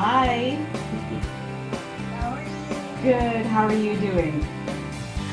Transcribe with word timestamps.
Hi. 0.00 0.50
How 2.12 2.30
are 2.30 2.42
you? 2.44 3.02
Good. 3.02 3.46
How 3.46 3.66
are 3.66 3.74
you 3.74 3.98
doing? 3.98 4.46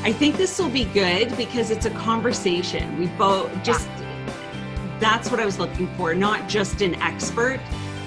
I 0.02 0.10
think 0.12 0.36
this 0.36 0.58
will 0.58 0.68
be 0.68 0.86
good 0.86 1.36
because 1.36 1.70
it's 1.70 1.86
a 1.86 1.90
conversation. 1.90 2.98
We 2.98 3.06
both 3.06 3.48
just, 3.62 3.88
that's 4.98 5.30
what 5.30 5.38
I 5.38 5.44
was 5.44 5.60
looking 5.60 5.86
for, 5.94 6.16
not 6.16 6.48
just 6.48 6.82
an 6.82 6.96
expert, 6.96 7.60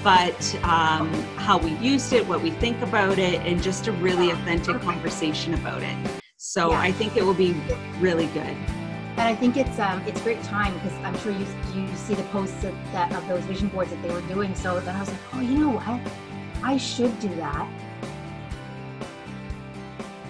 but 0.04 0.54
um, 0.62 1.10
how 1.36 1.56
we 1.56 1.70
used 1.76 2.12
it, 2.12 2.28
what 2.28 2.42
we 2.42 2.50
think 2.50 2.82
about 2.82 3.18
it, 3.18 3.40
and 3.40 3.62
just 3.62 3.86
a 3.86 3.92
really 3.92 4.28
authentic 4.28 4.82
conversation 4.82 5.54
about 5.54 5.82
it. 5.82 5.96
So 6.36 6.72
Yeah. 6.72 6.80
I 6.80 6.92
think 6.92 7.16
it 7.16 7.24
will 7.24 7.32
be 7.32 7.54
really 8.00 8.26
good. 8.26 8.54
And 9.16 9.20
I 9.20 9.34
think 9.34 9.56
it's 9.56 9.78
um 9.78 10.02
it's 10.06 10.20
great 10.20 10.42
time 10.42 10.74
because 10.74 10.92
I'm 11.04 11.18
sure 11.20 11.32
you 11.32 11.46
you 11.74 11.88
see 11.96 12.14
the 12.14 12.22
posts 12.24 12.64
of 12.64 12.74
that 12.92 13.12
of 13.14 13.26
those 13.28 13.44
vision 13.44 13.68
boards 13.68 13.90
that 13.90 14.02
they 14.02 14.10
were 14.10 14.22
doing. 14.22 14.54
So 14.54 14.78
then 14.80 14.94
I 14.94 15.00
was 15.00 15.10
like, 15.10 15.20
oh, 15.32 15.40
you 15.40 15.58
know 15.58 15.70
what? 15.70 16.29
I 16.62 16.76
should 16.76 17.18
do 17.20 17.28
that. 17.36 17.68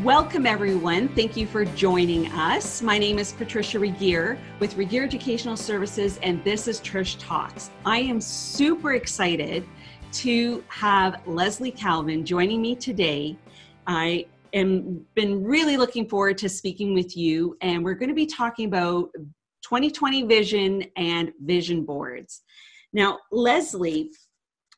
Welcome, 0.02 0.46
everyone. 0.46 1.08
Thank 1.08 1.36
you 1.36 1.46
for 1.46 1.64
joining 1.64 2.30
us. 2.32 2.80
My 2.80 2.98
name 2.98 3.18
is 3.18 3.32
Patricia 3.32 3.78
Regier 3.78 4.38
with 4.60 4.76
Regier 4.76 5.02
Educational 5.02 5.56
Services, 5.56 6.18
and 6.22 6.42
this 6.44 6.68
is 6.68 6.80
Trish 6.80 7.16
Talks. 7.18 7.70
I 7.84 7.98
am 7.98 8.20
super 8.20 8.94
excited 8.94 9.66
to 10.12 10.64
have 10.68 11.20
Lesley 11.26 11.70
Calvin 11.70 12.24
joining 12.24 12.62
me 12.62 12.76
today. 12.76 13.36
I 13.86 14.26
am 14.54 15.04
been 15.14 15.44
really 15.44 15.76
looking 15.76 16.08
forward 16.08 16.38
to 16.38 16.48
speaking 16.48 16.94
with 16.94 17.16
you, 17.16 17.56
and 17.60 17.84
we're 17.84 17.94
going 17.94 18.08
to 18.08 18.14
be 18.14 18.26
talking 18.26 18.66
about 18.66 19.10
2020 19.62 20.22
vision 20.22 20.84
and 20.96 21.32
vision 21.44 21.84
boards. 21.84 22.42
Now, 22.92 23.18
Lesley, 23.30 24.12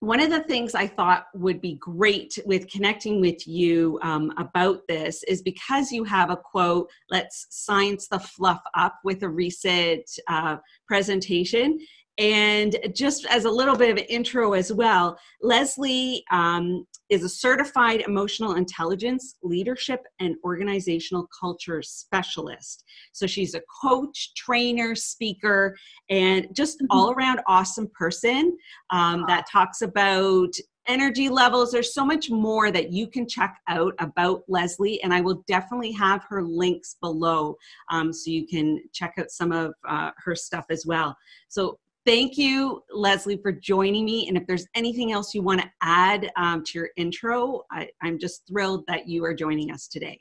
one 0.03 0.19
of 0.19 0.31
the 0.31 0.43
things 0.43 0.75
I 0.75 0.89
thought 0.89 1.27
would 1.33 1.61
be 1.61 1.75
great 1.77 2.37
with 2.45 2.69
connecting 2.69 3.21
with 3.21 3.47
you 3.47 4.01
um, 4.03 4.33
about 4.37 4.81
this 4.89 5.23
is 5.29 5.43
because 5.43 5.93
you 5.93 6.03
have 6.03 6.29
a 6.29 6.37
quote, 6.37 6.91
let's 7.09 7.47
science 7.51 8.09
the 8.09 8.19
fluff 8.19 8.61
up 8.75 8.99
with 9.05 9.23
a 9.23 9.29
recent 9.29 10.03
uh, 10.29 10.57
presentation. 10.89 11.79
And 12.19 12.77
just 12.97 13.27
as 13.27 13.45
a 13.45 13.51
little 13.51 13.77
bit 13.77 13.91
of 13.91 13.97
an 13.97 14.07
intro 14.07 14.55
as 14.55 14.73
well, 14.73 15.17
Lesley 15.41 16.25
um, 16.33 16.85
is 17.13 17.25
a 17.25 17.29
certified 17.29 18.01
emotional 18.01 18.55
intelligence, 18.55 19.37
leadership, 19.43 20.01
and 20.19 20.35
organizational 20.45 21.29
culture 21.39 21.83
specialist. 21.83 22.85
So 23.13 23.27
she's 23.27 23.55
a 23.55 23.61
coach, 23.83 24.33
trainer, 24.35 24.95
speaker, 24.95 25.77
and 26.09 26.49
just 26.55 26.81
an 26.81 26.87
all 26.91 27.13
around 27.13 27.41
awesome 27.47 27.91
person 27.95 28.57
um, 28.89 29.27
that 29.29 29.45
talks 29.51 29.83
about 29.83 30.55
energy 30.89 31.29
levels. 31.29 31.71
There's 31.71 31.93
so 31.93 32.05
much 32.05 32.31
more 32.31 32.71
that 32.71 32.91
you 32.91 33.07
can 33.07 33.29
check 33.29 33.59
out 33.69 33.93
about 33.99 34.43
Lesley, 34.49 35.03
and 35.03 35.13
I 35.13 35.21
will 35.21 35.45
definitely 35.47 35.93
have 35.93 36.25
her 36.31 36.43
links 36.43 36.97
below 37.01 37.57
um, 37.91 38.11
so 38.13 38.31
you 38.31 38.47
can 38.47 38.81
check 38.95 39.15
out 39.19 39.31
some 39.31 39.53
of 39.53 39.75
uh, 39.87 40.13
her 40.17 40.35
stuff 40.35 40.65
as 40.71 40.87
well. 40.87 41.15
So 41.49 41.79
thank 42.05 42.37
you, 42.37 42.83
Lesley, 42.93 43.37
for 43.37 43.53
joining 43.53 44.05
me. 44.05 44.29
And 44.29 44.37
if 44.37 44.47
there's 44.47 44.67
anything 44.75 45.13
else 45.13 45.35
you 45.35 45.43
want 45.43 45.61
to 45.61 45.71
add 45.83 46.31
um, 46.37 46.63
to 46.65 46.79
your 46.79 46.91
intro, 46.97 47.63
I, 47.71 47.89
I'm 48.03 48.19
just 48.19 48.47
thrilled 48.47 48.85
that 48.89 49.09
you 49.09 49.25
are 49.25 49.35
joining 49.35 49.71
us 49.71 49.89
today. 49.89 50.21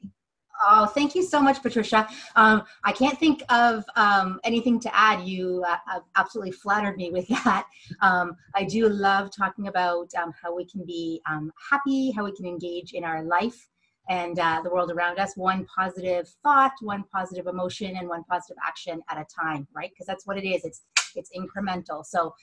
Oh, 0.64 0.86
thank 0.86 1.16
you 1.16 1.24
so 1.24 1.42
much, 1.42 1.62
Patricia. 1.64 2.08
Um, 2.36 2.64
I 2.84 2.92
can't 2.92 3.18
think 3.18 3.42
of 3.50 3.84
um, 3.96 4.40
anything 4.44 4.80
to 4.82 4.96
add. 4.96 5.28
You 5.28 5.66
uh, 5.68 6.00
absolutely 6.16 6.52
flattered 6.52 6.98
me 6.98 7.10
with 7.10 7.28
that. 7.30 7.66
Um, 8.02 8.36
I 8.54 8.64
do 8.64 8.88
love 8.88 9.32
talking 9.36 9.68
about 9.68 10.14
um, 10.16 10.34
how 10.40 10.56
we 10.56 10.66
can 10.66 10.86
be 10.86 11.22
um, 11.28 11.52
happy, 11.70 12.12
how 12.12 12.26
we 12.26 12.32
can 12.32 12.46
engage 12.46 12.94
in 12.94 13.04
our 13.04 13.24
life 13.24 13.70
and 14.10 14.40
uh, 14.40 14.62
the 14.64 14.70
world 14.70 14.92
around 14.92 15.20
us, 15.20 15.38
one 15.38 15.66
positive 15.66 16.28
thought, 16.44 16.74
one 16.82 17.04
positive 17.14 17.48
emotion, 17.48 17.96
and 17.96 18.08
one 18.08 18.24
positive 18.26 18.58
action 18.66 19.02
at 19.10 19.18
a 19.18 19.26
time, 19.34 19.68
right? 19.74 19.90
Because 19.90 20.06
that's 20.06 20.28
what 20.28 20.38
it 20.38 20.46
is. 20.46 20.66
It's 20.66 20.82
it's 21.16 21.32
incremental. 21.36 22.06
So. 22.06 22.34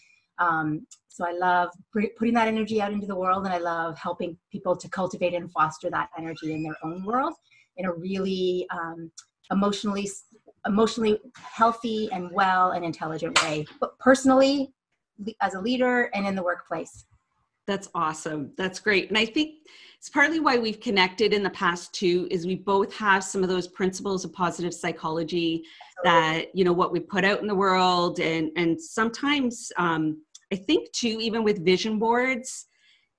Um, 0.41 0.87
so 1.09 1.27
I 1.27 1.33
love 1.33 1.71
put- 1.93 2.15
putting 2.17 2.35
that 2.35 2.47
energy 2.47 2.81
out 2.81 2.93
into 2.93 3.09
the 3.09 3.17
world, 3.17 3.45
and 3.45 3.53
I 3.53 3.59
love 3.59 3.99
helping 3.99 4.39
people 4.53 4.77
to 4.77 4.89
cultivate 4.89 5.35
and 5.35 5.51
foster 5.51 5.91
that 5.91 6.11
energy 6.17 6.53
in 6.53 6.63
their 6.63 6.77
own 6.85 7.05
world 7.05 7.35
in 7.77 7.87
a 7.87 7.93
really 7.93 8.65
um, 8.71 9.11
emotionally 9.51 10.09
emotionally 10.67 11.19
healthy 11.35 12.09
and 12.13 12.31
well 12.31 12.73
and 12.73 12.85
intelligent 12.85 13.41
way 13.43 13.65
but 13.81 13.99
personally 13.99 14.73
as 15.41 15.55
a 15.55 15.61
leader 15.61 16.11
and 16.15 16.27
in 16.27 16.35
the 16.35 16.43
workplace 16.43 17.07
That's 17.69 17.91
awesome. 17.95 18.53
That's 18.57 18.81
great. 18.81 19.11
And 19.11 19.19
I 19.19 19.27
think 19.27 19.57
it's 19.99 20.09
partly 20.09 20.39
why 20.39 20.57
we've 20.59 20.81
connected 20.81 21.33
in 21.33 21.43
the 21.43 21.51
past 21.51 21.93
too, 21.93 22.29
is 22.31 22.47
we 22.47 22.55
both 22.55 22.95
have 22.95 23.25
some 23.25 23.43
of 23.43 23.49
those 23.49 23.67
principles 23.67 24.25
of 24.25 24.33
positive 24.33 24.73
psychology 24.73 25.65
that, 26.05 26.47
you 26.55 26.65
know, 26.65 26.73
what 26.73 26.93
we 26.93 27.01
put 27.01 27.25
out 27.25 27.41
in 27.41 27.49
the 27.49 27.55
world. 27.55 28.21
And, 28.21 28.53
and 28.57 28.81
sometimes 28.81 29.73
um, 29.77 30.23
I 30.53 30.57
think 30.57 30.93
too, 30.93 31.19
even 31.21 31.43
with 31.43 31.65
vision 31.65 31.99
boards, 31.99 32.67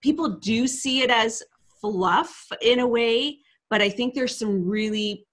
people 0.01 0.29
do 0.39 0.67
see 0.67 1.01
it 1.01 1.11
as 1.11 1.43
fluff 1.81 2.47
in 2.61 2.79
a 2.79 2.87
way, 2.87 3.39
but 3.69 3.81
I 3.81 3.89
think 3.89 4.13
there's 4.13 4.37
some 4.39 4.65
really 4.65 5.25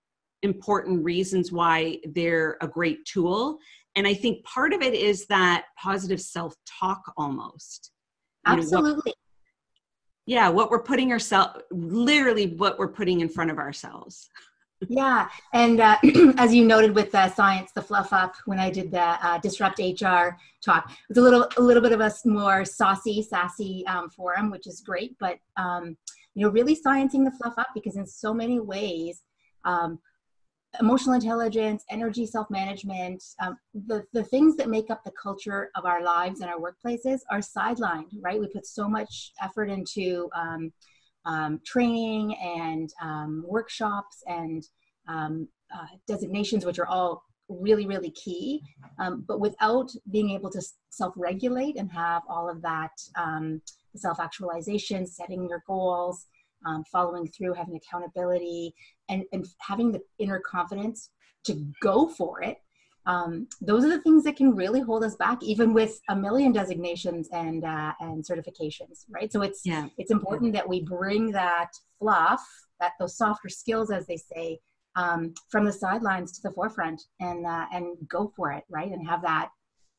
important 0.43 1.05
reasons 1.05 1.53
why 1.53 1.99
they're 2.13 2.57
a 2.61 2.67
great 2.67 3.05
tool. 3.05 3.59
And 3.95 4.05
I 4.05 4.15
think 4.15 4.45
part 4.45 4.73
of 4.73 4.83
it 4.83 4.95
is 4.95 5.27
that 5.27 5.67
positive 5.81 6.21
self 6.21 6.57
talk 6.67 7.01
almost 7.17 7.93
you 8.47 8.51
know, 8.51 8.57
what- 8.57 8.63
absolutely 8.65 9.15
yeah 10.27 10.49
what 10.49 10.71
we're 10.71 10.83
putting 10.83 11.13
ourselves 11.13 11.63
literally 11.71 12.49
what 12.57 12.79
we're 12.79 12.89
putting 12.89 13.21
in 13.21 13.29
front 13.29 13.51
of 13.51 13.59
ourselves. 13.59 14.29
Yeah 14.89 15.29
and 15.55 15.81
uh, 15.81 15.97
as 16.37 16.55
you 16.55 16.65
noted 16.67 16.95
with 16.95 17.15
uh, 17.15 17.31
science 17.33 17.73
the 17.73 17.81
fluff 17.81 18.13
up 18.13 18.35
when 18.45 18.59
i 18.59 18.69
did 18.69 18.91
the 18.91 19.01
uh, 19.01 19.39
disrupt 19.39 19.79
hr 19.79 20.37
talk 20.63 20.91
it 20.91 21.09
was 21.09 21.17
a 21.17 21.23
little 21.23 21.49
a 21.57 21.63
little 21.63 21.83
bit 21.83 21.93
of 21.93 22.01
a 22.01 22.13
more 22.27 22.63
saucy 22.65 23.23
sassy 23.23 23.87
um, 23.87 24.11
forum 24.11 24.51
which 24.51 24.67
is 24.67 24.83
great 24.83 25.17
but 25.19 25.39
um, 25.57 25.97
you 26.35 26.45
know 26.45 26.51
really 26.51 26.77
sciencing 26.77 27.25
the 27.25 27.31
fluff 27.31 27.55
up 27.57 27.69
because 27.75 27.97
in 27.97 28.07
so 28.07 28.35
many 28.35 28.61
ways 28.61 29.23
um, 29.65 29.99
emotional 30.81 31.15
intelligence 31.15 31.85
energy 31.91 32.27
self-management 32.27 33.23
um, 33.41 33.57
the, 33.87 34.05
the 34.13 34.23
things 34.25 34.57
that 34.57 34.69
make 34.69 34.91
up 34.91 35.03
the 35.05 35.13
culture 35.21 35.71
of 35.77 35.85
our 35.85 36.03
lives 36.03 36.41
and 36.41 36.51
our 36.51 36.59
workplaces 36.59 37.21
are 37.31 37.39
sidelined 37.39 38.11
right 38.21 38.41
we 38.41 38.47
put 38.49 38.67
so 38.67 38.89
much 38.89 39.33
effort 39.43 39.71
into 39.71 40.29
um, 40.35 40.73
um, 41.27 41.61
training 41.65 42.35
and 42.37 42.93
um, 43.03 43.45
workshops 43.47 44.23
and 44.27 44.67
um, 45.09 45.49
uh, 45.75 45.87
designations, 46.07 46.65
which 46.65 46.79
are 46.79 46.87
all 46.87 47.25
really, 47.49 47.87
really 47.87 48.11
key. 48.13 48.63
Um, 48.99 49.25
but 49.27 49.41
without 49.41 49.91
being 50.11 50.31
able 50.31 50.51
to 50.51 50.63
self 50.91 51.13
regulate 51.17 51.77
and 51.77 51.91
have 51.93 52.23
all 52.29 52.49
of 52.49 52.63
that 52.63 52.93
self 53.97 54.21
actualization, 54.21 55.07
setting 55.07 55.49
your 55.49 55.63
goals, 55.67 56.27
um, 56.65 56.85
following 56.91 57.29
through, 57.29 57.55
having 57.55 57.77
accountability, 57.77 58.75
and, 59.09 59.25
and 59.33 59.47
having 59.59 59.93
the 59.93 60.01
inner 60.19 60.41
confidence 60.41 61.11
to 61.45 61.67
go 61.81 62.09
for 62.09 62.43
it. 62.43 62.59
Um, 63.07 63.47
those 63.61 63.85
are 63.85 63.89
the 63.89 64.01
things 64.01 64.25
that 64.25 64.37
can 64.37 64.55
really 64.55 64.81
hold 64.81 65.05
us 65.05 65.15
back, 65.15 65.41
even 65.43 65.73
with 65.73 66.01
a 66.09 66.17
million 66.17 66.51
designations 66.53 67.29
and 67.33 67.65
uh, 67.65 67.93
and 68.01 68.25
certifications, 68.25 69.05
right? 69.09 69.33
So 69.33 69.43
it's 69.43 69.61
yeah 69.65 69.87
it's 69.97 70.11
important 70.11 70.53
that 70.55 70.69
we 70.69 70.83
bring 70.83 71.31
that 71.33 71.71
fluff, 72.01 72.45
that 72.81 72.93
those 72.99 73.17
softer 73.17 73.49
skills, 73.49 73.93
as 73.93 74.07
they 74.09 74.17
say, 74.17 74.59
um, 74.97 75.35
from 75.51 75.65
the 75.65 75.73
sidelines 75.73 76.33
to 76.33 76.49
the 76.49 76.53
forefront, 76.53 77.01
and 77.21 77.47
uh, 77.47 77.67
and 77.73 77.97
go 78.09 78.33
for 78.35 78.51
it, 78.51 78.65
right? 78.69 78.91
And 78.91 79.07
have 79.07 79.23
that 79.23 79.51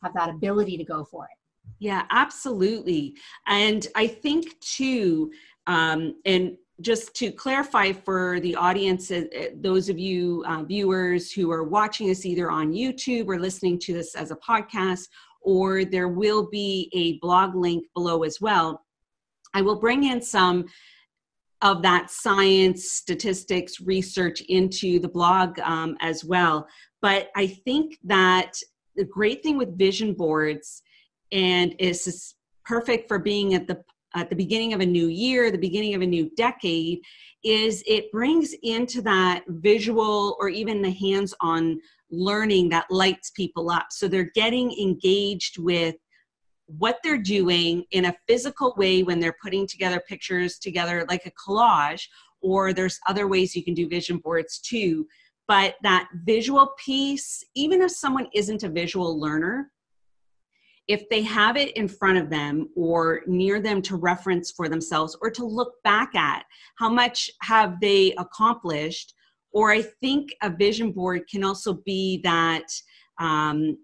have 0.04 0.14
that 0.14 0.30
ability 0.30 0.78
to 0.78 0.84
go 0.84 1.06
for 1.06 1.24
it. 1.26 1.37
Yeah 1.80 2.06
absolutely 2.12 3.16
and 3.48 3.88
i 3.96 4.08
think 4.08 4.60
too 4.60 5.32
um, 5.68 6.16
and 6.26 6.56
just 6.80 7.16
to 7.16 7.32
clarify 7.32 7.92
for 7.92 8.40
the 8.42 8.56
audience 8.56 9.12
uh, 9.12 9.24
uh, 9.38 9.46
those 9.56 9.90
of 9.90 9.98
you 10.00 10.44
uh, 10.48 10.64
viewers 10.64 11.32
who 11.32 11.52
are 11.52 11.64
watching 11.64 12.08
this 12.08 12.26
either 12.26 12.50
on 12.50 12.72
youtube 12.72 13.28
or 13.28 13.40
listening 13.40 13.78
to 13.80 13.94
this 13.94 14.16
as 14.16 14.32
a 14.32 14.36
podcast 14.36 15.08
or 15.42 15.86
there 15.86 16.08
will 16.08 16.50
be 16.50 16.90
a 16.94 17.18
blog 17.20 17.56
link 17.56 17.86
below 17.94 18.24
as 18.24 18.40
well 18.42 18.86
i 19.54 19.62
will 19.62 19.80
bring 19.80 20.04
in 20.04 20.22
some 20.22 20.66
of 21.62 21.82
that 21.82 22.10
science, 22.12 22.92
statistics, 22.92 23.82
research 23.82 24.42
into 24.42 25.00
the 25.00 25.08
blog 25.08 25.60
um, 25.60 25.98
as 26.02 26.24
well. 26.24 26.68
But 27.02 27.30
I 27.36 27.48
think 27.48 27.98
that 28.04 28.54
the 28.96 29.06
great 29.06 29.44
thing 29.44 29.58
with 29.58 29.78
vision 29.78 30.14
boards, 30.14 30.84
and 31.32 31.76
is 31.80 32.36
perfect 32.66 33.08
for 33.08 33.20
being 33.20 33.54
at 33.54 33.68
the 33.68 33.84
at 34.16 34.30
the 34.30 34.36
beginning 34.36 34.74
of 34.74 34.80
a 34.80 34.86
new 34.86 35.08
year, 35.08 35.52
the 35.52 35.58
beginning 35.58 35.94
of 35.94 36.02
a 36.02 36.06
new 36.06 36.30
decade, 36.36 37.00
is 37.44 37.84
it 37.86 38.12
brings 38.12 38.56
into 38.64 39.02
that 39.02 39.44
visual 39.48 40.36
or 40.40 40.50
even 40.50 40.82
the 40.82 40.92
hands-on 40.92 41.80
learning 42.10 42.70
that 42.70 42.90
lights 42.90 43.32
people 43.32 43.70
up. 43.70 43.88
So 43.92 44.08
they're 44.08 44.32
getting 44.34 44.72
engaged 44.80 45.60
with 45.60 45.96
what 46.68 46.98
they're 47.04 47.18
doing 47.18 47.86
in 47.92 48.06
a 48.06 48.16
physical 48.28 48.74
way 48.78 49.04
when 49.04 49.20
they're 49.20 49.38
putting 49.42 49.68
together 49.68 50.02
pictures 50.08 50.58
together 50.58 51.06
like 51.10 51.26
a 51.26 51.32
collage 51.32 52.08
or 52.42 52.74
there's 52.74 53.00
other 53.08 53.28
ways 53.28 53.56
you 53.56 53.64
can 53.64 53.74
do 53.74 53.88
vision 53.88 54.18
boards 54.18 54.60
too 54.60 55.08
but 55.48 55.76
that 55.82 56.10
visual 56.26 56.74
piece 56.84 57.42
even 57.56 57.82
if 57.82 57.92
someone 57.92 58.28
isn't 58.34 58.64
a 58.64 58.70
visual 58.70 59.18
learner 59.18 59.72
if 60.88 61.08
they 61.10 61.22
have 61.22 61.58
it 61.58 61.76
in 61.76 61.88
front 61.88 62.18
of 62.18 62.30
them 62.30 62.70
or 62.76 63.22
near 63.28 63.60
them 63.60 63.82
to 63.82 63.96
reference 63.98 64.52
for 64.52 64.70
themselves 64.70 65.18
or 65.22 65.30
to 65.30 65.44
look 65.46 65.74
back 65.84 66.16
at 66.16 66.44
how 66.78 66.90
much 66.90 67.30
have 67.42 67.80
they 67.82 68.14
accomplished 68.18 69.14
or 69.52 69.72
i 69.72 69.82
think 69.82 70.30
a 70.42 70.50
vision 70.50 70.92
board 70.92 71.22
can 71.30 71.44
also 71.44 71.74
be 71.86 72.22
that 72.24 72.68
um, 73.20 73.78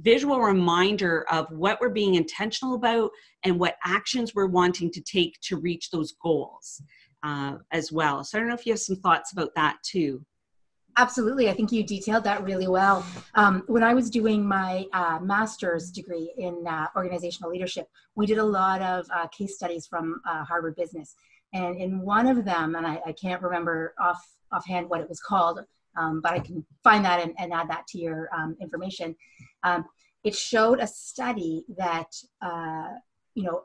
visual 0.00 0.40
reminder 0.40 1.26
of 1.30 1.46
what 1.50 1.80
we're 1.80 1.90
being 1.90 2.14
intentional 2.14 2.74
about 2.74 3.10
and 3.44 3.58
what 3.58 3.76
actions 3.84 4.34
we're 4.34 4.46
wanting 4.46 4.90
to 4.90 5.00
take 5.02 5.38
to 5.42 5.56
reach 5.56 5.90
those 5.90 6.14
goals 6.22 6.82
uh, 7.22 7.56
as 7.70 7.92
well. 7.92 8.24
So 8.24 8.38
i 8.38 8.40
don't 8.40 8.48
know 8.48 8.54
if 8.54 8.66
you 8.66 8.72
have 8.72 8.80
some 8.80 8.96
thoughts 8.96 9.32
about 9.32 9.54
that 9.56 9.76
too 9.82 10.24
Absolutely. 11.00 11.48
I 11.48 11.54
think 11.54 11.72
you 11.72 11.82
detailed 11.82 12.24
that 12.24 12.44
really 12.44 12.68
well. 12.68 13.06
Um, 13.34 13.62
when 13.68 13.82
I 13.82 13.94
was 13.94 14.10
doing 14.10 14.46
my 14.46 14.84
uh, 14.92 15.18
master's 15.22 15.90
degree 15.90 16.30
in 16.36 16.66
uh, 16.66 16.88
organizational 16.94 17.50
leadership, 17.50 17.88
we 18.16 18.26
did 18.26 18.36
a 18.36 18.44
lot 18.44 18.82
of 18.82 19.06
uh, 19.10 19.26
case 19.28 19.54
studies 19.54 19.86
from 19.86 20.20
uh, 20.28 20.44
Harvard 20.44 20.76
Business. 20.76 21.14
And 21.54 21.74
in 21.80 22.02
one 22.02 22.26
of 22.26 22.44
them, 22.44 22.74
and 22.74 22.86
I, 22.86 23.00
I, 23.06 23.12
can't 23.12 23.40
remember 23.40 23.94
off 23.98 24.22
offhand 24.52 24.90
what 24.90 25.00
it 25.00 25.08
was 25.08 25.20
called, 25.20 25.60
um, 25.96 26.20
but 26.20 26.32
I 26.32 26.38
can 26.38 26.66
find 26.84 27.02
that 27.06 27.22
and, 27.22 27.32
and 27.38 27.50
add 27.50 27.70
that 27.70 27.86
to 27.88 27.98
your 27.98 28.28
um, 28.36 28.54
information. 28.60 29.16
Um, 29.62 29.86
it 30.22 30.34
showed 30.34 30.80
a 30.80 30.86
study 30.86 31.64
that, 31.78 32.12
uh, 32.42 32.88
you 33.34 33.44
know, 33.44 33.62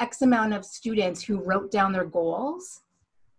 X 0.00 0.22
amount 0.22 0.54
of 0.54 0.64
students 0.64 1.22
who 1.22 1.40
wrote 1.40 1.70
down 1.70 1.92
their 1.92 2.04
goals 2.04 2.80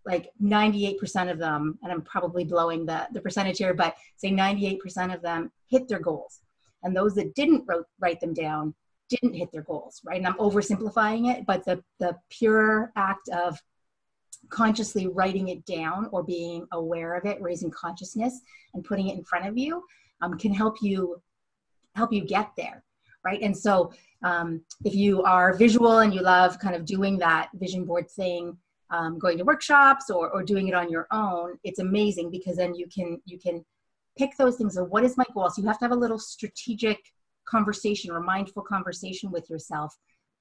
like 0.05 0.29
98% 0.41 1.31
of 1.31 1.39
them, 1.39 1.79
and 1.81 1.91
I'm 1.91 2.01
probably 2.01 2.43
blowing 2.43 2.85
the, 2.85 3.07
the 3.11 3.21
percentage 3.21 3.57
here, 3.57 3.73
but 3.73 3.95
say 4.17 4.31
98% 4.31 5.13
of 5.13 5.21
them 5.21 5.51
hit 5.67 5.87
their 5.87 5.99
goals. 5.99 6.41
And 6.83 6.95
those 6.95 7.15
that 7.15 7.33
didn't 7.33 7.63
wrote, 7.67 7.87
write 7.99 8.19
them 8.19 8.33
down 8.33 8.75
didn't 9.09 9.33
hit 9.33 9.51
their 9.51 9.63
goals, 9.63 10.01
right? 10.05 10.17
And 10.17 10.27
I'm 10.27 10.37
oversimplifying 10.37 11.33
it, 11.33 11.45
but 11.45 11.65
the, 11.65 11.83
the 11.99 12.17
pure 12.29 12.91
act 12.95 13.29
of 13.29 13.59
consciously 14.49 15.07
writing 15.07 15.49
it 15.49 15.65
down 15.65 16.07
or 16.11 16.23
being 16.23 16.65
aware 16.71 17.15
of 17.15 17.25
it, 17.25 17.41
raising 17.41 17.71
consciousness 17.71 18.39
and 18.73 18.83
putting 18.83 19.09
it 19.09 19.17
in 19.17 19.23
front 19.23 19.47
of 19.47 19.57
you 19.57 19.83
um, 20.21 20.37
can 20.37 20.53
help 20.53 20.77
you 20.81 21.21
help 21.95 22.11
you 22.11 22.25
get 22.25 22.51
there, 22.57 22.83
right? 23.23 23.41
And 23.41 23.57
so 23.57 23.93
um, 24.23 24.61
if 24.83 24.93
you 24.93 25.23
are 25.23 25.53
visual 25.53 25.99
and 25.99 26.13
you 26.13 26.21
love 26.21 26.59
kind 26.59 26.75
of 26.75 26.85
doing 26.85 27.17
that 27.19 27.49
vision 27.53 27.85
board 27.85 28.09
thing, 28.11 28.57
um, 28.91 29.17
going 29.17 29.37
to 29.37 29.43
workshops 29.43 30.09
or, 30.09 30.29
or 30.29 30.43
doing 30.43 30.67
it 30.67 30.73
on 30.73 30.89
your 30.89 31.07
own 31.11 31.57
it's 31.63 31.79
amazing 31.79 32.29
because 32.29 32.57
then 32.57 32.75
you 32.75 32.87
can 32.93 33.19
you 33.25 33.39
can 33.39 33.63
pick 34.17 34.35
those 34.37 34.55
things 34.55 34.77
of 34.77 34.89
what 34.89 35.03
is 35.03 35.17
my 35.17 35.25
goal. 35.33 35.49
So 35.49 35.61
you 35.61 35.67
have 35.67 35.79
to 35.79 35.85
have 35.85 35.91
a 35.91 35.95
little 35.95 36.19
strategic 36.19 36.99
conversation 37.45 38.11
or 38.11 38.19
mindful 38.21 38.63
conversation 38.63 39.31
with 39.31 39.49
yourself. 39.49 39.95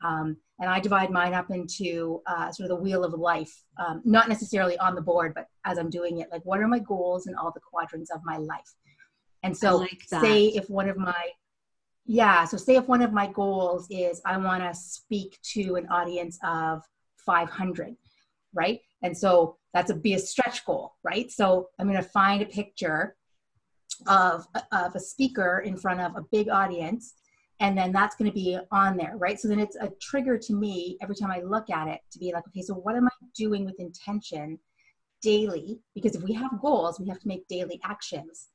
Um, 0.04 0.36
and 0.60 0.68
i 0.68 0.80
divide 0.80 1.10
mine 1.10 1.32
up 1.32 1.50
into 1.50 2.20
uh, 2.26 2.50
sort 2.50 2.68
of 2.68 2.76
the 2.76 2.82
wheel 2.82 3.04
of 3.04 3.14
life 3.14 3.54
um, 3.78 4.02
not 4.04 4.28
necessarily 4.28 4.76
on 4.78 4.94
the 4.94 5.00
board 5.00 5.32
but 5.34 5.46
as 5.64 5.78
i'm 5.78 5.88
doing 5.88 6.18
it 6.18 6.28
like 6.30 6.42
what 6.44 6.60
are 6.60 6.68
my 6.68 6.80
goals 6.80 7.26
in 7.26 7.34
all 7.36 7.52
the 7.52 7.60
quadrants 7.60 8.10
of 8.10 8.20
my 8.24 8.36
life. 8.36 8.74
And 9.44 9.56
so 9.56 9.76
like 9.76 10.02
say 10.04 10.46
if 10.46 10.68
one 10.68 10.88
of 10.88 10.98
my 10.98 11.30
yeah 12.04 12.44
so 12.44 12.56
say 12.56 12.76
if 12.76 12.86
one 12.88 13.02
of 13.02 13.12
my 13.12 13.28
goals 13.28 13.86
is 13.88 14.20
i 14.26 14.36
want 14.36 14.62
to 14.62 14.74
speak 14.78 15.38
to 15.42 15.76
an 15.76 15.86
audience 15.88 16.38
of 16.44 16.82
500 17.24 17.96
right? 18.54 18.80
And 19.02 19.16
so 19.16 19.56
that's 19.72 19.90
a 19.90 19.94
be 19.94 20.14
a 20.14 20.18
stretch 20.18 20.64
goal, 20.64 20.94
right? 21.02 21.30
So 21.30 21.68
I'm 21.78 21.88
going 21.88 22.02
to 22.02 22.08
find 22.08 22.42
a 22.42 22.46
picture 22.46 23.16
of 24.06 24.46
of 24.72 24.94
a 24.94 25.00
speaker 25.00 25.62
in 25.64 25.76
front 25.76 26.00
of 26.00 26.16
a 26.16 26.24
big 26.32 26.48
audience 26.48 27.14
and 27.60 27.78
then 27.78 27.92
that's 27.92 28.16
going 28.16 28.28
to 28.28 28.34
be 28.34 28.58
on 28.70 28.96
there 28.96 29.16
right 29.16 29.38
so 29.38 29.48
then 29.48 29.60
it's 29.60 29.76
a 29.76 29.90
trigger 30.00 30.36
to 30.36 30.52
me 30.52 30.98
every 31.00 31.14
time 31.14 31.30
i 31.30 31.40
look 31.40 31.70
at 31.70 31.88
it 31.88 32.00
to 32.10 32.18
be 32.18 32.32
like 32.32 32.46
okay 32.48 32.62
so 32.62 32.74
what 32.74 32.96
am 32.96 33.06
i 33.06 33.26
doing 33.36 33.64
with 33.64 33.78
intention 33.78 34.58
daily 35.22 35.78
because 35.94 36.14
if 36.14 36.22
we 36.22 36.32
have 36.32 36.60
goals 36.60 36.98
we 37.00 37.08
have 37.08 37.20
to 37.20 37.28
make 37.28 37.46
daily 37.48 37.80
actions 37.84 38.48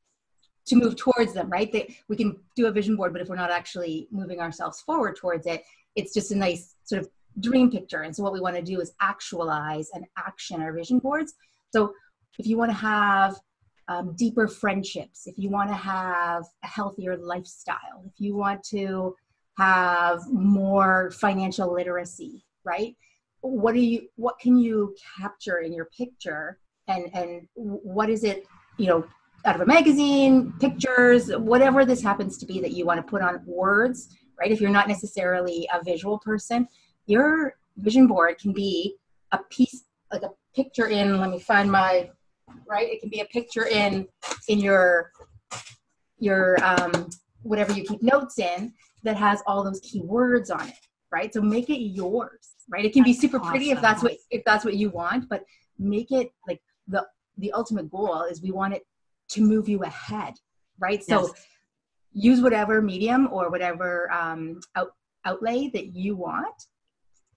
to 0.66 0.76
move 0.76 0.96
towards 0.96 1.34
them 1.34 1.50
right 1.50 1.72
we 2.10 2.16
can 2.16 2.36
do 2.56 2.68
a 2.68 2.72
vision 2.72 2.96
board 2.96 3.14
but 3.14 3.22
if 3.22 3.30
we're 3.30 3.36
not 3.36 3.52
actually 3.52 4.08
moving 4.12 4.40
ourselves 4.40 4.82
forward 4.82 5.16
towards 5.16 5.48
it 5.48 5.64
it's 5.96 6.14
just 6.14 6.32
a 6.32 6.36
nice 6.36 6.76
sort 6.84 7.02
of 7.02 7.10
dream 7.40 7.72
picture. 7.72 8.02
And 8.02 8.16
so 8.16 8.24
what 8.24 8.34
we 8.34 8.42
want 8.42 8.56
to 8.56 8.62
do 8.62 8.80
is 8.82 8.94
actualize 9.02 9.90
and 9.94 10.06
action 10.18 10.62
our 10.62 10.74
vision 10.74 11.00
boards. 11.00 11.34
So 11.72 11.94
if 12.38 12.48
you 12.48 12.58
want 12.58 12.72
to 12.72 12.78
have 12.78 13.36
um, 13.88 14.16
deeper 14.16 14.48
friendships, 14.48 15.26
if 15.26 15.38
you 15.38 15.50
want 15.50 15.70
to 15.70 15.76
have 15.76 16.44
a 16.64 16.68
healthier 16.68 17.18
lifestyle, 17.18 18.04
if 18.06 18.14
you 18.20 18.36
want 18.36 18.64
to 18.66 19.16
have 19.58 20.22
more 20.32 21.12
financial 21.12 21.74
literacy, 21.74 22.46
right? 22.64 22.96
What 23.42 23.74
do 23.74 23.82
you 23.82 24.08
what 24.16 24.40
can 24.40 24.58
you 24.58 24.96
capture 25.18 25.60
in 25.60 25.74
your 25.74 25.90
picture 25.98 26.60
and 26.88 27.10
and 27.14 27.48
what 27.56 28.10
is 28.10 28.24
it, 28.24 28.46
you 28.78 28.88
know, 28.88 29.06
out 29.46 29.56
of 29.56 29.62
a 29.62 29.66
magazine, 29.66 30.54
pictures, 30.60 31.36
whatever 31.36 31.86
this 31.86 32.02
happens 32.02 32.38
to 32.38 32.46
be 32.46 32.60
that 32.62 32.72
you 32.72 32.86
want 32.86 32.98
to 33.00 33.10
put 33.10 33.22
on 33.22 33.42
words, 33.46 34.10
right? 34.40 34.52
If 34.52 34.62
you're 34.62 34.70
not 34.70 34.88
necessarily 34.88 35.68
a 35.74 35.84
visual 35.84 36.20
person, 36.20 36.68
your 37.10 37.56
vision 37.78 38.08
board 38.08 38.38
can 38.38 38.54
be 38.54 38.96
a 39.32 39.40
piece 39.50 39.84
like 40.12 40.24
a 40.24 40.30
picture 40.56 40.88
in 40.88 41.20
let 41.20 41.30
me 41.30 41.40
find 41.40 41.72
my 41.72 42.10
right 42.68 42.90
it 42.90 43.00
can 43.00 43.10
be 43.10 43.22
a 43.22 43.26
picture 43.26 43.68
in 43.68 44.08
in 44.48 44.60
your 44.60 45.12
your 46.18 46.64
um 46.64 47.10
whatever 47.44 47.72
you 47.72 47.84
keep 47.84 48.02
notes 48.02 48.40
in 48.40 48.74
that 49.04 49.16
has 49.16 49.42
all 49.48 49.64
those 49.64 49.80
key 49.80 50.02
words 50.02 50.52
on 50.52 50.68
it 50.68 50.76
right 51.12 51.34
so 51.34 51.42
make 51.42 51.70
it 51.70 51.80
yours 51.80 52.56
right 52.70 52.86
it 52.86 52.94
can 52.94 53.04
that's 53.04 53.16
be 53.18 53.22
super 53.22 53.38
awesome. 53.38 53.50
pretty 53.50 53.72
if 53.72 53.82
that's 53.82 54.04
what 54.04 54.14
if 54.30 54.44
that's 54.46 54.66
what 54.66 54.76
you 54.76 54.90
want 54.90 55.28
but 55.30 55.44
make 55.78 56.12
it 56.12 56.32
like 56.48 56.62
the 56.88 57.06
the 57.38 57.52
ultimate 57.54 57.90
goal 57.90 58.24
is 58.24 58.42
we 58.42 58.52
want 58.52 58.74
it 58.74 58.86
to 59.30 59.42
move 59.42 59.70
you 59.70 59.82
ahead 59.84 60.34
right 60.80 61.04
so 61.04 61.22
yes. 61.22 61.46
use 62.14 62.42
whatever 62.42 62.82
medium 62.82 63.30
or 63.32 63.50
whatever 63.50 64.12
um, 64.12 64.60
out, 64.76 64.92
outlay 65.26 65.70
that 65.70 65.94
you 65.96 66.16
want 66.16 66.56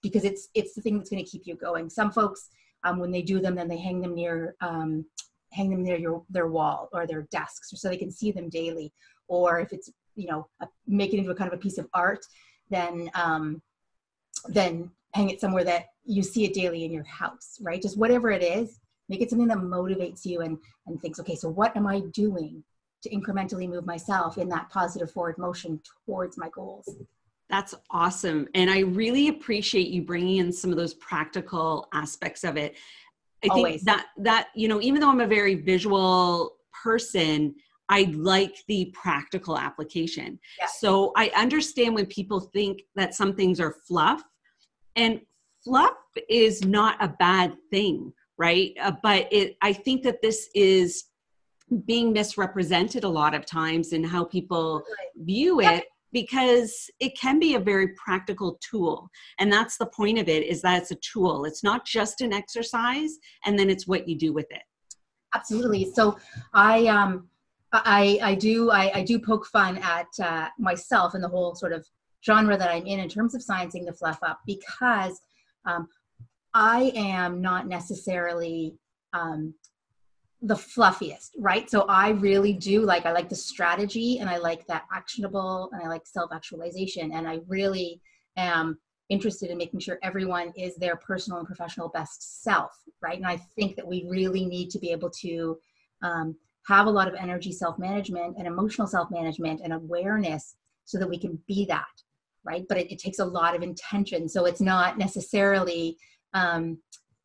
because 0.02 0.25
it's 0.25 0.49
it's 0.54 0.75
the 0.75 0.80
thing 0.80 0.99
that's 0.99 1.11
going 1.11 1.25
to 1.25 1.30
keep 1.30 1.47
you 1.47 1.54
going. 1.54 1.88
Some 1.88 2.11
folks, 2.11 2.49
um, 2.85 2.99
when 2.99 3.11
they 3.11 3.23
do 3.23 3.40
them, 3.40 3.54
then 3.54 3.68
they 3.68 3.78
hang 3.78 4.00
them 4.00 4.14
near 4.14 4.56
um, 4.61 5.06
hang 5.52 5.71
them 5.71 5.82
near 5.82 5.97
your 5.97 6.23
their 6.28 6.49
wall 6.49 6.88
or 6.92 7.06
their 7.06 7.23
desks, 7.30 7.71
so 7.75 7.88
they 7.88 7.97
can 7.97 8.11
see 8.11 8.32
them 8.32 8.49
daily. 8.49 8.92
Or 9.28 9.61
if 9.61 9.73
it's 9.73 9.90
you 10.14 10.28
know 10.28 10.49
a, 10.61 10.68
make 10.87 11.14
it 11.14 11.18
into 11.18 11.30
a 11.30 11.35
kind 11.35 11.52
of 11.52 11.59
a 11.59 11.62
piece 11.62 11.78
of 11.78 11.88
art, 11.94 12.25
then 12.71 13.11
um, 13.14 13.62
then 14.49 14.90
hang 15.14 15.30
it 15.30 15.40
somewhere 15.40 15.64
that 15.64 15.87
you 16.04 16.23
see 16.23 16.44
it 16.44 16.54
daily 16.54 16.85
in 16.85 16.90
your 16.90 17.04
house, 17.04 17.59
right? 17.61 17.80
Just 17.80 17.99
whatever 17.99 18.30
it 18.30 18.42
is, 18.42 18.80
make 19.09 19.21
it 19.21 19.30
something 19.30 19.49
that 19.49 19.59
motivates 19.59 20.25
you 20.25 20.40
and 20.40 20.59
and 20.87 21.00
thinks, 21.00 21.21
okay, 21.21 21.37
so 21.37 21.49
what 21.49 21.76
am 21.76 21.87
I 21.87 22.00
doing 22.12 22.64
to 23.02 23.11
incrementally 23.11 23.68
move 23.68 23.87
myself 23.87 24.38
in 24.38 24.49
that 24.49 24.71
positive 24.71 25.11
forward 25.11 25.38
motion 25.38 25.80
towards 26.06 26.37
my 26.37 26.49
goals? 26.50 26.88
That's 27.52 27.75
awesome. 27.90 28.49
And 28.54 28.71
I 28.71 28.78
really 28.80 29.28
appreciate 29.28 29.88
you 29.88 30.00
bringing 30.00 30.38
in 30.38 30.50
some 30.50 30.71
of 30.71 30.78
those 30.78 30.94
practical 30.94 31.87
aspects 31.92 32.44
of 32.44 32.56
it. 32.56 32.76
I 33.44 33.49
Always. 33.49 33.82
think 33.82 33.85
that 33.85 34.06
that 34.18 34.49
you 34.56 34.68
know 34.68 34.80
even 34.80 35.02
though 35.02 35.11
I'm 35.11 35.21
a 35.21 35.26
very 35.26 35.56
visual 35.56 36.56
person, 36.82 37.54
I 37.90 38.04
like 38.14 38.56
the 38.68 38.90
practical 38.94 39.59
application. 39.59 40.38
Yes. 40.59 40.80
So 40.80 41.12
I 41.14 41.30
understand 41.37 41.94
when 41.94 42.06
people 42.06 42.40
think 42.40 42.85
that 42.97 43.14
some 43.14 43.35
things 43.35 43.61
are 43.61 43.76
fluff 43.87 44.23
and 44.97 45.21
fluff 45.62 45.92
is 46.30 46.64
not 46.64 46.97
a 47.04 47.09
bad 47.09 47.54
thing, 47.71 48.14
right? 48.38 48.73
Uh, 48.80 48.92
but 49.02 49.28
it 49.30 49.59
I 49.61 49.75
think 49.75 50.04
that 50.04 50.23
this 50.23 50.49
is 50.54 51.04
being 51.85 52.14
misrepresented 52.14 53.04
a 53.04 53.09
lot 53.09 53.35
of 53.35 53.44
times 53.44 53.92
in 53.92 54.02
how 54.04 54.25
people 54.25 54.82
view 55.16 55.61
it 55.61 55.85
because 56.12 56.90
it 57.00 57.19
can 57.19 57.38
be 57.38 57.54
a 57.54 57.61
very 57.61 57.88
practical 57.88 58.59
tool. 58.61 59.09
And 59.38 59.52
that's 59.52 59.78
the 59.78 59.87
point 59.87 60.19
of 60.19 60.28
it 60.28 60.45
is 60.45 60.62
that 60.62 60.83
it's 60.83 60.90
a 60.90 60.97
tool. 60.97 61.45
It's 61.45 61.64
not 61.64 61.87
just 61.87 62.21
an 62.21 62.33
exercise 62.33 63.19
and 63.47 63.59
then 63.59 63.71
it's 63.71 63.87
what 63.87 64.09
you 64.09 64.16
do 64.16 64.33
with 64.33 64.50
it. 64.50 64.62
Absolutely. 65.35 65.90
So 65.92 66.19
i 66.52 66.87
um 66.87 67.28
i 67.73 68.19
i 68.23 68.35
do 68.35 68.71
i, 68.71 68.99
I 68.99 69.02
do 69.02 69.19
poke 69.19 69.47
fun 69.47 69.78
at 69.78 70.07
uh, 70.23 70.49
myself 70.59 71.14
and 71.14 71.25
the 71.25 71.28
whole 71.28 71.54
sort 71.54 71.73
of 71.73 71.87
genre 72.25 72.57
that 72.57 72.71
i'm 72.71 72.87
in 72.87 73.00
in 73.00 73.09
terms 73.09 73.35
of 73.35 73.40
sciencing 73.40 73.87
the 73.87 73.92
fluff 73.92 74.19
up 74.23 74.40
because 74.47 75.21
um, 75.64 75.88
i 76.54 76.92
am 76.95 77.40
not 77.40 77.66
necessarily 77.66 78.75
um, 79.14 79.54
the 80.42 80.56
fluffiest, 80.56 81.30
right? 81.38 81.70
So 81.70 81.82
I 81.82 82.11
really 82.11 82.52
do 82.52 82.82
like 82.82 83.06
I 83.06 83.12
like 83.12 83.28
the 83.28 83.37
strategy 83.37 84.18
and 84.18 84.28
I 84.28 84.38
like 84.38 84.66
that 84.66 84.84
actionable 84.92 85.70
and 85.72 85.82
I 85.82 85.88
like 85.88 86.02
self-actualization 86.04 87.12
and 87.12 87.28
I 87.28 87.38
really 87.46 88.00
am 88.37 88.78
interested 89.08 89.50
in 89.50 89.58
making 89.58 89.78
sure 89.80 89.99
everyone 90.02 90.52
is 90.56 90.75
their 90.76 90.96
personal 90.96 91.38
and 91.38 91.46
professional 91.46 91.90
best 91.90 92.42
self, 92.42 92.72
right? 93.00 93.16
And 93.16 93.26
I 93.26 93.37
think 93.37 93.76
that 93.76 93.87
we 93.87 94.06
really 94.08 94.44
need 94.44 94.70
to 94.70 94.78
be 94.78 94.90
able 94.90 95.11
to 95.20 95.58
um, 96.02 96.34
have 96.66 96.87
a 96.87 96.90
lot 96.90 97.08
of 97.08 97.14
energy 97.14 97.52
self 97.52 97.78
management 97.78 98.37
and 98.37 98.46
emotional 98.46 98.88
self 98.88 99.11
management 99.11 99.61
and 99.62 99.72
awareness 99.72 100.56
so 100.84 100.99
that 100.99 101.08
we 101.08 101.18
can 101.18 101.38
be 101.46 101.66
that, 101.66 101.84
right? 102.42 102.64
But 102.68 102.78
it, 102.78 102.90
it 102.90 102.99
takes 102.99 103.20
a 103.20 103.25
lot 103.25 103.54
of 103.54 103.62
intention. 103.62 104.28
So 104.28 104.46
it's 104.46 104.61
not 104.61 104.99
necessarily 104.99 105.96
um, 106.34 106.78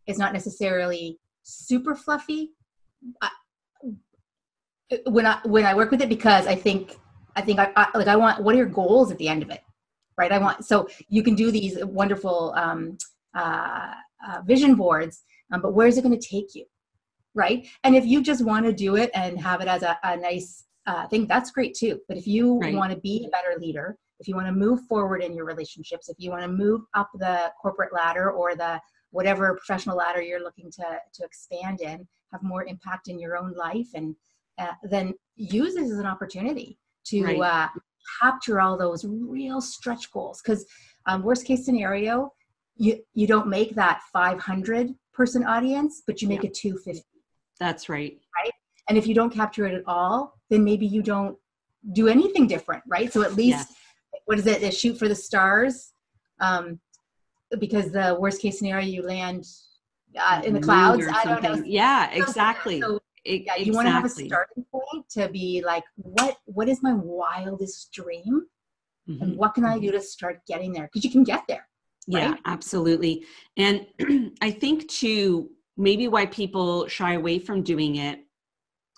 it's 0.05 0.19
not 0.19 0.33
necessarily 0.33 1.19
super 1.43 1.95
fluffy. 1.95 2.51
I, 3.21 3.29
when 5.05 5.25
I 5.25 5.39
when 5.43 5.65
I 5.65 5.73
work 5.73 5.91
with 5.91 6.01
it 6.01 6.09
because 6.09 6.47
I 6.47 6.55
think 6.55 6.97
I 7.35 7.41
think 7.41 7.59
I, 7.59 7.71
I, 7.75 7.97
like 7.97 8.07
I 8.07 8.15
want 8.15 8.43
what 8.43 8.55
are 8.55 8.57
your 8.57 8.67
goals 8.67 9.11
at 9.11 9.17
the 9.17 9.27
end 9.27 9.43
of 9.43 9.49
it, 9.49 9.61
right? 10.17 10.31
I 10.31 10.37
want 10.37 10.65
so 10.65 10.87
you 11.09 11.23
can 11.23 11.35
do 11.35 11.51
these 11.51 11.83
wonderful 11.83 12.53
um, 12.55 12.97
uh, 13.35 13.93
uh, 14.27 14.41
vision 14.45 14.75
boards, 14.75 15.23
um, 15.51 15.61
but 15.61 15.73
where 15.73 15.87
is 15.87 15.97
it 15.97 16.03
going 16.03 16.17
to 16.17 16.27
take 16.27 16.55
you, 16.55 16.65
right? 17.35 17.67
And 17.83 17.95
if 17.95 18.05
you 18.05 18.21
just 18.21 18.43
want 18.43 18.65
to 18.65 18.73
do 18.73 18.95
it 18.95 19.11
and 19.13 19.39
have 19.39 19.61
it 19.61 19.67
as 19.67 19.83
a, 19.83 19.97
a 20.03 20.17
nice 20.17 20.65
uh, 20.85 21.07
thing, 21.07 21.27
that's 21.27 21.51
great 21.51 21.75
too. 21.75 21.99
But 22.07 22.17
if 22.17 22.25
you 22.25 22.57
right. 22.59 22.73
want 22.73 22.93
to 22.93 22.99
be 22.99 23.25
a 23.27 23.29
better 23.29 23.59
leader, 23.59 23.97
if 24.19 24.27
you 24.27 24.35
want 24.35 24.47
to 24.47 24.53
move 24.53 24.81
forward 24.87 25.21
in 25.21 25.35
your 25.35 25.45
relationships, 25.45 26.09
if 26.09 26.15
you 26.17 26.31
want 26.31 26.43
to 26.43 26.47
move 26.47 26.81
up 26.95 27.09
the 27.15 27.51
corporate 27.61 27.93
ladder 27.93 28.31
or 28.31 28.55
the 28.55 28.79
whatever 29.17 29.55
professional 29.55 29.97
ladder 29.97 30.21
you're 30.21 30.43
looking 30.43 30.69
to 30.69 30.85
to 31.11 31.23
expand 31.23 31.81
in, 31.81 32.07
have 32.31 32.43
more 32.43 32.63
impact 32.65 33.07
in 33.07 33.19
your 33.19 33.35
own 33.35 33.51
life 33.53 33.87
and 33.95 34.15
uh, 34.59 34.73
then 34.83 35.11
use 35.35 35.73
this 35.73 35.91
as 35.91 35.97
an 35.97 36.05
opportunity 36.05 36.77
to 37.03 37.23
right. 37.23 37.41
uh, 37.41 37.67
capture 38.21 38.61
all 38.61 38.77
those 38.77 39.03
real 39.05 39.59
stretch 39.59 40.11
goals. 40.11 40.39
Because 40.39 40.65
um, 41.07 41.23
worst 41.23 41.45
case 41.47 41.65
scenario, 41.65 42.31
you 42.75 42.99
you 43.15 43.25
don't 43.25 43.47
make 43.47 43.73
that 43.73 44.01
500 44.13 44.93
person 45.13 45.43
audience, 45.43 46.03
but 46.05 46.21
you 46.21 46.27
make 46.27 46.43
yeah. 46.43 46.49
it 46.49 46.53
250. 46.53 47.03
That's 47.59 47.89
right. 47.89 48.19
Right. 48.39 48.53
And 48.87 48.99
if 48.99 49.07
you 49.07 49.15
don't 49.15 49.33
capture 49.33 49.65
it 49.65 49.73
at 49.73 49.83
all, 49.87 50.35
then 50.51 50.63
maybe 50.63 50.85
you 50.85 51.01
don't 51.01 51.35
do 51.93 52.07
anything 52.07 52.45
different, 52.45 52.83
right? 52.87 53.11
So 53.11 53.23
at 53.23 53.33
least, 53.33 53.69
what 54.25 54.37
is 54.37 54.45
it? 54.45 54.73
shoot 54.75 54.99
for 54.99 55.07
the 55.07 55.15
stars. 55.15 55.93
Um, 56.39 56.79
because 57.59 57.91
the 57.91 58.17
worst 58.19 58.41
case 58.41 58.59
scenario, 58.59 58.87
you 58.87 59.01
land 59.03 59.45
uh, 60.19 60.41
in 60.43 60.53
the 60.53 60.59
clouds. 60.59 61.05
I 61.07 61.23
don't 61.23 61.43
know. 61.43 61.63
Yeah, 61.65 62.11
exactly. 62.11 62.81
So 62.81 62.99
it, 63.23 63.43
yeah, 63.45 63.55
you 63.55 63.71
exactly. 63.71 63.71
want 63.71 63.87
to 63.87 63.91
have 63.91 64.05
a 64.05 64.09
starting 64.09 64.65
point 64.71 65.09
to 65.11 65.29
be 65.29 65.63
like, 65.65 65.83
what 65.95 66.37
what 66.45 66.69
is 66.69 66.81
my 66.81 66.93
wildest 66.93 67.91
dream, 67.91 68.45
mm-hmm. 69.09 69.21
and 69.21 69.37
what 69.37 69.53
can 69.53 69.65
I 69.65 69.79
do 69.79 69.91
to 69.91 70.01
start 70.01 70.41
getting 70.47 70.71
there? 70.71 70.83
Because 70.83 71.03
you 71.03 71.11
can 71.11 71.23
get 71.23 71.43
there. 71.47 71.67
Right? 72.09 72.23
Yeah, 72.23 72.35
absolutely. 72.45 73.25
And 73.57 73.85
I 74.41 74.51
think 74.51 74.87
too, 74.87 75.49
maybe 75.75 76.07
why 76.07 76.25
people 76.25 76.87
shy 76.87 77.13
away 77.13 77.39
from 77.39 77.63
doing 77.63 77.97
it 77.97 78.19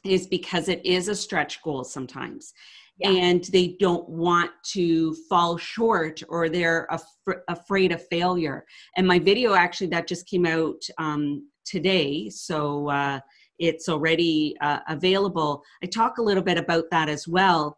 is 0.06 0.28
because 0.28 0.70
it 0.70 0.86
is 0.86 1.08
a 1.08 1.16
stretch 1.16 1.62
goal 1.62 1.84
sometimes. 1.84 2.54
Yeah. 3.00 3.12
and 3.12 3.44
they 3.46 3.78
don't 3.80 4.10
want 4.10 4.52
to 4.74 5.16
fall 5.30 5.58
short 5.58 6.22
or 6.28 6.50
they're 6.50 6.86
af- 6.90 7.42
afraid 7.48 7.94
of 7.94 8.06
failure. 8.08 8.66
And 8.98 9.08
my 9.08 9.20
video 9.20 9.54
actually 9.54 9.88
that 9.88 10.06
just 10.06 10.28
came 10.28 10.46
out 10.46 10.82
um, 10.98 11.48
today, 11.66 12.30
so 12.30 12.90
uh, 12.90 13.20
it's 13.58 13.88
already 13.88 14.56
uh, 14.62 14.80
available. 14.90 15.64
I 15.84 15.86
talk 15.86 16.18
a 16.18 16.22
little 16.22 16.44
bit 16.44 16.58
about 16.58 16.86
that 16.92 17.08
as 17.08 17.28
well. 17.28 17.78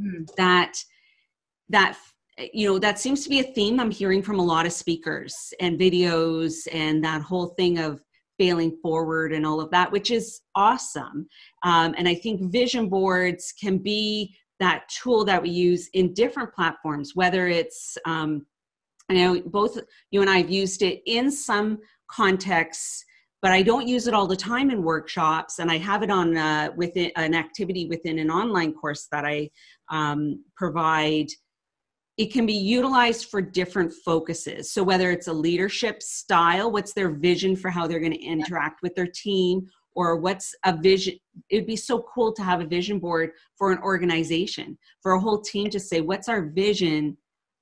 Mm-hmm. 0.00 0.24
That 0.36 0.76
that 1.68 1.96
you 2.52 2.68
know 2.68 2.78
that 2.78 2.98
seems 2.98 3.22
to 3.24 3.28
be 3.28 3.40
a 3.40 3.52
theme 3.52 3.80
I'm 3.80 3.90
hearing 3.90 4.22
from 4.22 4.38
a 4.38 4.44
lot 4.44 4.66
of 4.66 4.72
speakers 4.72 5.54
and 5.60 5.78
videos 5.78 6.66
and 6.72 7.02
that 7.04 7.22
whole 7.22 7.48
thing 7.48 7.78
of 7.78 8.02
failing 8.38 8.76
forward 8.82 9.32
and 9.32 9.46
all 9.46 9.60
of 9.60 9.70
that, 9.70 9.90
which 9.90 10.10
is 10.10 10.40
awesome. 10.54 11.26
Um, 11.62 11.94
and 11.96 12.06
I 12.08 12.14
think 12.14 12.52
vision 12.52 12.88
boards 12.88 13.52
can 13.58 13.78
be 13.78 14.36
that 14.60 14.88
tool 14.88 15.24
that 15.24 15.42
we 15.42 15.50
use 15.50 15.88
in 15.92 16.14
different 16.14 16.52
platforms, 16.52 17.12
whether 17.14 17.46
it's 17.48 17.98
um, 18.06 18.46
I 19.08 19.14
know 19.14 19.40
both 19.46 19.78
you 20.10 20.20
and 20.20 20.30
I 20.30 20.38
have 20.38 20.50
used 20.50 20.82
it 20.82 21.02
in 21.06 21.30
some 21.30 21.78
contexts 22.10 23.04
but 23.46 23.52
I 23.52 23.62
don't 23.62 23.86
use 23.86 24.06
it 24.06 24.14
all 24.14 24.26
the 24.26 24.36
time 24.36 24.70
in 24.70 24.82
workshops. 24.82 25.58
And 25.58 25.70
I 25.70 25.78
have 25.78 26.02
it 26.02 26.10
on 26.10 26.36
uh, 26.36 26.70
within 26.76 27.12
an 27.14 27.34
activity 27.34 27.86
within 27.86 28.18
an 28.18 28.30
online 28.30 28.72
course 28.72 29.06
that 29.12 29.24
I 29.24 29.50
um, 29.88 30.42
provide. 30.56 31.26
It 32.16 32.32
can 32.32 32.46
be 32.46 32.54
utilized 32.54 33.26
for 33.26 33.42
different 33.42 33.92
focuses. 34.04 34.72
So 34.72 34.82
whether 34.82 35.10
it's 35.10 35.28
a 35.28 35.32
leadership 35.32 36.02
style, 36.02 36.72
what's 36.72 36.94
their 36.94 37.10
vision 37.10 37.54
for 37.54 37.70
how 37.70 37.86
they're 37.86 38.00
going 38.00 38.14
to 38.14 38.24
interact 38.24 38.80
with 38.82 38.94
their 38.94 39.06
team, 39.06 39.66
or 39.96 40.16
what's 40.16 40.54
a 40.64 40.76
vision 40.76 41.14
it'd 41.50 41.66
be 41.66 41.76
so 41.76 42.04
cool 42.14 42.32
to 42.32 42.42
have 42.42 42.60
a 42.60 42.66
vision 42.66 42.98
board 42.98 43.30
for 43.56 43.72
an 43.72 43.78
organization 43.78 44.78
for 45.02 45.12
a 45.12 45.20
whole 45.20 45.40
team 45.40 45.68
to 45.70 45.80
say 45.80 46.00
what's 46.00 46.28
our 46.28 46.42
vision? 46.42 47.16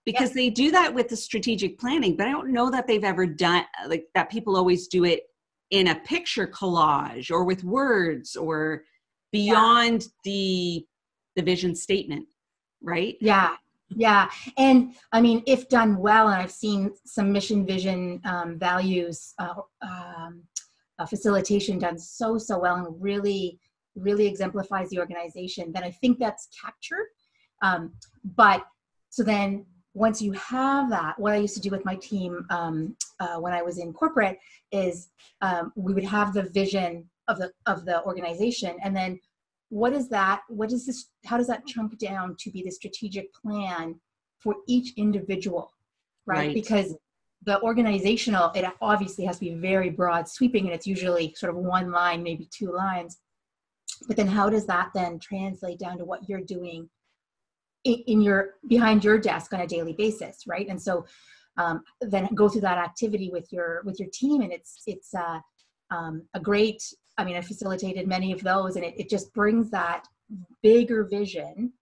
Because 0.05 0.33
they 0.33 0.51
do 0.51 0.71
that 0.71 0.93
with 0.93 1.09
the 1.09 1.17
strategic 1.17 1.79
planning 1.79 2.15
but 2.15 2.27
i 2.27 2.31
don't 2.31 2.53
know 2.53 2.71
that 2.71 2.87
they've 2.87 3.05
ever 3.05 3.27
done 3.27 3.65
like 3.89 4.05
that 4.15 4.31
people 4.31 4.55
always 4.55 4.87
do 4.87 5.05
it 5.05 5.23
in 5.71 5.89
a 5.89 5.95
picture 6.01 6.47
collage 6.47 7.31
or 7.31 7.45
with 7.45 7.65
words 7.65 8.37
or 8.37 8.85
beyond 9.33 10.03
yeah. 10.03 10.09
the 10.25 10.87
the 11.37 11.43
vision 11.43 11.75
statement 11.75 12.27
right? 12.83 13.17
Yeah 13.21 13.57
yeah. 13.97 14.31
And 14.57 14.95
i 15.13 15.21
mean 15.21 15.43
if 15.47 15.69
done 15.69 15.97
well 15.97 16.29
and 16.29 16.37
i've 16.43 16.51
seen 16.51 16.93
some 17.05 17.33
mission 17.33 17.67
vision 17.67 18.21
um, 18.25 18.59
values 18.59 19.35
uh, 19.39 19.55
um, 19.83 20.43
uh, 20.99 21.07
facilitation 21.07 21.79
done 21.79 21.99
so 21.99 22.39
so 22.39 22.59
well 22.59 22.77
and 22.77 23.03
really 23.03 23.59
really 23.97 24.27
exemplifies 24.27 24.91
the 24.91 24.99
organization 24.99 25.73
then 25.73 25.85
i 25.85 25.91
think 25.91 26.19
that's 26.19 26.49
captured 26.63 27.07
um, 27.63 27.93
but 28.37 28.65
so 29.11 29.23
then 29.23 29.65
once 29.95 30.21
you 30.21 30.33
have 30.33 30.91
that, 30.91 31.19
what 31.19 31.33
I 31.33 31.37
used 31.37 31.55
to 31.55 31.61
do 31.61 31.71
with 31.71 31.85
my 31.85 31.95
team 31.97 32.45
um, 32.51 32.97
uh, 33.21 33.37
when 33.37 33.53
I 33.53 33.63
was 33.63 33.79
in 33.79 33.93
corporate 33.93 34.39
is 34.73 35.09
um, 35.41 35.73
we 35.77 35.95
would 35.95 36.05
have 36.05 36.35
the 36.35 36.43
vision 36.43 37.09
of 37.29 37.39
the 37.39 37.53
of 37.67 37.85
the 37.85 38.05
organization, 38.05 38.77
and 38.83 38.95
then 38.95 39.19
what 39.71 39.93
is 39.93 40.09
that? 40.09 40.43
What 40.49 40.73
is 40.73 40.85
this? 40.87 41.07
How 41.25 41.39
does 41.39 41.47
that 41.47 41.67
chunk 41.67 41.97
down 41.99 42.37
to 42.41 42.51
be 42.51 42.63
the 42.63 42.71
strategic 42.71 43.33
plan 43.33 44.01
for 44.41 44.57
each 44.67 44.93
individual, 44.97 45.73
right? 46.27 46.39
right. 46.39 46.55
Because 46.55 46.97
the 47.45 47.61
organizational, 47.63 48.51
it 48.55 48.65
obviously 48.81 49.25
has 49.25 49.39
to 49.39 49.45
be 49.45 49.55
very 49.55 49.91
broad 49.91 50.29
sweeping, 50.29 50.65
and 50.65 50.75
it's 50.75 50.87
usually 50.87 51.35
sort 51.37 51.51
of 51.51 51.57
one 51.57 51.91
line, 51.91 52.23
maybe 52.23 52.49
two 52.51 52.73
lines. 52.73 53.19
But 54.07 54.17
then, 54.17 54.27
how 54.27 54.51
does 54.51 54.67
that 54.67 54.91
then 54.95 55.19
translate 55.19 55.79
down 55.79 55.99
to 55.99 56.05
what 56.05 56.29
you're 56.29 56.41
doing 56.41 56.89
in 57.85 58.23
your 58.23 58.55
behind 58.69 59.05
your 59.05 59.19
desk 59.19 59.53
on 59.53 59.61
a 59.61 59.67
daily 59.67 59.93
basis 59.93 60.47
right 60.47 60.69
and 60.69 60.81
so 60.81 61.05
um, 61.57 61.83
then 62.01 62.29
go 62.35 62.49
through 62.49 62.63
that 62.63 62.79
activity 62.79 63.31
with 63.31 63.53
your 63.53 63.83
with 63.85 64.01
your 64.01 64.09
team 64.13 64.41
and 64.41 64.53
it's 64.53 64.83
it's 64.87 65.15
uh, 65.15 65.39
um, 65.91 66.23
a 66.35 66.41
great 66.41 66.83
i 67.19 67.25
mean 67.25 67.37
i 67.37 67.41
facilitated 67.41 68.09
many 68.09 68.33
of 68.33 68.43
those 68.43 68.77
and 68.77 68.85
it, 68.85 68.95
it 68.99 69.11
just 69.11 69.33
brings 69.35 69.71
that 69.71 70.07
bigger 70.63 71.05
vision 71.05 71.73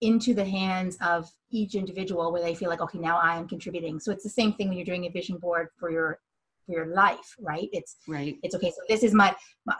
into 0.00 0.34
the 0.34 0.44
hands 0.44 0.96
of 1.00 1.30
each 1.50 1.74
individual 1.74 2.32
where 2.32 2.42
they 2.42 2.54
feel 2.54 2.68
like 2.68 2.80
okay 2.80 2.98
now 2.98 3.18
i 3.18 3.36
am 3.36 3.48
contributing 3.48 3.98
so 3.98 4.12
it's 4.12 4.24
the 4.24 4.30
same 4.30 4.52
thing 4.54 4.68
when 4.68 4.76
you're 4.76 4.84
doing 4.84 5.06
a 5.06 5.10
vision 5.10 5.38
board 5.38 5.68
for 5.78 5.90
your 5.90 6.18
for 6.66 6.72
your 6.72 6.86
life 6.94 7.34
right 7.40 7.68
it's 7.72 7.96
right 8.06 8.36
it's 8.42 8.54
okay 8.54 8.70
so 8.70 8.82
this 8.88 9.02
is 9.02 9.14
my, 9.14 9.34
my 9.64 9.74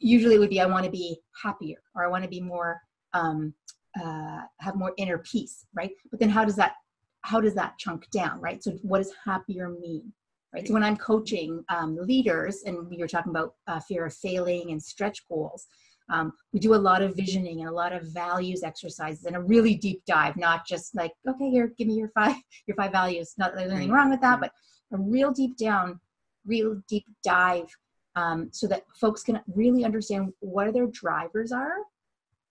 usually 0.00 0.34
it 0.34 0.38
would 0.38 0.50
be 0.50 0.60
i 0.60 0.66
want 0.66 0.84
to 0.84 0.90
be 0.90 1.16
happier 1.40 1.78
or 1.94 2.04
i 2.04 2.08
want 2.08 2.24
to 2.24 2.30
be 2.30 2.40
more 2.40 2.80
um, 3.14 3.54
uh, 4.00 4.40
have 4.60 4.74
more 4.74 4.92
inner 4.96 5.18
peace, 5.18 5.66
right? 5.74 5.90
But 6.10 6.20
then 6.20 6.30
how 6.30 6.44
does 6.44 6.56
that 6.56 6.74
how 7.24 7.40
does 7.40 7.54
that 7.54 7.78
chunk 7.78 8.10
down, 8.10 8.40
right? 8.40 8.62
So 8.62 8.72
what 8.82 8.98
does 8.98 9.12
happier 9.24 9.68
mean, 9.68 10.12
right? 10.52 10.66
So 10.66 10.74
when 10.74 10.82
I'm 10.82 10.96
coaching 10.96 11.62
um, 11.68 11.96
leaders, 11.96 12.62
and 12.66 12.88
we 12.88 12.96
were 12.98 13.06
talking 13.06 13.30
about 13.30 13.54
uh, 13.68 13.78
fear 13.78 14.06
of 14.06 14.14
failing 14.14 14.72
and 14.72 14.82
stretch 14.82 15.26
goals, 15.28 15.66
um, 16.10 16.32
we 16.52 16.60
do 16.60 16.74
a 16.74 16.76
lot 16.76 17.02
of 17.02 17.16
visioning 17.16 17.60
and 17.60 17.68
a 17.68 17.72
lot 17.72 17.92
of 17.92 18.04
values 18.04 18.62
exercises 18.62 19.24
and 19.24 19.36
a 19.36 19.40
really 19.40 19.74
deep 19.74 20.02
dive, 20.06 20.36
not 20.36 20.66
just 20.66 20.94
like, 20.94 21.12
okay, 21.28 21.50
here, 21.50 21.72
give 21.78 21.88
me 21.88 21.94
your 21.94 22.10
five 22.14 22.36
your 22.66 22.76
five 22.76 22.92
values. 22.92 23.34
Not 23.38 23.52
that 23.52 23.58
there's 23.60 23.72
anything 23.72 23.90
wrong 23.90 24.10
with 24.10 24.20
that, 24.20 24.40
but 24.40 24.52
a 24.92 24.98
real 24.98 25.30
deep 25.30 25.56
down, 25.56 25.98
real 26.46 26.80
deep 26.88 27.06
dive, 27.24 27.66
um, 28.16 28.48
so 28.52 28.66
that 28.66 28.84
folks 29.00 29.22
can 29.22 29.40
really 29.54 29.84
understand 29.84 30.32
what 30.40 30.72
their 30.72 30.86
drivers 30.86 31.52
are 31.52 31.76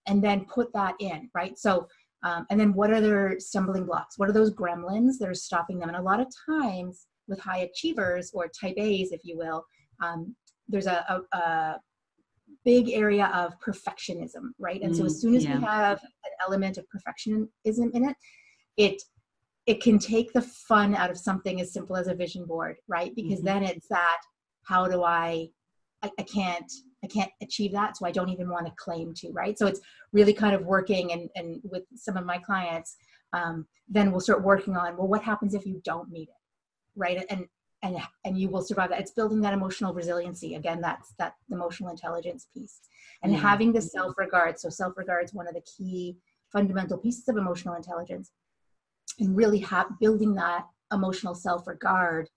and 0.06 0.22
then 0.22 0.44
put 0.46 0.72
that 0.72 0.94
in, 0.98 1.30
right? 1.34 1.58
So, 1.58 1.86
um, 2.24 2.46
and 2.50 2.58
then 2.58 2.72
what 2.72 2.90
are 2.90 3.00
their 3.00 3.38
stumbling 3.38 3.86
blocks? 3.86 4.18
What 4.18 4.28
are 4.28 4.32
those 4.32 4.52
gremlins 4.52 5.18
that 5.18 5.28
are 5.28 5.34
stopping 5.34 5.78
them? 5.78 5.88
And 5.88 5.98
a 5.98 6.02
lot 6.02 6.20
of 6.20 6.26
times 6.48 7.06
with 7.28 7.40
high 7.40 7.58
achievers 7.58 8.30
or 8.34 8.48
type 8.48 8.74
A's, 8.76 9.12
if 9.12 9.20
you 9.24 9.36
will, 9.36 9.64
um, 10.02 10.34
there's 10.68 10.86
a, 10.86 11.04
a, 11.08 11.36
a, 11.36 11.80
big 12.64 12.90
area 12.90 13.30
of 13.34 13.54
perfectionism, 13.60 14.50
right? 14.58 14.80
And 14.82 14.92
mm, 14.92 14.96
so 14.96 15.04
as 15.04 15.16
mm, 15.16 15.20
soon 15.20 15.34
as 15.34 15.44
yeah. 15.44 15.58
we 15.58 15.64
have 15.64 16.00
an 16.02 16.30
element 16.46 16.78
of 16.78 16.86
perfectionism 16.86 17.92
in 17.92 18.08
it, 18.08 18.16
it 18.76 19.02
it 19.66 19.80
can 19.80 19.98
take 19.98 20.32
the 20.32 20.42
fun 20.42 20.94
out 20.94 21.10
of 21.10 21.16
something 21.16 21.60
as 21.60 21.72
simple 21.72 21.96
as 21.96 22.08
a 22.08 22.14
vision 22.14 22.44
board, 22.44 22.76
right? 22.88 23.14
Because 23.14 23.38
mm-hmm. 23.38 23.46
then 23.46 23.62
it's 23.62 23.86
that 23.88 24.20
how 24.64 24.88
do 24.88 25.04
I, 25.04 25.48
I, 26.02 26.10
I 26.18 26.22
can't 26.22 26.70
I 27.04 27.08
can't 27.08 27.30
achieve 27.40 27.72
that, 27.72 27.96
so 27.96 28.06
I 28.06 28.12
don't 28.12 28.28
even 28.28 28.48
want 28.48 28.66
to 28.66 28.72
claim 28.76 29.12
to, 29.14 29.30
right? 29.32 29.58
So 29.58 29.66
it's 29.66 29.80
really 30.12 30.32
kind 30.32 30.54
of 30.54 30.64
working 30.64 31.12
and 31.12 31.28
and 31.36 31.60
with 31.64 31.84
some 31.94 32.16
of 32.16 32.24
my 32.24 32.38
clients, 32.38 32.96
um, 33.32 33.66
then 33.88 34.10
we'll 34.10 34.20
start 34.20 34.42
working 34.42 34.76
on 34.76 34.96
well, 34.96 35.08
what 35.08 35.22
happens 35.22 35.54
if 35.54 35.66
you 35.66 35.80
don't 35.84 36.10
meet 36.10 36.28
it, 36.28 36.34
right? 36.96 37.24
And 37.28 37.46
and 37.82 37.96
and 38.24 38.38
you 38.38 38.48
will 38.48 38.62
survive 38.62 38.90
that. 38.90 39.00
It's 39.00 39.10
building 39.10 39.40
that 39.42 39.54
emotional 39.54 39.92
resiliency. 39.92 40.54
Again, 40.54 40.80
that's 40.80 41.14
that 41.18 41.34
emotional 41.50 41.90
intelligence 41.90 42.46
piece, 42.54 42.80
and 43.22 43.32
mm-hmm. 43.32 43.42
having 43.42 43.72
the 43.72 43.82
self 43.82 44.14
regard. 44.18 44.58
So 44.58 44.68
self 44.68 44.96
regard 44.96 45.24
is 45.24 45.34
one 45.34 45.48
of 45.48 45.54
the 45.54 45.62
key 45.62 46.16
fundamental 46.52 46.98
pieces 46.98 47.28
of 47.28 47.36
emotional 47.36 47.74
intelligence 47.74 48.30
and 49.18 49.36
really 49.36 49.58
have 49.58 49.86
building 50.00 50.34
that 50.34 50.66
emotional 50.92 51.34
self-regard 51.34 52.28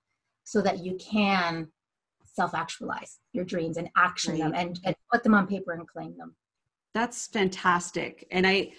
so 0.44 0.62
that 0.62 0.80
you 0.80 0.98
can 0.98 1.68
self-actualize 2.24 3.20
your 3.34 3.46
dreams 3.46 3.78
and 3.78 3.90
action 3.96 4.34
right. 4.34 4.42
them 4.42 4.54
and, 4.56 4.80
and 4.84 4.96
put 5.12 5.24
them 5.24 5.34
on 5.34 5.48
paper 5.48 5.74
and 5.74 5.88
claim 5.88 6.18
them 6.18 6.36
that's 6.94 7.28
fantastic 7.28 8.28
and 8.32 8.46
i 8.46 8.70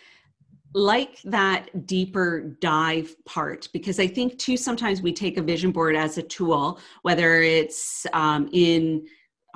like 0.77 1.23
that 1.23 1.87
deeper 1.87 2.55
dive 2.61 3.17
part 3.25 3.67
because 3.73 3.99
i 3.99 4.07
think 4.07 4.39
too 4.39 4.59
sometimes 4.59 5.01
we 5.01 5.11
take 5.11 5.39
a 5.39 5.43
vision 5.43 5.73
board 5.73 5.97
as 5.97 6.19
a 6.19 6.23
tool 6.23 6.79
whether 7.01 7.41
it's 7.41 8.07
um, 8.13 8.47
in 8.53 9.03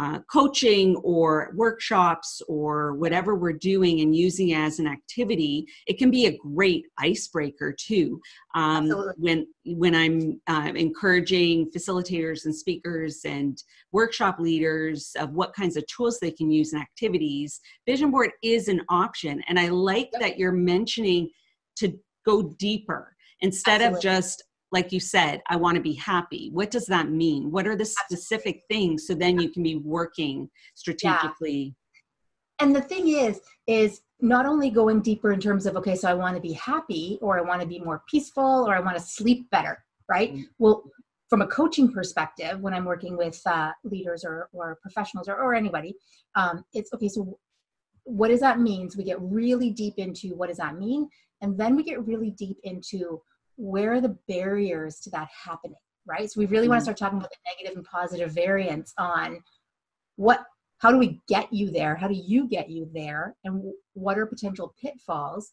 uh, 0.00 0.18
coaching 0.32 0.96
or 1.04 1.52
workshops 1.54 2.40
or 2.48 2.94
whatever 2.94 3.34
we're 3.34 3.52
doing 3.52 4.00
and 4.00 4.16
using 4.16 4.54
as 4.54 4.78
an 4.78 4.86
activity, 4.86 5.66
it 5.86 5.98
can 5.98 6.10
be 6.10 6.24
a 6.24 6.38
great 6.38 6.86
icebreaker 6.98 7.74
too. 7.78 8.18
Um, 8.54 8.88
when 9.18 9.46
when 9.66 9.94
I'm 9.94 10.40
uh, 10.46 10.72
encouraging 10.74 11.70
facilitators 11.70 12.46
and 12.46 12.56
speakers 12.56 13.20
and 13.26 13.62
workshop 13.92 14.38
leaders 14.38 15.12
of 15.18 15.34
what 15.34 15.54
kinds 15.54 15.76
of 15.76 15.84
tools 15.86 16.18
they 16.18 16.30
can 16.30 16.50
use 16.50 16.72
in 16.72 16.80
activities, 16.80 17.60
vision 17.84 18.10
board 18.10 18.30
is 18.42 18.68
an 18.68 18.80
option, 18.88 19.42
and 19.48 19.60
I 19.60 19.68
like 19.68 20.08
yep. 20.14 20.22
that 20.22 20.38
you're 20.38 20.50
mentioning 20.50 21.28
to 21.76 21.92
go 22.24 22.54
deeper 22.58 23.14
instead 23.40 23.82
Absolutely. 23.82 23.96
of 23.96 24.02
just 24.02 24.44
like 24.72 24.92
you 24.92 25.00
said, 25.00 25.42
I 25.48 25.56
want 25.56 25.76
to 25.76 25.82
be 25.82 25.94
happy. 25.94 26.50
What 26.52 26.70
does 26.70 26.86
that 26.86 27.10
mean? 27.10 27.50
What 27.50 27.66
are 27.66 27.76
the 27.76 27.84
specific 27.84 28.62
things 28.68 29.06
so 29.06 29.14
then 29.14 29.40
you 29.40 29.50
can 29.50 29.62
be 29.62 29.76
working 29.76 30.48
strategically? 30.74 31.74
Yeah. 32.60 32.66
And 32.66 32.76
the 32.76 32.82
thing 32.82 33.08
is, 33.08 33.40
is 33.66 34.02
not 34.20 34.46
only 34.46 34.70
going 34.70 35.00
deeper 35.00 35.32
in 35.32 35.40
terms 35.40 35.66
of, 35.66 35.76
okay, 35.76 35.96
so 35.96 36.08
I 36.08 36.14
want 36.14 36.36
to 36.36 36.42
be 36.42 36.52
happy 36.52 37.18
or 37.22 37.38
I 37.38 37.42
want 37.42 37.62
to 37.62 37.66
be 37.66 37.80
more 37.80 38.02
peaceful 38.08 38.66
or 38.68 38.74
I 38.74 38.80
want 38.80 38.96
to 38.96 39.02
sleep 39.02 39.48
better, 39.50 39.82
right? 40.08 40.32
Mm-hmm. 40.32 40.42
Well, 40.58 40.84
from 41.28 41.42
a 41.42 41.46
coaching 41.46 41.92
perspective, 41.92 42.60
when 42.60 42.74
I'm 42.74 42.84
working 42.84 43.16
with 43.16 43.40
uh, 43.46 43.70
leaders 43.84 44.24
or, 44.24 44.48
or 44.52 44.78
professionals 44.82 45.28
or, 45.28 45.36
or 45.36 45.54
anybody, 45.54 45.94
um, 46.34 46.64
it's 46.74 46.92
okay, 46.92 47.08
so 47.08 47.38
what 48.04 48.28
does 48.28 48.40
that 48.40 48.60
mean? 48.60 48.90
So 48.90 48.98
we 48.98 49.04
get 49.04 49.20
really 49.20 49.70
deep 49.70 49.94
into 49.96 50.34
what 50.34 50.48
does 50.48 50.58
that 50.58 50.76
mean? 50.76 51.08
And 51.40 51.56
then 51.58 51.76
we 51.76 51.82
get 51.82 52.04
really 52.04 52.30
deep 52.32 52.58
into 52.64 53.22
where 53.60 53.92
are 53.92 54.00
the 54.00 54.16
barriers 54.26 55.00
to 55.00 55.10
that 55.10 55.28
happening 55.44 55.76
right? 56.06 56.30
So 56.30 56.40
we 56.40 56.46
really 56.46 56.64
mm-hmm. 56.64 56.70
want 56.70 56.80
to 56.80 56.84
start 56.84 56.98
talking 56.98 57.18
about 57.18 57.30
the 57.30 57.50
negative 57.56 57.76
and 57.76 57.86
positive 57.86 58.32
variants 58.32 58.92
on 58.98 59.42
what 60.16 60.44
how 60.78 60.90
do 60.90 60.98
we 60.98 61.20
get 61.28 61.52
you 61.52 61.70
there? 61.70 61.94
How 61.94 62.08
do 62.08 62.14
you 62.14 62.48
get 62.48 62.70
you 62.70 62.88
there? 62.94 63.36
And 63.44 63.62
what 63.92 64.18
are 64.18 64.24
potential 64.24 64.74
pitfalls? 64.80 65.52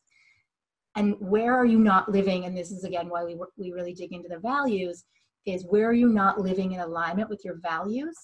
And 0.95 1.15
where 1.19 1.53
are 1.53 1.65
you 1.65 1.79
not 1.79 2.09
living? 2.09 2.45
And 2.45 2.57
this 2.57 2.71
is 2.71 2.83
again 2.85 3.09
why 3.09 3.23
we, 3.23 3.37
we 3.57 3.71
really 3.71 3.93
dig 3.93 4.13
into 4.13 4.29
the 4.29 4.39
values 4.39 5.03
is 5.45 5.65
where 5.65 5.87
are 5.87 5.93
you 5.93 6.09
not 6.09 6.39
living 6.39 6.73
in 6.73 6.79
alignment 6.79 7.29
with 7.29 7.43
your 7.43 7.59
values? 7.61 8.15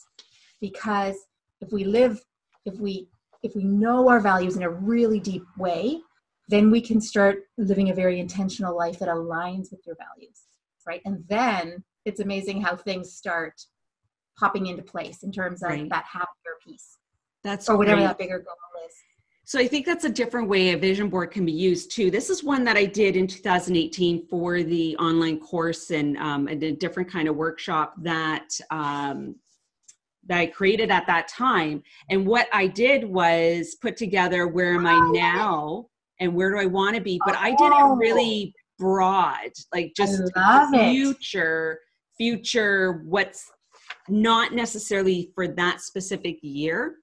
Because 0.60 1.18
if 1.62 1.72
we 1.72 1.84
live 1.84 2.22
if 2.66 2.80
we 2.80 3.08
if 3.44 3.56
we 3.56 3.66
know 3.66 4.08
our 4.08 4.22
values 4.22 4.56
in 4.56 4.64
a 4.64 4.70
really 4.70 5.20
deep 5.20 5.44
way 5.58 6.00
then 6.50 6.70
we 6.70 6.82
can 6.82 7.00
start 7.00 7.44
living 7.58 7.90
a 7.90 7.94
very 7.94 8.20
intentional 8.20 8.76
life 8.76 9.00
that 9.00 9.08
aligns 9.08 9.72
with 9.72 9.82
your 9.86 9.96
values 9.96 10.42
right 10.88 11.02
and 11.06 11.24
then 11.28 11.84
it's 12.06 12.20
amazing 12.20 12.62
how 12.62 12.76
things 12.76 13.14
start 13.14 13.62
popping 14.38 14.68
into 14.68 14.84
place 14.84 15.24
in 15.24 15.32
terms 15.32 15.64
of 15.64 15.70
right. 15.70 15.90
that 15.90 16.06
happier 16.06 16.58
piece 16.66 16.98
that's 17.44 17.70
or 17.70 17.78
whatever 17.78 17.98
great. 17.98 18.08
that 18.08 18.18
bigger 18.18 18.40
goal 18.40 18.56
is 18.88 18.94
so 19.46 19.60
I 19.60 19.68
think 19.68 19.86
that's 19.86 20.06
a 20.06 20.10
different 20.10 20.48
way 20.48 20.72
a 20.72 20.78
vision 20.78 21.10
board 21.10 21.32
can 21.32 21.46
be 21.46 21.52
used 21.52 21.92
too. 21.92 22.10
This 22.10 22.30
is 22.30 22.44
one 22.44 22.64
that 22.64 22.78
I 22.78 22.86
did 22.86 23.18
in 23.18 23.28
2018 23.28 24.28
for 24.28 24.64
the 24.64 24.96
online 24.98 25.38
course 25.38 25.92
and 25.92 26.18
um, 26.18 26.48
a 26.48 26.56
different 26.56 27.12
kind 27.12 27.28
of 27.28 27.36
workshop 27.36 27.94
that 28.04 28.58
um, 28.72 29.36
that 30.26 30.38
I 30.38 30.46
created 30.46 30.90
at 30.90 31.06
that 31.08 31.28
time. 31.28 31.84
And 32.10 32.26
what 32.26 32.48
I 32.54 32.68
did 32.68 33.04
was 33.04 33.76
put 33.82 33.98
together 33.98 34.48
where 34.48 34.76
am 34.76 34.88
I 34.88 34.98
now 35.12 35.88
and 36.20 36.34
where 36.34 36.52
do 36.52 36.60
I 36.60 36.66
want 36.66 36.96
to 36.96 37.02
be? 37.02 37.20
But 37.26 37.36
I 37.36 37.52
did 37.52 37.68
it 37.68 37.74
oh. 37.74 37.96
really 37.96 38.54
broad, 38.78 39.52
like 39.74 39.94
just 39.96 40.22
future, 40.80 41.72
it. 41.74 42.18
future, 42.18 43.04
what's 43.06 43.50
not 44.10 44.54
necessarily 44.54 45.32
for 45.36 45.48
that 45.48 45.82
specific 45.82 46.38
year, 46.42 46.96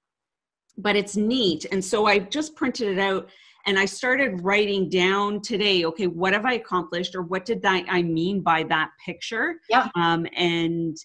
but 0.77 0.95
it's 0.95 1.15
neat. 1.15 1.65
And 1.71 1.83
so 1.83 2.05
I 2.05 2.19
just 2.19 2.55
printed 2.55 2.87
it 2.87 2.99
out 2.99 3.29
and 3.65 3.77
I 3.77 3.85
started 3.85 4.41
writing 4.43 4.89
down 4.89 5.41
today, 5.41 5.85
okay, 5.85 6.07
what 6.07 6.33
have 6.33 6.45
I 6.45 6.53
accomplished 6.53 7.15
or 7.15 7.21
what 7.21 7.45
did 7.45 7.61
that 7.61 7.85
I 7.87 8.01
mean 8.01 8.41
by 8.41 8.63
that 8.63 8.89
picture? 9.03 9.55
Yeah. 9.69 9.89
Um, 9.95 10.25
and 10.35 10.97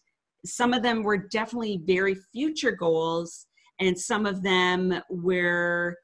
some 0.44 0.72
of 0.72 0.82
them 0.82 1.02
were 1.02 1.18
definitely 1.18 1.82
very 1.84 2.16
future 2.32 2.72
goals 2.72 3.46
and 3.80 3.98
some 3.98 4.24
of 4.24 4.42
them 4.42 5.02
were 5.10 5.96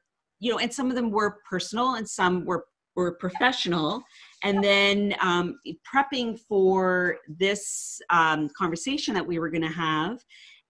you 0.43 0.51
know, 0.51 0.59
and 0.59 0.73
some 0.73 0.89
of 0.89 0.95
them 0.95 1.09
were 1.09 1.37
personal 1.49 1.95
and 1.95 2.07
some 2.07 2.45
were 2.45 2.65
were 2.95 3.13
professional. 3.13 4.03
And 4.43 4.63
then 4.63 5.15
um, 5.21 5.57
prepping 5.91 6.37
for 6.37 7.17
this 7.27 7.99
um, 8.09 8.49
conversation 8.55 9.13
that 9.15 9.25
we 9.25 9.39
were 9.39 9.49
going 9.49 9.63
to 9.63 9.69
have, 9.69 10.19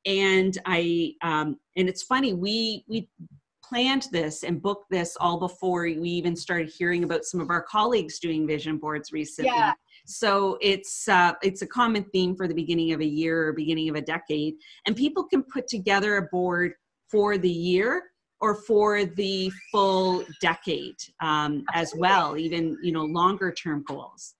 and 0.05 0.55
I 0.67 1.13
um, 1.23 1.57
and 1.75 1.89
it's 1.89 2.03
funny 2.03 2.33
we 2.33 2.85
we 2.87 3.09
planned 3.63 4.07
this 4.11 4.43
and 4.43 4.61
booked 4.61 4.91
this 4.91 5.17
all 5.19 5.39
before 5.39 5.83
we 5.83 6.09
even 6.09 6.35
started 6.35 6.69
hearing 6.69 7.03
about 7.03 7.23
some 7.23 7.39
of 7.39 7.49
our 7.49 7.63
colleagues 7.63 8.19
doing 8.19 8.45
vision 8.45 8.77
boards 8.77 9.11
recently. 9.11 9.49
Yeah. 9.49 9.73
So 10.05 10.59
it's 10.61 11.07
uh, 11.07 11.33
it's 11.41 11.63
a 11.63 11.67
common 11.67 12.03
theme 12.13 12.35
for 12.35 12.47
the 12.47 12.53
beginning 12.53 12.93
of 12.93 12.99
a 12.99 13.05
year 13.05 13.47
or 13.47 13.53
beginning 13.53 13.89
of 13.89 13.95
a 13.95 14.01
decade, 14.01 14.53
and 14.85 14.95
people 14.95 15.23
can 15.23 15.41
put 15.41 15.67
together 15.67 16.17
a 16.17 16.27
board 16.31 16.73
for 17.09 17.39
the 17.39 17.49
year 17.49 18.03
or 18.43 18.55
for 18.55 19.05
the 19.05 19.49
full 19.71 20.25
decade 20.41 20.97
um, 21.21 21.63
as 21.73 21.93
well, 21.95 22.37
even 22.37 22.77
you 22.83 22.91
know 22.91 23.05
longer 23.05 23.53
term 23.53 23.85
goals. 23.87 24.35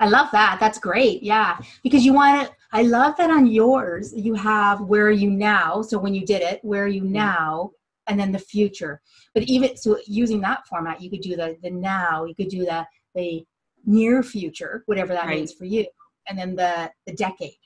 I 0.00 0.08
love 0.08 0.28
that. 0.32 0.58
That's 0.58 0.80
great. 0.80 1.22
Yeah, 1.22 1.58
because 1.84 2.04
you 2.04 2.12
want 2.12 2.48
to. 2.48 2.54
I 2.72 2.82
love 2.82 3.14
that 3.18 3.30
on 3.30 3.46
yours 3.46 4.12
you 4.14 4.34
have 4.34 4.80
where 4.80 5.06
are 5.06 5.12
you 5.12 5.30
now. 5.30 5.80
So 5.80 5.96
when 5.96 6.12
you 6.12 6.26
did 6.26 6.42
it, 6.42 6.58
where 6.62 6.84
are 6.84 6.94
you 6.98 7.04
now, 7.04 7.70
and 8.08 8.18
then 8.18 8.32
the 8.32 8.38
future. 8.54 9.00
But 9.32 9.44
even 9.44 9.76
so, 9.76 9.96
using 10.08 10.40
that 10.40 10.66
format, 10.66 11.00
you 11.00 11.08
could 11.08 11.20
do 11.20 11.36
the 11.36 11.56
the 11.62 11.70
now. 11.70 12.24
You 12.24 12.34
could 12.34 12.48
do 12.48 12.64
the 12.64 12.84
the 13.14 13.46
near 13.86 14.24
future, 14.24 14.82
whatever 14.86 15.14
that 15.14 15.26
right. 15.26 15.36
means 15.36 15.52
for 15.52 15.66
you, 15.66 15.86
and 16.28 16.36
then 16.36 16.56
the 16.56 16.90
the 17.06 17.12
decade. 17.12 17.62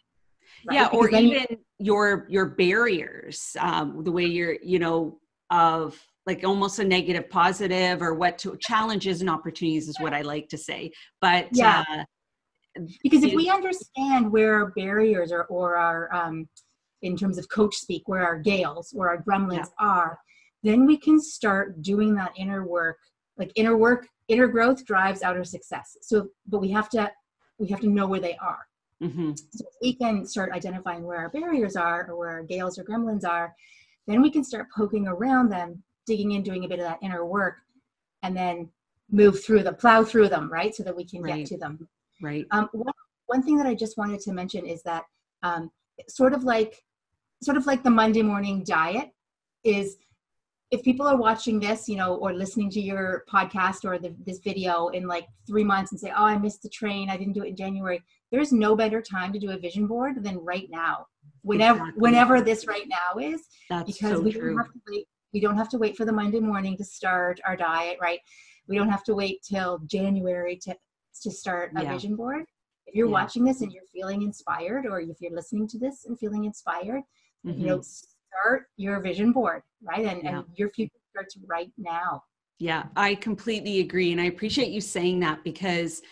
Right? 0.66 0.74
Yeah, 0.74 0.88
because 0.90 1.06
or 1.06 1.16
even 1.16 1.46
your 1.78 2.26
your 2.28 2.46
barriers, 2.46 3.56
um, 3.58 4.04
the 4.04 4.12
way 4.12 4.24
you're, 4.24 4.56
you 4.62 4.78
know, 4.78 5.18
of 5.52 5.96
like 6.26 6.44
almost 6.44 6.78
a 6.78 6.84
negative 6.84 7.28
positive 7.30 8.02
or 8.02 8.14
what 8.14 8.38
to 8.38 8.56
challenges 8.60 9.20
and 9.20 9.30
opportunities 9.30 9.88
is 9.88 10.00
what 10.00 10.14
I 10.14 10.22
like 10.22 10.48
to 10.48 10.58
say. 10.58 10.90
But 11.20 11.48
yeah. 11.52 11.84
Uh, 11.88 12.04
because 13.02 13.22
if 13.22 13.34
we 13.34 13.50
understand 13.50 14.32
where 14.32 14.54
our 14.54 14.70
barriers 14.70 15.30
are 15.30 15.44
or 15.44 15.76
our 15.76 16.12
um, 16.14 16.48
in 17.02 17.16
terms 17.16 17.36
of 17.38 17.48
coach 17.48 17.74
speak 17.74 18.02
where 18.06 18.24
our 18.24 18.38
gales 18.38 18.94
or 18.96 19.10
our 19.10 19.22
gremlins 19.22 19.68
yeah. 19.78 19.86
are 19.86 20.18
then 20.62 20.86
we 20.86 20.96
can 20.96 21.20
start 21.20 21.82
doing 21.82 22.14
that 22.14 22.32
inner 22.36 22.66
work 22.66 22.96
like 23.36 23.52
inner 23.56 23.76
work 23.76 24.06
inner 24.28 24.46
growth 24.46 24.84
drives 24.86 25.22
outer 25.22 25.44
success 25.44 25.96
so 26.00 26.28
but 26.46 26.60
we 26.60 26.70
have 26.70 26.88
to 26.88 27.10
we 27.58 27.68
have 27.68 27.80
to 27.80 27.88
know 27.88 28.06
where 28.06 28.20
they 28.20 28.36
are 28.36 28.64
mm-hmm. 29.02 29.32
so 29.34 29.64
we 29.82 29.94
can 29.94 30.24
start 30.24 30.52
identifying 30.52 31.02
where 31.02 31.18
our 31.18 31.28
barriers 31.28 31.76
are 31.76 32.06
or 32.08 32.16
where 32.16 32.30
our 32.30 32.42
gales 32.42 32.78
or 32.78 32.84
gremlins 32.84 33.26
are 33.28 33.52
then 34.06 34.22
we 34.22 34.30
can 34.30 34.44
start 34.44 34.66
poking 34.74 35.06
around 35.06 35.48
them, 35.48 35.82
digging 36.06 36.32
in, 36.32 36.42
doing 36.42 36.64
a 36.64 36.68
bit 36.68 36.78
of 36.78 36.86
that 36.86 36.98
inner 37.02 37.24
work, 37.24 37.56
and 38.22 38.36
then 38.36 38.68
move 39.10 39.44
through 39.44 39.62
them, 39.62 39.76
plow 39.76 40.02
through 40.02 40.28
them, 40.28 40.50
right? 40.50 40.74
So 40.74 40.82
that 40.82 40.96
we 40.96 41.04
can 41.04 41.22
right. 41.22 41.36
get 41.36 41.46
to 41.48 41.58
them. 41.58 41.88
Right. 42.20 42.46
Um, 42.50 42.68
one, 42.72 42.94
one 43.26 43.42
thing 43.42 43.56
that 43.56 43.66
I 43.66 43.74
just 43.74 43.98
wanted 43.98 44.20
to 44.20 44.32
mention 44.32 44.66
is 44.66 44.82
that 44.82 45.04
um, 45.42 45.70
sort 46.08 46.32
of 46.32 46.44
like 46.44 46.82
sort 47.42 47.56
of 47.56 47.66
like 47.66 47.82
the 47.82 47.90
Monday 47.90 48.22
morning 48.22 48.62
diet 48.64 49.10
is 49.64 49.96
if 50.70 50.82
people 50.82 51.06
are 51.06 51.18
watching 51.18 51.60
this, 51.60 51.86
you 51.86 51.96
know, 51.96 52.14
or 52.14 52.32
listening 52.32 52.70
to 52.70 52.80
your 52.80 53.24
podcast 53.30 53.84
or 53.84 53.98
the, 53.98 54.14
this 54.24 54.38
video 54.38 54.88
in 54.88 55.06
like 55.06 55.26
three 55.46 55.64
months 55.64 55.92
and 55.92 56.00
say, 56.00 56.10
"Oh, 56.10 56.24
I 56.24 56.38
missed 56.38 56.62
the 56.62 56.70
train. 56.70 57.10
I 57.10 57.16
didn't 57.18 57.34
do 57.34 57.42
it 57.42 57.48
in 57.48 57.56
January." 57.56 58.02
There's 58.30 58.52
no 58.52 58.74
better 58.74 59.02
time 59.02 59.32
to 59.34 59.38
do 59.38 59.50
a 59.50 59.58
vision 59.58 59.86
board 59.86 60.24
than 60.24 60.38
right 60.38 60.68
now. 60.70 61.06
Whenever, 61.42 61.78
exactly. 61.78 62.00
whenever 62.00 62.40
this 62.40 62.66
right 62.66 62.86
now 62.88 63.18
is, 63.20 63.42
That's 63.68 63.92
because 63.92 64.18
so 64.18 64.20
we 64.20 64.32
true. 64.32 64.54
don't 64.54 64.58
have 64.58 64.72
to 64.72 64.80
wait. 64.88 65.06
We 65.32 65.40
don't 65.40 65.56
have 65.56 65.68
to 65.70 65.78
wait 65.78 65.96
for 65.96 66.04
the 66.04 66.12
Monday 66.12 66.40
morning 66.40 66.76
to 66.76 66.84
start 66.84 67.40
our 67.46 67.56
diet, 67.56 67.98
right? 68.00 68.20
We 68.68 68.76
don't 68.76 68.90
have 68.90 69.02
to 69.04 69.14
wait 69.14 69.40
till 69.42 69.78
January 69.86 70.56
to 70.62 70.76
to 71.22 71.30
start 71.30 71.72
a 71.76 71.82
yeah. 71.82 71.92
vision 71.92 72.16
board. 72.16 72.44
If 72.86 72.94
you're 72.94 73.06
yeah. 73.06 73.12
watching 73.12 73.44
this 73.44 73.60
and 73.60 73.72
you're 73.72 73.84
feeling 73.92 74.22
inspired, 74.22 74.86
or 74.86 75.00
if 75.00 75.20
you're 75.20 75.34
listening 75.34 75.68
to 75.68 75.78
this 75.78 76.04
and 76.06 76.18
feeling 76.18 76.44
inspired, 76.44 77.02
mm-hmm. 77.46 77.60
you 77.60 77.66
know, 77.66 77.82
start 77.82 78.64
your 78.76 79.00
vision 79.00 79.32
board, 79.32 79.62
right? 79.82 80.06
And, 80.06 80.22
yeah. 80.22 80.38
and 80.38 80.44
your 80.54 80.70
future 80.70 80.92
starts 81.10 81.36
right 81.46 81.70
now. 81.76 82.22
Yeah, 82.58 82.84
I 82.96 83.16
completely 83.16 83.80
agree. 83.80 84.12
And 84.12 84.20
I 84.20 84.26
appreciate 84.26 84.70
you 84.70 84.80
saying 84.80 85.20
that 85.20 85.42
because 85.44 86.02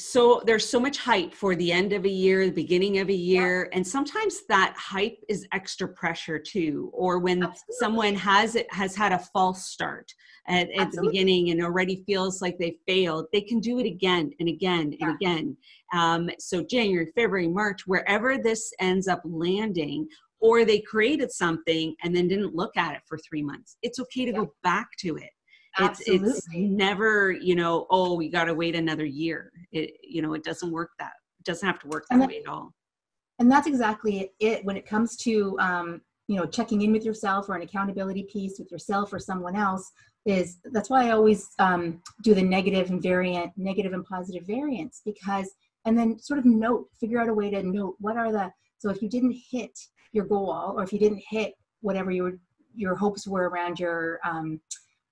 so 0.00 0.42
there's 0.46 0.68
so 0.68 0.80
much 0.80 0.98
hype 0.98 1.34
for 1.34 1.54
the 1.54 1.70
end 1.70 1.92
of 1.92 2.04
a 2.04 2.08
year 2.08 2.46
the 2.46 2.52
beginning 2.52 2.98
of 2.98 3.08
a 3.08 3.14
year 3.14 3.68
yeah. 3.70 3.76
and 3.76 3.86
sometimes 3.86 4.42
that 4.48 4.74
hype 4.76 5.18
is 5.28 5.46
extra 5.52 5.86
pressure 5.88 6.38
too 6.38 6.90
or 6.92 7.18
when 7.18 7.42
Absolutely. 7.42 7.74
someone 7.78 8.14
has 8.14 8.56
it 8.56 8.72
has 8.72 8.96
had 8.96 9.12
a 9.12 9.18
false 9.18 9.66
start 9.66 10.12
at, 10.48 10.70
at 10.78 10.90
the 10.92 11.02
beginning 11.02 11.50
and 11.50 11.62
already 11.62 12.02
feels 12.06 12.40
like 12.40 12.58
they 12.58 12.76
failed 12.86 13.26
they 13.32 13.40
can 13.40 13.60
do 13.60 13.78
it 13.78 13.86
again 13.86 14.30
and 14.40 14.48
again 14.48 14.92
yeah. 14.98 15.06
and 15.06 15.16
again 15.16 15.56
um, 15.92 16.30
so 16.38 16.62
january 16.62 17.10
february 17.14 17.48
march 17.48 17.86
wherever 17.86 18.38
this 18.38 18.72
ends 18.80 19.06
up 19.06 19.20
landing 19.24 20.06
or 20.40 20.64
they 20.64 20.80
created 20.80 21.30
something 21.30 21.94
and 22.02 22.16
then 22.16 22.26
didn't 22.26 22.54
look 22.54 22.76
at 22.76 22.94
it 22.94 23.02
for 23.06 23.18
three 23.18 23.42
months 23.42 23.76
it's 23.82 24.00
okay 24.00 24.24
to 24.24 24.32
yeah. 24.32 24.38
go 24.38 24.52
back 24.62 24.88
to 24.98 25.16
it 25.16 25.30
it's 25.78 26.00
it's 26.06 26.46
never 26.52 27.30
you 27.32 27.54
know 27.54 27.86
oh 27.90 28.14
we 28.14 28.28
got 28.28 28.44
to 28.44 28.54
wait 28.54 28.74
another 28.74 29.04
year. 29.04 29.52
It 29.72 29.92
you 30.02 30.22
know 30.22 30.34
it 30.34 30.44
doesn't 30.44 30.70
work 30.70 30.90
that 30.98 31.12
it 31.38 31.44
doesn't 31.44 31.66
have 31.66 31.78
to 31.80 31.88
work 31.88 32.04
that, 32.10 32.18
that 32.18 32.28
way 32.28 32.40
at 32.44 32.48
all. 32.48 32.74
And 33.38 33.50
that's 33.50 33.66
exactly 33.66 34.32
it 34.40 34.64
when 34.64 34.76
it 34.76 34.86
comes 34.86 35.16
to 35.18 35.58
um, 35.60 36.00
you 36.30 36.36
know 36.36 36.46
checking 36.46 36.82
in 36.82 36.92
with 36.92 37.04
yourself 37.04 37.48
or 37.48 37.56
an 37.56 37.62
accountability 37.62 38.22
piece 38.32 38.58
with 38.58 38.70
yourself 38.70 39.12
or 39.12 39.18
someone 39.18 39.56
else 39.56 39.90
is 40.26 40.58
that's 40.72 40.88
why 40.88 41.08
i 41.08 41.10
always 41.10 41.48
um, 41.58 42.00
do 42.22 42.34
the 42.34 42.42
negative 42.42 42.88
and 42.90 43.02
variant 43.02 43.50
negative 43.56 43.92
and 43.94 44.04
positive 44.04 44.46
variants 44.46 45.02
because 45.04 45.50
and 45.86 45.98
then 45.98 46.18
sort 46.20 46.38
of 46.38 46.44
note 46.44 46.86
figure 47.00 47.20
out 47.20 47.28
a 47.28 47.34
way 47.34 47.50
to 47.50 47.62
note 47.64 47.96
what 47.98 48.16
are 48.16 48.30
the 48.30 48.48
so 48.78 48.90
if 48.90 49.02
you 49.02 49.08
didn't 49.08 49.36
hit 49.50 49.76
your 50.12 50.24
goal 50.24 50.74
or 50.76 50.84
if 50.84 50.92
you 50.92 51.00
didn't 51.00 51.22
hit 51.28 51.52
whatever 51.80 52.12
your 52.12 52.34
your 52.76 52.94
hopes 52.94 53.26
were 53.26 53.48
around 53.48 53.80
your 53.80 54.20
um, 54.24 54.60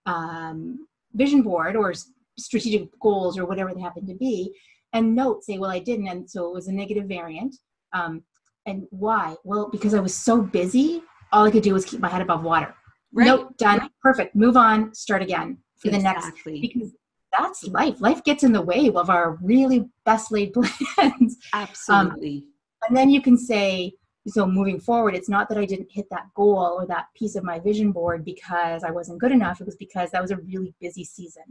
um, 0.08 0.86
vision 1.14 1.42
board 1.42 1.76
or 1.76 1.92
strategic 2.38 2.88
goals 3.00 3.38
or 3.38 3.44
whatever 3.44 3.74
they 3.74 3.80
happen 3.80 4.06
to 4.06 4.14
be 4.14 4.52
and 4.92 5.14
note 5.14 5.44
say 5.44 5.58
well 5.58 5.70
i 5.70 5.78
didn't 5.78 6.08
and 6.08 6.28
so 6.28 6.48
it 6.48 6.54
was 6.54 6.68
a 6.68 6.72
negative 6.72 7.06
variant. 7.06 7.54
Um, 7.92 8.22
and 8.66 8.86
why? 8.90 9.34
Well 9.44 9.68
because 9.70 9.94
i 9.94 10.00
was 10.00 10.14
so 10.14 10.40
busy 10.40 11.02
all 11.32 11.46
i 11.46 11.50
could 11.50 11.62
do 11.62 11.74
was 11.74 11.84
keep 11.84 12.00
my 12.00 12.08
head 12.08 12.22
above 12.22 12.42
water. 12.42 12.74
Right. 13.12 13.26
nope 13.26 13.56
done. 13.58 13.78
Right. 13.78 13.90
perfect. 14.02 14.34
Move 14.34 14.56
on. 14.56 14.94
Start 14.94 15.22
again 15.22 15.58
for 15.76 15.88
exactly. 15.88 16.52
the 16.52 16.60
next 16.60 16.74
because 16.74 16.92
that's 17.36 17.64
life. 17.64 18.00
Life 18.00 18.24
gets 18.24 18.42
in 18.42 18.52
the 18.52 18.62
way 18.62 18.90
of 18.94 19.10
our 19.10 19.38
really 19.42 19.88
best 20.04 20.32
laid 20.32 20.52
plans. 20.96 21.36
Absolutely. 21.52 22.36
um, 22.36 22.88
and 22.88 22.96
then 22.96 23.10
you 23.10 23.20
can 23.20 23.36
say 23.36 23.92
so 24.28 24.46
moving 24.46 24.78
forward 24.80 25.14
it's 25.14 25.28
not 25.28 25.48
that 25.48 25.58
i 25.58 25.64
didn't 25.64 25.90
hit 25.90 26.06
that 26.10 26.26
goal 26.34 26.76
or 26.78 26.86
that 26.86 27.06
piece 27.16 27.36
of 27.36 27.44
my 27.44 27.58
vision 27.58 27.92
board 27.92 28.24
because 28.24 28.84
i 28.84 28.90
wasn't 28.90 29.18
good 29.18 29.32
enough 29.32 29.60
it 29.60 29.66
was 29.66 29.76
because 29.76 30.10
that 30.10 30.22
was 30.22 30.30
a 30.30 30.36
really 30.38 30.74
busy 30.80 31.04
season 31.04 31.42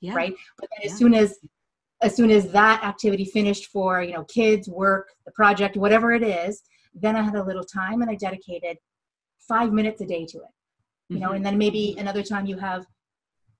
yeah. 0.00 0.14
right 0.14 0.34
but 0.58 0.68
then 0.70 0.86
yeah. 0.86 0.92
as 0.92 0.98
soon 0.98 1.14
as 1.14 1.38
as 2.02 2.14
soon 2.14 2.30
as 2.30 2.50
that 2.50 2.82
activity 2.84 3.24
finished 3.24 3.66
for 3.66 4.02
you 4.02 4.12
know 4.12 4.24
kids 4.24 4.68
work 4.68 5.08
the 5.24 5.32
project 5.32 5.76
whatever 5.76 6.12
it 6.12 6.22
is 6.22 6.62
then 6.94 7.16
i 7.16 7.22
had 7.22 7.34
a 7.34 7.42
little 7.42 7.64
time 7.64 8.02
and 8.02 8.10
i 8.10 8.14
dedicated 8.14 8.76
five 9.38 9.72
minutes 9.72 10.00
a 10.00 10.06
day 10.06 10.26
to 10.26 10.38
it 10.38 10.44
you 11.08 11.16
mm-hmm. 11.16 11.24
know 11.24 11.32
and 11.32 11.44
then 11.44 11.56
maybe 11.56 11.94
another 11.98 12.22
time 12.22 12.46
you 12.46 12.56
have 12.56 12.86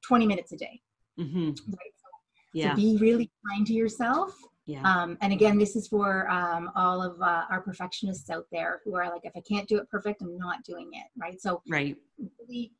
20 0.06 0.26
minutes 0.26 0.52
a 0.52 0.56
day 0.56 0.80
mm-hmm. 1.18 1.48
right 1.68 1.92
yeah. 2.52 2.70
so 2.70 2.76
be 2.76 2.96
really 2.98 3.30
kind 3.48 3.66
to 3.66 3.72
yourself 3.72 4.34
yeah. 4.66 4.82
Um, 4.82 5.16
and 5.20 5.32
again, 5.32 5.58
this 5.58 5.76
is 5.76 5.86
for 5.86 6.28
um, 6.28 6.70
all 6.74 7.00
of 7.00 7.20
uh, 7.22 7.44
our 7.48 7.60
perfectionists 7.60 8.30
out 8.30 8.46
there 8.50 8.80
who 8.84 8.96
are 8.96 9.08
like, 9.08 9.24
if 9.24 9.32
I 9.36 9.40
can't 9.40 9.68
do 9.68 9.78
it 9.78 9.88
perfect, 9.88 10.22
I'm 10.22 10.36
not 10.36 10.64
doing 10.64 10.90
it. 10.92 11.06
Right. 11.16 11.40
So, 11.40 11.62
right. 11.70 11.96
Really, 12.40 12.72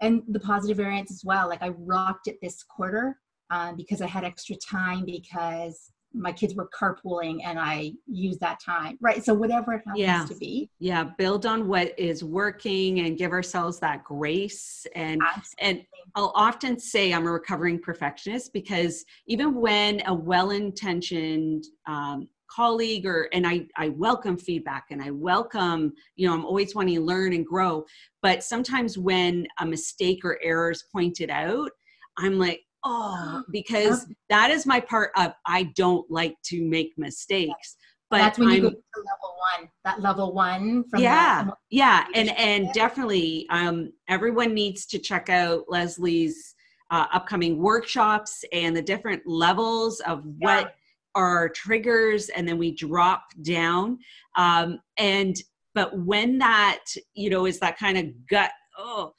and 0.00 0.22
the 0.28 0.40
positive 0.40 0.78
variants 0.78 1.12
as 1.12 1.22
well. 1.24 1.48
Like 1.48 1.62
I 1.62 1.68
rocked 1.68 2.28
it 2.28 2.38
this 2.40 2.62
quarter 2.62 3.18
um, 3.50 3.76
because 3.76 4.00
I 4.00 4.06
had 4.06 4.24
extra 4.24 4.56
time 4.56 5.04
because 5.04 5.92
my 6.14 6.32
kids 6.32 6.54
were 6.54 6.68
carpooling 6.68 7.40
and 7.44 7.58
I 7.58 7.92
used 8.06 8.40
that 8.40 8.60
time. 8.60 8.96
Right. 9.00 9.24
So 9.24 9.34
whatever 9.34 9.74
it 9.74 9.82
happens 9.84 9.98
yeah. 9.98 10.24
to 10.26 10.34
be. 10.36 10.70
Yeah. 10.78 11.04
Build 11.18 11.44
on 11.44 11.68
what 11.68 11.98
is 11.98 12.22
working 12.22 13.00
and 13.00 13.18
give 13.18 13.32
ourselves 13.32 13.80
that 13.80 14.04
grace. 14.04 14.86
And 14.94 15.20
Absolutely. 15.22 15.56
and 15.60 15.86
I'll 16.14 16.32
often 16.34 16.78
say 16.78 17.12
I'm 17.12 17.26
a 17.26 17.32
recovering 17.32 17.80
perfectionist 17.80 18.52
because 18.52 19.04
even 19.26 19.54
when 19.54 20.02
a 20.06 20.14
well-intentioned 20.14 21.64
um, 21.86 22.28
colleague 22.48 23.06
or 23.06 23.28
and 23.32 23.46
I, 23.46 23.66
I 23.76 23.88
welcome 23.88 24.36
feedback 24.36 24.86
and 24.90 25.02
I 25.02 25.10
welcome, 25.10 25.92
you 26.14 26.28
know, 26.28 26.34
I'm 26.34 26.44
always 26.44 26.74
wanting 26.74 26.94
to 26.96 27.00
learn 27.00 27.32
and 27.32 27.44
grow. 27.44 27.84
But 28.22 28.44
sometimes 28.44 28.96
when 28.96 29.46
a 29.58 29.66
mistake 29.66 30.24
or 30.24 30.38
error 30.42 30.70
is 30.70 30.84
pointed 30.92 31.30
out, 31.30 31.70
I'm 32.18 32.38
like, 32.38 32.60
oh, 32.84 33.42
because 33.50 34.06
that 34.30 34.50
is 34.50 34.66
my 34.66 34.80
part 34.80 35.10
of 35.16 35.32
I 35.46 35.64
don't 35.76 36.08
like 36.10 36.36
to 36.46 36.64
make 36.64 36.92
mistakes. 36.96 37.76
But 38.10 38.18
that's 38.18 38.38
when 38.38 38.50
you 38.50 38.54
I'm, 38.54 38.62
go 38.62 38.70
to 38.70 38.76
level 38.96 39.36
one. 39.58 39.68
That 39.84 40.00
level 40.00 40.34
one 40.34 40.84
from 40.88 41.00
yeah, 41.00 41.44
that, 41.44 41.54
yeah, 41.70 42.04
and 42.14 42.30
and 42.38 42.68
definitely, 42.72 43.46
um, 43.50 43.92
everyone 44.08 44.54
needs 44.54 44.86
to 44.86 44.98
check 44.98 45.28
out 45.30 45.64
Lesley's 45.68 46.54
uh, 46.90 47.06
upcoming 47.12 47.58
workshops 47.58 48.44
and 48.52 48.76
the 48.76 48.82
different 48.82 49.22
levels 49.26 50.00
of 50.00 50.22
what 50.38 50.74
are 51.14 51.48
triggers, 51.48 52.28
and 52.28 52.46
then 52.46 52.58
we 52.58 52.72
drop 52.72 53.24
down. 53.42 53.98
Um, 54.36 54.80
and 54.98 55.34
but 55.74 55.98
when 55.98 56.38
that 56.38 56.80
you 57.14 57.30
know 57.30 57.46
is 57.46 57.58
that 57.60 57.78
kind 57.78 57.98
of 57.98 58.06
gut 58.28 58.52
oh 58.78 59.12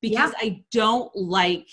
because 0.00 0.32
yeah. 0.42 0.48
I 0.48 0.64
don't 0.72 1.14
like 1.14 1.68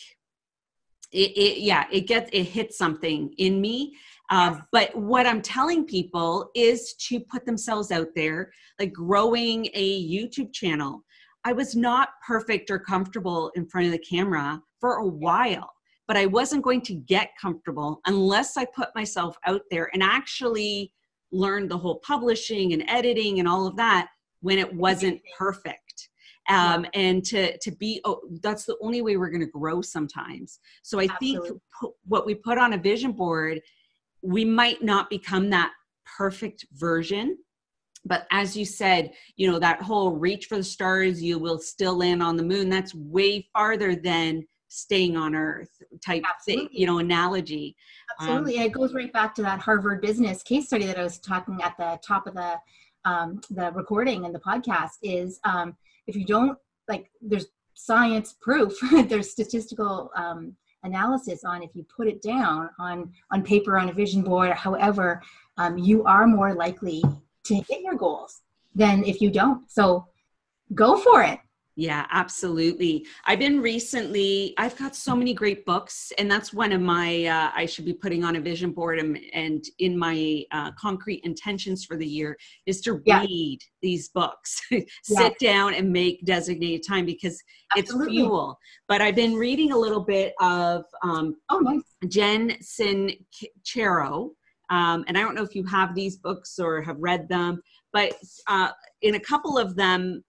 it, 1.18 1.32
it, 1.36 1.62
yeah 1.62 1.86
it 1.92 2.02
gets 2.02 2.30
it 2.32 2.44
hits 2.44 2.78
something 2.78 3.34
in 3.38 3.60
me. 3.60 3.96
Uh, 4.30 4.52
yes. 4.54 4.62
but 4.72 4.96
what 4.96 5.26
i'm 5.26 5.42
telling 5.42 5.86
people 5.86 6.52
is 6.54 6.94
to 6.96 7.20
put 7.20 7.46
themselves 7.46 7.92
out 7.92 8.08
there 8.16 8.52
like 8.80 8.94
growing 8.94 9.68
a 9.74 10.04
youtube 10.10 10.54
channel. 10.54 11.04
I 11.46 11.54
was 11.54 11.78
not 11.78 12.10
perfect 12.28 12.70
or 12.70 12.78
comfortable 12.78 13.52
in 13.56 13.66
front 13.68 13.88
of 13.88 13.94
the 13.94 14.00
camera 14.00 14.62
for 14.82 14.98
a 14.98 15.08
while 15.08 15.72
but 16.08 16.18
i 16.18 16.26
wasn't 16.26 16.64
going 16.64 16.82
to 16.82 16.94
get 16.94 17.30
comfortable 17.40 18.02
unless 18.06 18.58
i 18.58 18.66
put 18.66 18.90
myself 18.96 19.38
out 19.46 19.62
there 19.72 19.90
and 19.94 20.04
actually 20.04 20.92
learned 21.32 21.72
the 21.72 21.78
whole 21.78 22.00
publishing 22.00 22.74
and 22.74 22.84
editing 22.90 23.40
and 23.40 23.48
all 23.48 23.66
of 23.66 23.78
that 23.78 24.10
when 24.42 24.58
it 24.60 24.74
wasn't 24.74 25.22
perfect 25.38 25.87
um, 26.50 26.86
and 26.94 27.24
to 27.26 27.58
to 27.60 27.72
be 27.72 28.02
oh, 28.06 28.22
that's 28.42 28.66
the 28.66 28.78
only 28.82 29.02
way 29.02 29.18
we're 29.18 29.30
going 29.30 29.42
to 29.42 29.48
grow 29.48 29.82
sometimes. 29.82 30.60
So 30.84 31.00
i 31.00 31.08
Absolutely. 31.10 31.50
think 31.50 31.62
what 32.06 32.26
we 32.26 32.36
put 32.36 32.58
on 32.58 32.74
a 32.74 32.78
vision 32.78 33.12
board 33.12 33.62
we 34.22 34.44
might 34.44 34.84
not 34.84 35.10
become 35.10 35.50
that 35.50 35.72
perfect 36.18 36.66
version 36.74 37.38
but 38.06 38.26
as 38.32 38.56
you 38.56 38.66
said 38.66 39.12
you 39.36 39.50
know 39.50 39.60
that 39.60 39.82
whole 39.82 40.12
reach 40.12 40.46
for 40.46 40.58
the 40.58 40.64
stars 40.64 41.22
you 41.22 41.38
will 41.38 41.60
still 41.60 41.98
land 41.98 42.24
on 42.24 42.36
the 42.36 42.44
moon 42.44 42.70
that's 42.70 42.96
way 42.96 43.48
farther 43.54 43.96
than 43.96 44.46
staying 44.70 45.16
on 45.16 45.34
earth 45.34 45.82
type 46.06 46.24
thing, 46.46 46.68
you 46.72 46.86
know 46.86 47.00
analogy. 47.00 47.76
Absolutely 48.20 48.58
um, 48.60 48.66
it 48.66 48.74
goes 48.74 48.94
right 48.94 49.12
back 49.14 49.34
to 49.36 49.42
that 49.42 49.60
harvard 49.60 50.02
business 50.02 50.44
case 50.44 50.68
study 50.68 50.86
that 50.86 50.98
i 50.98 51.04
was 51.04 51.20
talking 51.20 51.60
at 51.62 51.76
the 51.78 52.00
top 52.06 52.28
of 52.28 52.34
the 52.34 52.56
um, 53.06 53.40
the 53.50 53.72
recording 53.72 54.26
and 54.26 54.36
the 54.36 54.40
podcast 54.40 54.98
is 55.02 55.40
um, 55.46 55.78
if 56.08 56.15
you 56.15 56.26
don't 56.26 56.58
like 56.88 57.10
there's 57.22 57.48
science 57.74 58.36
proof 58.41 58.74
there's 59.08 59.30
statistical 59.32 60.10
um, 60.15 60.56
analysis 60.84 61.43
on 61.43 61.62
if 61.62 61.70
you 61.76 61.86
put 61.96 62.08
it 62.08 62.22
down 62.22 62.70
on 62.80 63.12
on 63.32 63.43
paper 63.43 63.78
on 63.78 63.89
a 63.89 63.93
vision 63.93 64.22
board 64.22 64.52
however 64.52 65.22
um, 65.58 65.78
you 65.78 66.04
are 66.04 66.28
more 66.28 66.54
likely 66.54 67.04
to 67.43 67.56
hit 67.56 67.82
your 67.82 67.96
goals 67.96 68.41
than 68.76 69.04
if 69.04 69.22
you 69.22 69.32
don't. 69.32 69.70
So 69.72 70.06
go 70.74 70.98
for 70.98 71.24
it 71.24 71.39
Yeah, 71.80 72.08
absolutely. 72.10 73.06
I've 73.26 73.38
been 73.38 73.62
recently, 73.62 74.56
I've 74.58 74.76
got 74.80 74.96
so 74.96 75.16
many 75.16 75.36
great 75.36 75.63
books, 75.63 76.12
and 76.18 76.30
that's 76.30 76.52
one 76.52 76.72
of 76.72 76.82
my, 76.82 77.26
uh, 77.26 77.52
I 77.54 77.68
should 77.68 77.86
be 77.86 77.94
putting 77.94 78.24
on 78.24 78.36
a 78.36 78.42
vision 78.42 78.72
board 78.72 78.98
and, 78.98 79.20
and 79.32 79.63
in 79.78 79.96
my 79.96 80.44
uh, 80.52 80.72
concrete 80.72 81.22
intentions 81.24 81.86
for 81.86 81.96
the 81.96 82.06
year 82.06 82.36
is 82.66 82.82
to 82.82 83.00
yeah. 83.06 83.22
read 83.22 83.60
these 83.84 84.10
books, 84.10 84.60
sit 84.72 84.88
yeah. 85.08 85.30
down 85.40 85.76
and 85.76 85.94
make 85.94 86.26
designated 86.26 86.82
time 86.86 87.06
because 87.06 87.40
Absolutely. 87.78 88.08
it's 88.08 88.16
fuel. 88.16 88.58
But 88.88 89.04
I've 89.04 89.16
been 89.16 89.36
reading 89.36 89.72
a 89.72 89.78
little 89.78 90.04
bit 90.04 90.34
of 90.42 90.84
um, 91.04 91.36
oh, 91.52 91.60
nice. 91.60 91.84
Jen 92.08 92.58
Sincero. 92.60 94.32
Um, 94.70 95.06
and 95.08 95.16
I 95.16 95.22
don't 95.22 95.36
know 95.36 95.44
if 95.44 95.54
you 95.54 95.63
have 95.66 95.94
these 95.94 96.18
books 96.18 96.58
or 96.58 96.82
have 96.82 96.98
read 97.00 97.30
them, 97.30 97.62
but 97.94 98.13
uh, 98.48 98.70
in 99.02 99.16
a 99.16 99.20
couple 99.20 99.58
of 99.60 99.76
them, 99.76 100.24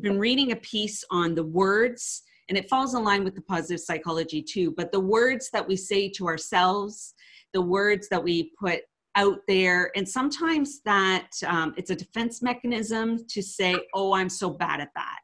been 0.00 0.18
reading 0.18 0.52
a 0.52 0.56
piece 0.56 1.04
on 1.10 1.34
the 1.34 1.44
words, 1.44 2.22
and 2.48 2.58
it 2.58 2.68
falls 2.68 2.94
in 2.94 3.04
line 3.04 3.24
with 3.24 3.34
the 3.34 3.42
positive 3.42 3.80
psychology 3.80 4.42
too, 4.42 4.72
but 4.76 4.92
the 4.92 5.00
words 5.00 5.50
that 5.52 5.66
we 5.66 5.76
say 5.76 6.08
to 6.10 6.26
ourselves, 6.26 7.14
the 7.52 7.60
words 7.60 8.08
that 8.08 8.22
we 8.22 8.52
put 8.58 8.80
out 9.14 9.38
there, 9.46 9.90
and 9.94 10.08
sometimes 10.08 10.80
that 10.84 11.28
um, 11.46 11.74
it's 11.76 11.90
a 11.90 11.96
defense 11.96 12.42
mechanism 12.42 13.18
to 13.28 13.42
say, 13.42 13.76
oh, 13.94 14.14
I'm 14.14 14.30
so 14.30 14.50
bad 14.50 14.80
at 14.80 14.90
that. 14.94 15.18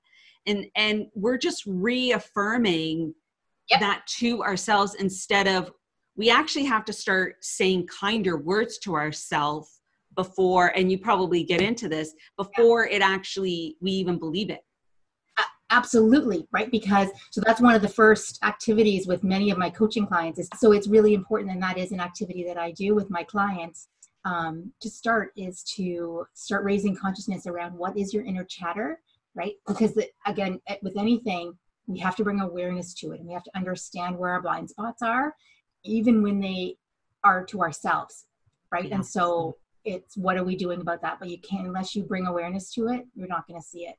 And, 0.47 0.67
and 0.77 1.07
we're 1.15 1.39
just 1.39 1.65
reaffirming 1.67 3.15
yep. 3.71 3.81
that 3.81 4.07
to 4.19 4.43
ourselves 4.43 4.95
instead 4.95 5.49
of 5.49 5.73
we 6.17 6.31
actually 6.31 6.65
have 6.65 6.85
to 6.87 6.93
start 6.93 7.37
saying 7.41 7.87
kinder 7.87 8.37
words 8.37 8.79
to 8.79 8.95
ourselves 8.95 9.78
before 10.19 10.77
and 10.77 10.91
you 10.91 10.99
probably 10.99 11.45
get 11.45 11.61
into 11.61 11.89
this 11.89 12.13
before 12.37 12.87
it 12.89 13.01
actually 13.01 13.77
we 13.81 13.93
even 13.93 14.19
believe 14.19 14.51
it. 14.51 14.65
Absolutely 15.71 16.49
right? 16.51 16.71
Because 16.71 17.09
so 17.31 17.43
that's 17.45 17.61
one 17.61 17.75
of 17.75 17.83
the 17.83 17.89
first 17.89 18.43
activities 18.43 19.07
with 19.07 19.23
many 19.23 19.51
of 19.51 19.59
my 19.59 19.71
coaching 19.71 20.07
clients 20.07 20.39
is 20.39 20.49
so 20.57 20.73
it's 20.73 20.89
really 20.89 21.13
important 21.15 21.53
and 21.53 21.63
that 21.63 21.77
is 21.77 21.93
an 21.93 22.01
activity 22.01 22.43
that 22.43 22.57
i 22.57 22.71
do 22.71 22.95
with 22.95 23.11
my 23.11 23.23
clients 23.23 23.89
um, 24.25 24.73
to 24.81 24.89
start 24.91 25.31
is 25.37 25.63
to 25.77 26.25
start 26.35 26.65
raising 26.65 26.97
consciousness 26.97 27.47
around 27.47 27.73
what 27.75 27.97
is 27.99 28.15
your 28.15 28.25
inner 28.25 28.45
chatter 28.45 28.99
right? 29.39 29.55
Because 29.67 29.95
the, 29.95 30.09
again 30.27 30.61
with 30.83 30.99
anything 30.99 31.53
we 31.87 31.99
have 32.01 32.17
to 32.17 32.25
bring 32.25 32.41
awareness 32.41 32.93
to 32.95 33.13
it 33.13 33.21
and 33.21 33.29
we 33.29 33.35
have 33.35 33.45
to 33.45 33.57
understand 33.57 34.19
where 34.19 34.31
our 34.33 34.43
blind 34.43 34.69
spots 34.69 35.01
are 35.01 35.35
even 35.85 36.23
when 36.23 36.41
they 36.41 36.77
are 37.25 37.45
to 37.47 37.61
ourselves 37.61 38.27
right? 38.73 38.89
Yeah. 38.89 38.97
and 38.97 39.07
so 39.07 39.57
it's 39.85 40.17
what 40.17 40.37
are 40.37 40.45
we 40.45 40.57
doing 40.57 40.81
about 40.81 41.03
that? 41.03 41.19
But 41.19 41.29
you 41.29 41.39
can't 41.39 41.67
unless 41.67 41.95
you 41.95 42.03
bring 42.03 42.27
awareness 42.27 42.73
to 42.75 42.89
it 42.89 43.07
you're 43.15 43.29
not 43.29 43.47
going 43.47 43.61
to 43.61 43.67
see 43.67 43.87
it. 43.87 43.97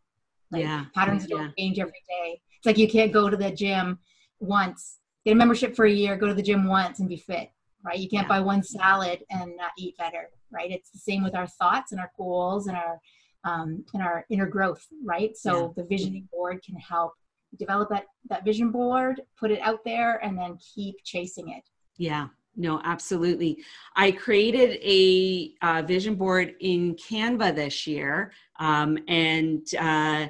Like 0.52 0.64
yeah. 0.64 0.86
patterns 0.96 1.26
yeah. 1.28 1.38
don't 1.38 1.58
change 1.58 1.80
every 1.80 2.02
day. 2.08 2.42
It's 2.58 2.66
like 2.66 2.78
you 2.78 2.90
can't 2.90 3.12
go 3.12 3.30
to 3.30 3.38
the 3.38 3.52
gym 3.52 4.00
once 4.40 4.98
get 5.26 5.34
a 5.34 5.36
membership 5.36 5.76
for 5.76 5.86
a 5.86 5.92
year 5.92 6.16
go 6.16 6.28
to 6.28 6.34
the 6.34 6.42
gym 6.42 6.66
once 6.66 7.00
and 7.00 7.10
be 7.10 7.18
fit 7.18 7.50
right? 7.84 8.00
You 8.00 8.10
can't 8.10 8.26
yeah. 8.26 8.36
buy 8.36 8.40
one 8.40 8.64
salad 8.64 9.24
and 9.30 9.56
not 9.58 9.72
eat 9.78 9.98
better 9.98 10.30
right? 10.52 10.72
It's 10.72 10.90
the 10.90 11.00
same 11.00 11.24
with 11.24 11.36
our 11.36 11.48
thoughts 11.48 11.92
and 11.92 12.00
our 12.02 12.12
goals 12.18 12.68
and 12.68 12.78
our 12.78 13.00
um, 13.46 13.86
and 13.94 14.04
our 14.04 14.26
inner 14.30 14.48
growth 14.48 14.86
right? 15.04 15.36
So 15.36 15.74
the 15.76 15.84
visioning 15.84 16.28
board 16.32 16.62
can 16.64 16.76
help 16.76 17.14
develop 17.58 17.90
that 17.90 18.06
that 18.30 18.46
vision 18.46 18.72
board 18.72 19.22
put 19.38 19.52
it 19.52 19.60
out 19.62 19.84
there 19.84 20.24
and 20.24 20.38
then 20.38 20.58
keep 20.76 20.96
chasing 21.04 21.50
it. 21.50 21.64
Yeah 21.98 22.28
no, 22.60 22.82
absolutely. 22.84 23.64
I 23.96 24.12
created 24.12 24.80
a 24.84 25.54
uh, 25.62 25.82
vision 25.82 26.16
board 26.16 26.56
in 26.60 26.94
Canva 26.96 27.56
this 27.56 27.88
year, 27.88 28.34
um, 28.60 28.98
and 29.08 29.66
uh, 29.80 30.28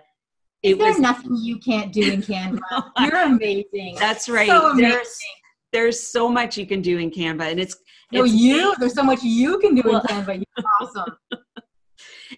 it 0.61 0.73
Is 0.73 0.77
there 0.77 0.87
was 0.89 0.99
nothing 0.99 1.35
you 1.35 1.57
can't 1.57 1.91
do 1.91 2.03
in 2.03 2.21
Canva. 2.21 2.59
You're 2.99 3.23
amazing. 3.23 3.95
That's 3.99 4.29
right. 4.29 4.47
So 4.47 4.69
amazing. 4.69 4.91
There's, 4.91 5.19
there's 5.73 5.99
so 6.07 6.29
much 6.29 6.55
you 6.55 6.67
can 6.67 6.83
do 6.83 6.99
in 6.99 7.09
Canva, 7.09 7.49
and 7.49 7.59
it's 7.59 7.75
no 8.11 8.25
it's, 8.25 8.33
you. 8.33 8.75
There's 8.79 8.93
so 8.93 9.03
much 9.03 9.23
you 9.23 9.57
can 9.57 9.73
do 9.73 9.81
well, 9.83 10.01
in 10.01 10.05
Canva. 10.05 10.35
You're 10.35 10.65
awesome. 10.81 11.17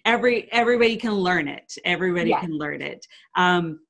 Every 0.06 0.50
everybody 0.52 0.96
can 0.96 1.12
learn 1.12 1.48
it. 1.48 1.70
Everybody 1.84 2.30
yes. 2.30 2.40
can 2.40 2.56
learn 2.56 2.80
it. 2.80 3.06
Um, 3.36 3.80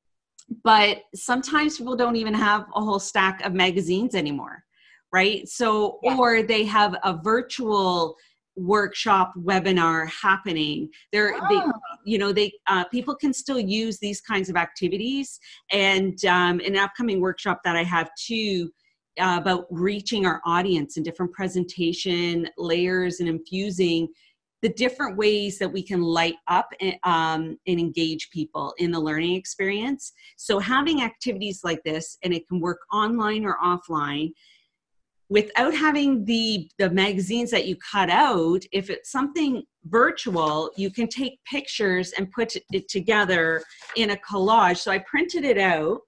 but 0.64 1.02
sometimes 1.14 1.78
people 1.78 1.94
don't 1.94 2.16
even 2.16 2.34
have 2.34 2.66
a 2.74 2.82
whole 2.82 2.98
stack 2.98 3.44
of 3.44 3.54
magazines 3.54 4.16
anymore 4.16 4.64
right? 5.12 5.48
So, 5.48 5.98
yeah. 6.02 6.16
or 6.16 6.42
they 6.42 6.64
have 6.64 6.96
a 7.04 7.18
virtual 7.22 8.16
workshop 8.56 9.32
webinar 9.38 10.08
happening 10.10 10.88
there 11.10 11.34
oh. 11.34 11.46
they 11.48 12.10
you 12.10 12.18
know 12.18 12.32
they 12.32 12.52
uh, 12.66 12.84
people 12.84 13.14
can 13.14 13.32
still 13.32 13.58
use 13.58 13.98
these 13.98 14.20
kinds 14.20 14.50
of 14.50 14.56
activities 14.56 15.40
and 15.70 16.24
um, 16.26 16.60
an 16.60 16.76
upcoming 16.76 17.20
workshop 17.20 17.60
that 17.64 17.76
i 17.76 17.82
have 17.82 18.10
too 18.14 18.70
uh, 19.20 19.38
about 19.40 19.66
reaching 19.70 20.26
our 20.26 20.40
audience 20.44 20.96
in 20.96 21.02
different 21.02 21.32
presentation 21.32 22.48
layers 22.58 23.20
and 23.20 23.28
infusing 23.28 24.08
the 24.60 24.68
different 24.68 25.16
ways 25.16 25.58
that 25.58 25.70
we 25.70 25.82
can 25.82 26.00
light 26.00 26.36
up 26.46 26.68
and, 26.80 26.94
um, 27.02 27.58
and 27.66 27.80
engage 27.80 28.30
people 28.30 28.72
in 28.78 28.90
the 28.90 29.00
learning 29.00 29.34
experience 29.34 30.12
so 30.36 30.58
having 30.58 31.02
activities 31.02 31.60
like 31.64 31.82
this 31.84 32.18
and 32.22 32.34
it 32.34 32.46
can 32.48 32.60
work 32.60 32.80
online 32.92 33.46
or 33.46 33.56
offline 33.64 34.30
without 35.32 35.74
having 35.74 36.24
the 36.26 36.68
the 36.78 36.90
magazines 36.90 37.50
that 37.50 37.66
you 37.66 37.74
cut 37.76 38.10
out 38.10 38.62
if 38.70 38.90
it's 38.90 39.10
something 39.10 39.62
virtual 39.86 40.70
you 40.76 40.90
can 40.90 41.08
take 41.08 41.42
pictures 41.50 42.12
and 42.18 42.30
put 42.32 42.54
it 42.70 42.88
together 42.88 43.62
in 43.96 44.10
a 44.10 44.16
collage. 44.16 44.76
So 44.76 44.92
i 44.92 44.98
printed 44.98 45.44
it 45.44 45.58
out 45.58 46.00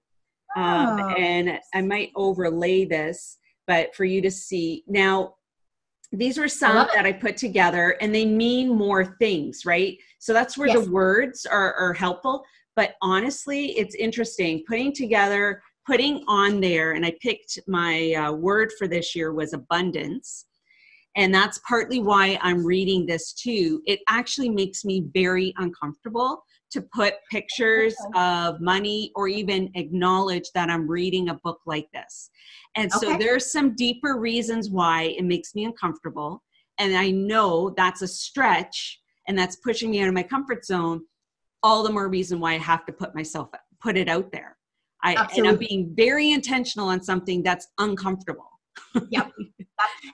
um, 0.55 0.99
oh. 0.99 1.09
and 1.17 1.59
i 1.73 1.81
might 1.81 2.11
overlay 2.15 2.85
this 2.85 3.37
but 3.67 3.95
for 3.95 4.05
you 4.05 4.21
to 4.21 4.29
see. 4.29 4.83
Now 4.87 5.33
these 6.11 6.37
were 6.37 6.47
some 6.47 6.77
I 6.77 6.89
that 6.93 7.05
i 7.07 7.11
put 7.11 7.35
together 7.35 7.97
and 8.01 8.13
they 8.13 8.25
mean 8.25 8.69
more 8.69 9.17
things 9.17 9.65
right? 9.65 9.97
So 10.19 10.33
that's 10.33 10.55
where 10.55 10.67
yes. 10.67 10.85
the 10.85 10.91
words 10.91 11.47
are, 11.47 11.73
are 11.73 11.93
helpful. 11.93 12.43
But 12.75 12.93
honestly 13.01 13.77
it's 13.79 13.95
interesting. 13.95 14.63
Putting 14.67 14.93
together 14.93 15.63
putting 15.85 16.23
on 16.27 16.59
there, 16.59 16.93
and 16.93 17.05
I 17.05 17.13
picked 17.21 17.59
my 17.67 18.13
uh, 18.13 18.31
word 18.33 18.71
for 18.77 18.87
this 18.87 19.15
year 19.15 19.33
was 19.33 19.53
abundance. 19.53 20.45
And 21.17 21.33
that's 21.33 21.59
partly 21.67 21.99
why 21.99 22.37
I'm 22.41 22.65
reading 22.65 23.05
this 23.05 23.31
too. 23.31 23.81
It 23.85 23.99
actually 24.09 24.49
makes 24.49 24.83
me 24.83 25.05
very 25.13 25.53
uncomfortable 25.57 26.43
to 26.71 26.81
put 26.81 27.13
pictures 27.31 27.95
of 28.15 28.59
money 28.59 29.11
or 29.15 29.29
even 29.29 29.71
acknowledge 29.75 30.51
that 30.53 30.69
I'm 30.69 30.89
reading 30.89 31.29
a 31.29 31.35
book 31.35 31.61
like 31.65 31.87
this. 31.93 32.29
And 32.75 32.91
so 32.91 33.13
okay. 33.13 33.17
there's 33.17 33.49
some 33.49 33.75
deeper 33.75 34.17
reasons 34.19 34.69
why 34.69 35.03
it 35.17 35.23
makes 35.23 35.55
me 35.55 35.63
uncomfortable. 35.63 36.43
And 36.79 36.97
I 36.97 37.11
know 37.11 37.73
that's 37.77 38.01
a 38.01 38.07
stretch 38.07 38.99
and 39.29 39.39
that's 39.39 39.55
pushing 39.57 39.91
me 39.91 40.01
out 40.01 40.09
of 40.09 40.13
my 40.13 40.23
comfort 40.23 40.65
zone. 40.65 41.01
All 41.63 41.81
the 41.81 41.91
more 41.91 42.09
reason 42.09 42.41
why 42.41 42.55
I 42.55 42.57
have 42.57 42.85
to 42.87 42.91
put 42.91 43.15
myself 43.15 43.49
put 43.81 43.95
it 43.95 44.09
out 44.09 44.31
there. 44.31 44.57
I, 45.05 45.27
and 45.37 45.47
I'm 45.47 45.57
being 45.57 45.93
very 45.95 46.31
intentional 46.31 46.87
on 46.87 47.01
something 47.01 47.43
that's 47.43 47.67
uncomfortable. 47.77 48.49
yep. 49.09 49.31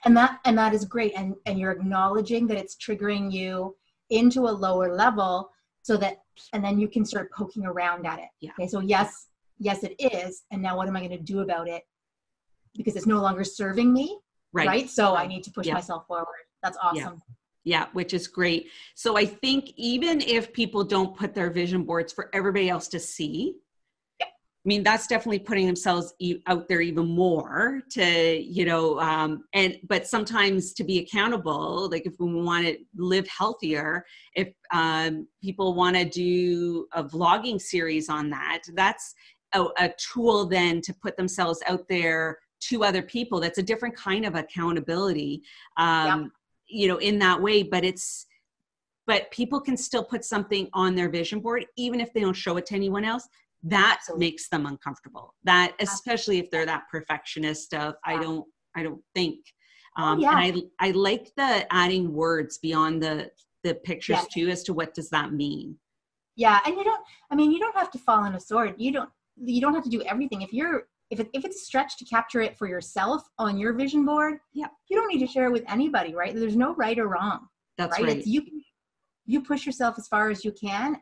And 0.04 0.16
that 0.16 0.40
and 0.44 0.58
that 0.58 0.74
is 0.74 0.84
great. 0.84 1.12
And 1.14 1.36
and 1.46 1.56
you're 1.56 1.70
acknowledging 1.70 2.48
that 2.48 2.56
it's 2.56 2.76
triggering 2.76 3.30
you 3.30 3.76
into 4.10 4.48
a 4.48 4.50
lower 4.50 4.92
level 4.92 5.50
so 5.82 5.96
that 5.98 6.22
and 6.52 6.64
then 6.64 6.78
you 6.80 6.88
can 6.88 7.04
start 7.04 7.30
poking 7.32 7.64
around 7.64 8.04
at 8.04 8.18
it. 8.18 8.28
Yeah. 8.40 8.50
Okay. 8.58 8.66
So 8.66 8.80
yes, 8.80 9.28
yes 9.60 9.84
it 9.84 9.94
is. 10.00 10.42
And 10.50 10.60
now 10.60 10.76
what 10.76 10.88
am 10.88 10.96
I 10.96 11.00
going 11.00 11.16
to 11.16 11.22
do 11.22 11.40
about 11.40 11.68
it? 11.68 11.84
Because 12.76 12.96
it's 12.96 13.06
no 13.06 13.20
longer 13.20 13.44
serving 13.44 13.92
me. 13.92 14.18
Right. 14.52 14.66
Right. 14.66 14.90
So 14.90 15.14
I 15.14 15.28
need 15.28 15.44
to 15.44 15.52
push 15.52 15.66
yeah. 15.66 15.74
myself 15.74 16.06
forward. 16.08 16.26
That's 16.62 16.76
awesome. 16.82 16.96
Yeah. 16.98 17.34
Yeah, 17.64 17.86
which 17.92 18.12
is 18.12 18.26
great. 18.26 18.70
So 18.96 19.16
I 19.16 19.24
think 19.24 19.72
even 19.76 20.20
if 20.20 20.52
people 20.52 20.82
don't 20.82 21.16
put 21.16 21.32
their 21.32 21.48
vision 21.48 21.84
boards 21.84 22.12
for 22.12 22.28
everybody 22.32 22.68
else 22.68 22.88
to 22.88 22.98
see, 22.98 23.54
I 24.64 24.68
mean, 24.68 24.84
that's 24.84 25.08
definitely 25.08 25.40
putting 25.40 25.66
themselves 25.66 26.14
out 26.46 26.68
there 26.68 26.80
even 26.80 27.08
more 27.08 27.82
to, 27.90 28.40
you 28.40 28.64
know, 28.64 29.00
um, 29.00 29.42
and 29.54 29.76
but 29.88 30.06
sometimes 30.06 30.72
to 30.74 30.84
be 30.84 31.00
accountable, 31.00 31.90
like 31.90 32.06
if 32.06 32.14
we 32.20 32.32
want 32.32 32.66
to 32.66 32.78
live 32.94 33.26
healthier, 33.26 34.04
if 34.36 34.54
um, 34.72 35.26
people 35.42 35.74
want 35.74 35.96
to 35.96 36.04
do 36.04 36.86
a 36.92 37.02
vlogging 37.02 37.60
series 37.60 38.08
on 38.08 38.30
that, 38.30 38.60
that's 38.74 39.14
a, 39.52 39.64
a 39.78 39.90
tool 39.98 40.46
then 40.46 40.80
to 40.82 40.94
put 40.94 41.16
themselves 41.16 41.60
out 41.66 41.88
there 41.88 42.38
to 42.60 42.84
other 42.84 43.02
people. 43.02 43.40
That's 43.40 43.58
a 43.58 43.64
different 43.64 43.96
kind 43.96 44.24
of 44.24 44.36
accountability, 44.36 45.42
um, 45.76 46.30
you 46.68 46.86
know, 46.86 46.98
in 46.98 47.18
that 47.18 47.42
way. 47.42 47.64
But 47.64 47.82
it's, 47.84 48.26
but 49.08 49.28
people 49.32 49.60
can 49.60 49.76
still 49.76 50.04
put 50.04 50.24
something 50.24 50.68
on 50.72 50.94
their 50.94 51.08
vision 51.08 51.40
board, 51.40 51.66
even 51.76 52.00
if 52.00 52.12
they 52.12 52.20
don't 52.20 52.32
show 52.32 52.56
it 52.58 52.66
to 52.66 52.76
anyone 52.76 53.04
else 53.04 53.26
that 53.62 53.98
Absolutely. 53.98 54.26
makes 54.26 54.48
them 54.48 54.66
uncomfortable 54.66 55.34
that 55.44 55.74
especially 55.80 56.38
if 56.38 56.50
they're 56.50 56.66
that 56.66 56.84
perfectionist 56.90 57.74
of 57.74 57.94
i 58.04 58.20
don't 58.20 58.44
i 58.76 58.82
don't 58.82 59.00
think 59.14 59.38
oh, 59.98 60.02
um, 60.02 60.18
oh, 60.18 60.22
yeah. 60.22 60.40
and 60.40 60.62
i 60.80 60.88
i 60.88 60.90
like 60.92 61.30
the 61.36 61.66
adding 61.72 62.12
words 62.12 62.58
beyond 62.58 63.02
the 63.02 63.30
the 63.62 63.74
pictures 63.74 64.18
too 64.32 64.48
as 64.48 64.62
to 64.64 64.72
what 64.72 64.92
does 64.94 65.08
that 65.10 65.32
mean 65.32 65.76
Yeah, 66.36 66.60
and 66.64 66.76
you 66.76 66.84
don't. 66.84 67.02
I 67.30 67.34
mean, 67.34 67.52
you 67.52 67.58
don't 67.58 67.76
have 67.76 67.90
to 67.90 67.98
fall 67.98 68.20
on 68.24 68.34
a 68.34 68.40
sword. 68.40 68.74
You 68.78 68.92
don't. 68.92 69.10
You 69.36 69.60
don't 69.60 69.74
have 69.74 69.84
to 69.84 69.90
do 69.90 70.02
everything. 70.02 70.42
If 70.42 70.52
you're 70.52 70.84
if, 71.10 71.20
it, 71.20 71.28
if 71.34 71.44
it's 71.44 71.56
a 71.56 71.64
stretch 71.64 71.98
to 71.98 72.04
capture 72.06 72.40
it 72.40 72.56
for 72.56 72.66
yourself 72.66 73.22
on 73.38 73.58
your 73.58 73.74
vision 73.74 74.06
board, 74.06 74.38
yeah, 74.52 74.68
you 74.88 74.96
don't 74.96 75.08
need 75.08 75.24
to 75.24 75.26
share 75.26 75.46
it 75.46 75.52
with 75.52 75.64
anybody, 75.68 76.14
right? 76.14 76.34
There's 76.34 76.56
no 76.56 76.74
right 76.74 76.98
or 76.98 77.08
wrong. 77.08 77.48
That's 77.76 77.98
right. 77.98 78.08
right. 78.08 78.16
It's 78.18 78.26
you 78.26 78.42
you 79.26 79.42
push 79.42 79.66
yourself 79.66 79.96
as 79.98 80.08
far 80.08 80.30
as 80.30 80.44
you 80.44 80.52
can 80.52 80.96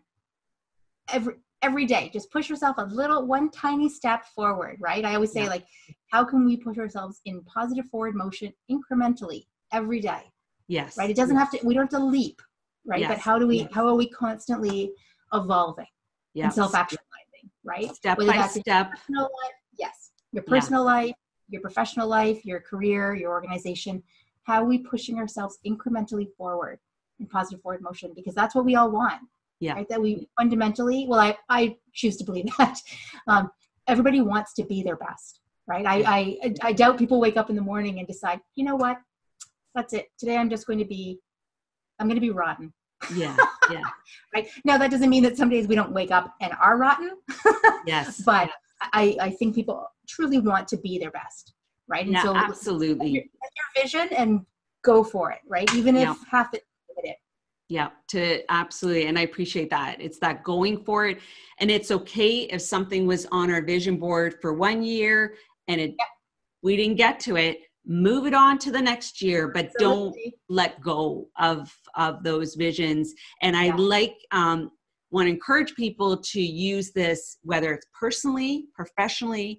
every 1.12 1.34
every 1.62 1.86
day. 1.86 2.10
Just 2.12 2.30
push 2.30 2.48
yourself 2.48 2.76
a 2.78 2.84
little 2.84 3.26
one 3.26 3.50
tiny 3.50 3.88
step 3.88 4.24
forward, 4.34 4.76
right? 4.80 5.04
I 5.04 5.14
always 5.14 5.32
say 5.32 5.44
yeah. 5.44 5.50
like 5.50 5.66
how 6.10 6.24
can 6.24 6.44
we 6.44 6.56
push 6.56 6.78
ourselves 6.78 7.20
in 7.24 7.42
positive 7.44 7.86
forward 7.86 8.14
motion 8.14 8.52
incrementally 8.70 9.46
every 9.72 10.00
day? 10.00 10.22
Yes. 10.68 10.96
Right? 10.96 11.10
It 11.10 11.16
doesn't 11.16 11.36
yes. 11.36 11.52
have 11.52 11.60
to 11.60 11.66
we 11.66 11.74
don't 11.74 11.92
have 11.92 12.00
to 12.00 12.04
leap, 12.04 12.40
right? 12.86 13.00
Yes. 13.00 13.10
But 13.10 13.18
how 13.18 13.38
do 13.38 13.46
we 13.46 13.60
yes. 13.60 13.70
how 13.72 13.86
are 13.86 13.94
we 13.94 14.08
constantly 14.08 14.92
evolving 15.32 15.86
yes. 16.34 16.44
and 16.44 16.54
self-actualizing, 16.54 17.50
right? 17.64 17.94
Step 17.94 18.18
Whether 18.18 18.32
by 18.32 18.46
step. 18.46 18.92
Life, 19.08 19.28
yes. 19.78 20.10
Your 20.32 20.44
personal 20.44 20.82
yeah. 20.82 20.92
life, 20.92 21.14
your 21.48 21.60
professional 21.60 22.08
life, 22.08 22.44
your 22.44 22.60
career, 22.60 23.14
your 23.14 23.30
organization. 23.30 24.02
How 24.44 24.62
are 24.62 24.64
we 24.64 24.78
pushing 24.78 25.18
ourselves 25.18 25.58
incrementally 25.66 26.28
forward 26.36 26.78
in 27.18 27.26
positive 27.26 27.60
forward 27.60 27.82
motion? 27.82 28.12
Because 28.14 28.34
that's 28.34 28.54
what 28.54 28.64
we 28.64 28.74
all 28.74 28.90
want. 28.90 29.20
Yeah. 29.60 29.74
Right? 29.74 29.88
That 29.88 30.00
we 30.00 30.28
fundamentally, 30.38 31.06
well, 31.08 31.20
I, 31.20 31.36
I 31.48 31.76
choose 31.92 32.16
to 32.16 32.24
believe 32.24 32.46
that. 32.58 32.78
Um, 33.28 33.50
everybody 33.86 34.20
wants 34.20 34.54
to 34.54 34.64
be 34.64 34.82
their 34.82 34.96
best, 34.96 35.40
right? 35.66 35.86
I, 35.86 36.38
I, 36.42 36.54
I 36.62 36.72
doubt 36.72 36.98
people 36.98 37.20
wake 37.20 37.36
up 37.36 37.50
in 37.50 37.56
the 37.56 37.62
morning 37.62 37.98
and 37.98 38.06
decide, 38.06 38.40
you 38.54 38.64
know 38.64 38.76
what? 38.76 38.98
That's 39.74 39.92
it. 39.92 40.08
Today 40.18 40.36
I'm 40.36 40.50
just 40.50 40.66
going 40.66 40.78
to 40.78 40.84
be, 40.84 41.18
I'm 41.98 42.06
going 42.06 42.16
to 42.16 42.20
be 42.20 42.30
rotten. 42.30 42.72
Yeah. 43.14 43.36
Yeah. 43.70 43.82
right. 44.34 44.48
Now 44.64 44.78
that 44.78 44.90
doesn't 44.90 45.08
mean 45.08 45.22
that 45.22 45.36
some 45.36 45.48
days 45.48 45.68
we 45.68 45.76
don't 45.76 45.92
wake 45.92 46.10
up 46.10 46.34
and 46.40 46.52
are 46.60 46.76
rotten. 46.76 47.12
yes. 47.86 48.20
But 48.20 48.50
I, 48.80 49.16
I 49.20 49.30
think 49.30 49.54
people 49.54 49.86
truly 50.08 50.40
want 50.40 50.66
to 50.68 50.76
be 50.78 50.98
their 50.98 51.12
best. 51.12 51.54
Right. 51.86 52.04
And 52.04 52.14
yeah, 52.14 52.22
so 52.24 52.34
absolutely. 52.34 53.10
Your, 53.10 53.22
your, 53.22 53.84
vision 53.84 54.08
and 54.16 54.44
go 54.82 55.04
for 55.04 55.30
it. 55.30 55.38
Right. 55.46 55.72
Even 55.72 55.94
if 55.94 56.02
yeah. 56.02 56.14
half 56.28 56.52
it. 56.52 56.64
Yeah, 57.70 57.90
to 58.08 58.42
absolutely. 58.52 59.06
And 59.06 59.16
I 59.16 59.22
appreciate 59.22 59.70
that. 59.70 60.00
It's 60.00 60.18
that 60.18 60.42
going 60.42 60.84
for 60.84 61.06
it. 61.06 61.18
And 61.60 61.70
it's 61.70 61.92
okay 61.92 62.40
if 62.42 62.60
something 62.60 63.06
was 63.06 63.26
on 63.30 63.48
our 63.48 63.62
vision 63.62 63.96
board 63.96 64.34
for 64.42 64.52
one 64.52 64.82
year 64.82 65.36
and 65.68 65.80
it 65.80 65.94
yeah. 65.96 66.04
we 66.62 66.76
didn't 66.76 66.96
get 66.96 67.20
to 67.20 67.36
it 67.36 67.58
move 67.86 68.26
it 68.26 68.34
on 68.34 68.58
to 68.58 68.70
the 68.70 68.80
next 68.80 69.22
year 69.22 69.48
but 69.48 69.66
Absolutely. 69.66 70.22
don't 70.22 70.34
let 70.48 70.80
go 70.82 71.28
of 71.38 71.72
of 71.96 72.22
those 72.22 72.54
visions 72.54 73.14
and 73.40 73.56
i 73.56 73.74
like 73.76 74.16
um 74.32 74.70
want 75.10 75.26
to 75.26 75.30
encourage 75.30 75.74
people 75.74 76.16
to 76.16 76.40
use 76.40 76.92
this 76.92 77.38
whether 77.42 77.72
it's 77.72 77.86
personally 77.98 78.66
professionally 78.74 79.58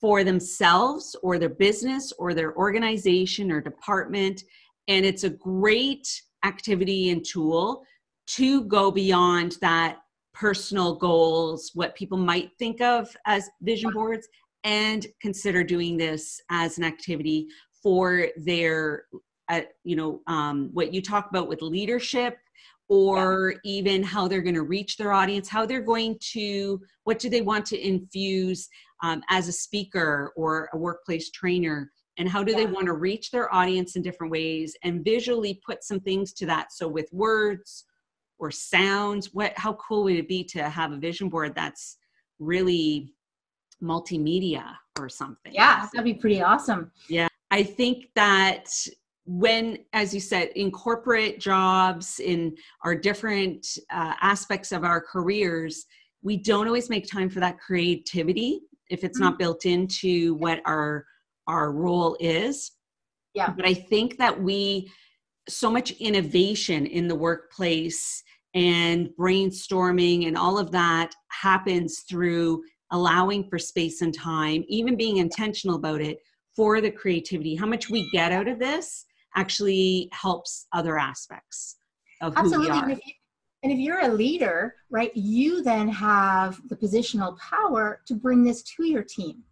for 0.00 0.24
themselves 0.24 1.14
or 1.22 1.38
their 1.38 1.48
business 1.48 2.12
or 2.18 2.34
their 2.34 2.56
organization 2.56 3.52
or 3.52 3.60
department 3.60 4.42
and 4.88 5.06
it's 5.06 5.22
a 5.22 5.30
great 5.30 6.08
activity 6.44 7.10
and 7.10 7.24
tool 7.24 7.82
to 8.26 8.64
go 8.64 8.90
beyond 8.90 9.56
that 9.60 9.98
personal 10.34 10.94
goals 10.94 11.70
what 11.74 11.94
people 11.94 12.16
might 12.16 12.50
think 12.58 12.80
of 12.80 13.14
as 13.26 13.50
vision 13.60 13.90
boards 13.92 14.26
and 14.64 15.06
consider 15.20 15.62
doing 15.62 15.96
this 15.96 16.40
as 16.50 16.78
an 16.78 16.84
activity 16.84 17.46
for 17.82 18.28
their 18.36 19.04
uh, 19.48 19.60
you 19.84 19.96
know 19.96 20.20
um, 20.26 20.70
what 20.72 20.94
you 20.94 21.02
talk 21.02 21.28
about 21.28 21.48
with 21.48 21.60
leadership 21.62 22.38
or 22.88 23.54
yeah. 23.64 23.70
even 23.70 24.02
how 24.02 24.26
they're 24.26 24.42
going 24.42 24.54
to 24.54 24.62
reach 24.62 24.96
their 24.96 25.12
audience 25.12 25.48
how 25.48 25.66
they're 25.66 25.82
going 25.82 26.16
to 26.20 26.80
what 27.04 27.18
do 27.18 27.28
they 27.28 27.42
want 27.42 27.66
to 27.66 27.86
infuse 27.86 28.68
um, 29.02 29.22
as 29.28 29.48
a 29.48 29.52
speaker 29.52 30.32
or 30.36 30.68
a 30.72 30.78
workplace 30.78 31.30
trainer 31.30 31.90
and 32.18 32.28
how 32.28 32.42
do 32.42 32.52
yeah. 32.52 32.58
they 32.58 32.66
want 32.66 32.86
to 32.86 32.92
reach 32.92 33.30
their 33.30 33.52
audience 33.54 33.96
in 33.96 34.02
different 34.02 34.30
ways 34.30 34.76
and 34.84 35.04
visually 35.04 35.60
put 35.64 35.82
some 35.82 36.00
things 36.00 36.32
to 36.32 36.46
that 36.46 36.72
so 36.72 36.86
with 36.86 37.08
words 37.12 37.84
or 38.38 38.50
sounds 38.50 39.32
what 39.32 39.52
how 39.56 39.72
cool 39.74 40.04
would 40.04 40.16
it 40.16 40.28
be 40.28 40.44
to 40.44 40.68
have 40.68 40.92
a 40.92 40.96
vision 40.96 41.28
board 41.28 41.54
that's 41.54 41.96
really 42.38 43.14
multimedia 43.82 44.74
or 44.98 45.08
something. 45.08 45.52
Yeah, 45.52 45.88
that'd 45.92 46.04
be 46.04 46.14
pretty 46.14 46.40
awesome. 46.40 46.90
Yeah. 47.08 47.28
I 47.50 47.62
think 47.62 48.08
that 48.14 48.68
when, 49.24 49.78
as 49.92 50.14
you 50.14 50.20
said, 50.20 50.48
in 50.56 50.70
corporate 50.70 51.38
jobs, 51.38 52.20
in 52.20 52.56
our 52.84 52.94
different 52.94 53.66
uh, 53.90 54.14
aspects 54.20 54.72
of 54.72 54.84
our 54.84 55.00
careers, 55.00 55.84
we 56.22 56.36
don't 56.36 56.66
always 56.66 56.88
make 56.88 57.10
time 57.10 57.28
for 57.28 57.40
that 57.40 57.58
creativity 57.58 58.60
if 58.88 59.04
it's 59.04 59.18
mm-hmm. 59.18 59.30
not 59.30 59.38
built 59.38 59.66
into 59.66 60.34
what 60.34 60.60
our 60.64 61.06
our 61.46 61.72
role 61.72 62.16
is. 62.20 62.72
Yeah. 63.34 63.52
But 63.56 63.66
I 63.66 63.74
think 63.74 64.18
that 64.18 64.40
we 64.40 64.90
so 65.48 65.70
much 65.70 65.90
innovation 65.92 66.86
in 66.86 67.08
the 67.08 67.14
workplace 67.14 68.22
and 68.54 69.08
brainstorming 69.18 70.28
and 70.28 70.36
all 70.36 70.58
of 70.58 70.70
that 70.70 71.14
happens 71.28 72.04
through 72.08 72.62
allowing 72.92 73.48
for 73.48 73.58
space 73.58 74.02
and 74.02 74.14
time, 74.14 74.64
even 74.68 74.96
being 74.96 75.16
intentional 75.16 75.76
about 75.76 76.00
it 76.00 76.18
for 76.54 76.80
the 76.80 76.90
creativity. 76.90 77.54
How 77.54 77.66
much 77.66 77.88
we 77.88 78.08
get 78.12 78.30
out 78.30 78.46
of 78.46 78.58
this 78.58 79.06
actually 79.34 80.08
helps 80.12 80.66
other 80.72 80.98
aspects 80.98 81.76
of 82.20 82.34
Absolutely. 82.36 82.68
who 82.68 82.72
we 82.72 82.78
are. 82.78 82.82
And 82.84 82.92
if, 82.92 83.06
you, 83.06 83.12
and 83.62 83.72
if 83.72 83.78
you're 83.78 84.04
a 84.04 84.08
leader, 84.08 84.74
right, 84.90 85.10
you 85.16 85.62
then 85.62 85.88
have 85.88 86.60
the 86.68 86.76
positional 86.76 87.38
power 87.38 88.02
to 88.06 88.14
bring 88.14 88.44
this 88.44 88.62
to 88.62 88.84
your 88.84 89.02
team, 89.02 89.42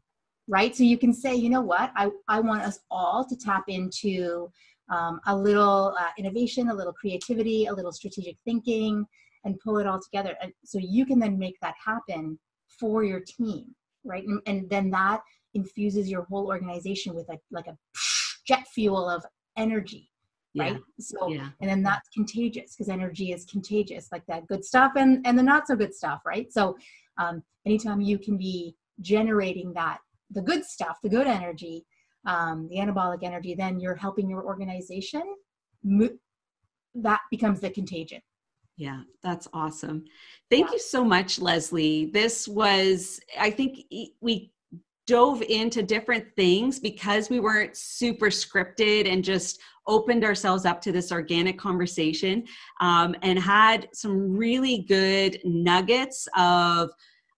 right? 0.48 0.74
So 0.74 0.82
you 0.82 0.98
can 0.98 1.12
say, 1.12 1.34
you 1.34 1.50
know 1.50 1.60
what, 1.60 1.92
I, 1.96 2.10
I 2.28 2.40
want 2.40 2.62
us 2.62 2.80
all 2.90 3.24
to 3.24 3.36
tap 3.36 3.64
into 3.68 4.50
um, 4.90 5.20
a 5.26 5.36
little 5.36 5.94
uh, 5.98 6.10
innovation, 6.18 6.68
a 6.68 6.74
little 6.74 6.92
creativity, 6.92 7.66
a 7.66 7.72
little 7.72 7.92
strategic 7.92 8.36
thinking, 8.44 9.06
and 9.44 9.58
pull 9.60 9.78
it 9.78 9.86
all 9.86 10.00
together. 10.00 10.36
And 10.42 10.52
so 10.64 10.78
you 10.78 11.06
can 11.06 11.18
then 11.18 11.38
make 11.38 11.56
that 11.62 11.74
happen 11.84 12.38
for 12.78 13.04
your 13.04 13.20
team, 13.20 13.74
right? 14.04 14.24
And, 14.26 14.40
and 14.46 14.68
then 14.68 14.90
that 14.90 15.20
infuses 15.54 16.10
your 16.10 16.22
whole 16.24 16.46
organization 16.46 17.14
with 17.14 17.28
a 17.30 17.38
like 17.50 17.66
a 17.66 17.76
jet 18.46 18.66
fuel 18.74 19.08
of 19.08 19.24
energy, 19.56 20.10
right? 20.56 20.74
Yeah. 20.74 20.78
So 20.98 21.28
yeah. 21.28 21.48
and 21.60 21.70
then 21.70 21.82
that's 21.82 22.08
contagious 22.10 22.74
because 22.74 22.88
energy 22.88 23.32
is 23.32 23.44
contagious, 23.44 24.08
like 24.12 24.26
that 24.26 24.46
good 24.46 24.64
stuff 24.64 24.92
and 24.96 25.24
and 25.26 25.38
the 25.38 25.42
not 25.42 25.66
so 25.66 25.76
good 25.76 25.94
stuff, 25.94 26.20
right? 26.26 26.52
So 26.52 26.76
um, 27.18 27.42
anytime 27.66 28.00
you 28.00 28.18
can 28.18 28.36
be 28.36 28.74
generating 29.00 29.72
that 29.74 29.98
the 30.30 30.42
good 30.42 30.64
stuff, 30.64 30.98
the 31.02 31.08
good 31.08 31.26
energy, 31.26 31.84
um, 32.26 32.68
the 32.68 32.76
anabolic 32.76 33.22
energy, 33.22 33.54
then 33.54 33.80
you're 33.80 33.96
helping 33.96 34.28
your 34.28 34.44
organization. 34.44 35.22
Mo- 35.82 36.18
that 36.94 37.20
becomes 37.30 37.60
the 37.60 37.70
contagion 37.70 38.20
yeah, 38.80 39.02
that's 39.22 39.46
awesome. 39.52 40.06
Thank 40.48 40.68
yeah. 40.68 40.72
you 40.72 40.78
so 40.78 41.04
much, 41.04 41.38
Lesley. 41.38 42.06
This 42.06 42.48
was, 42.48 43.20
I 43.38 43.50
think 43.50 43.80
we 44.22 44.52
dove 45.06 45.42
into 45.42 45.82
different 45.82 46.24
things 46.34 46.80
because 46.80 47.28
we 47.28 47.40
weren't 47.40 47.76
super 47.76 48.28
scripted 48.28 49.06
and 49.06 49.22
just 49.22 49.60
opened 49.86 50.24
ourselves 50.24 50.64
up 50.64 50.80
to 50.80 50.92
this 50.92 51.12
organic 51.12 51.58
conversation 51.58 52.42
um, 52.80 53.14
and 53.20 53.38
had 53.38 53.86
some 53.92 54.34
really 54.34 54.78
good 54.88 55.38
nuggets 55.44 56.26
of 56.34 56.88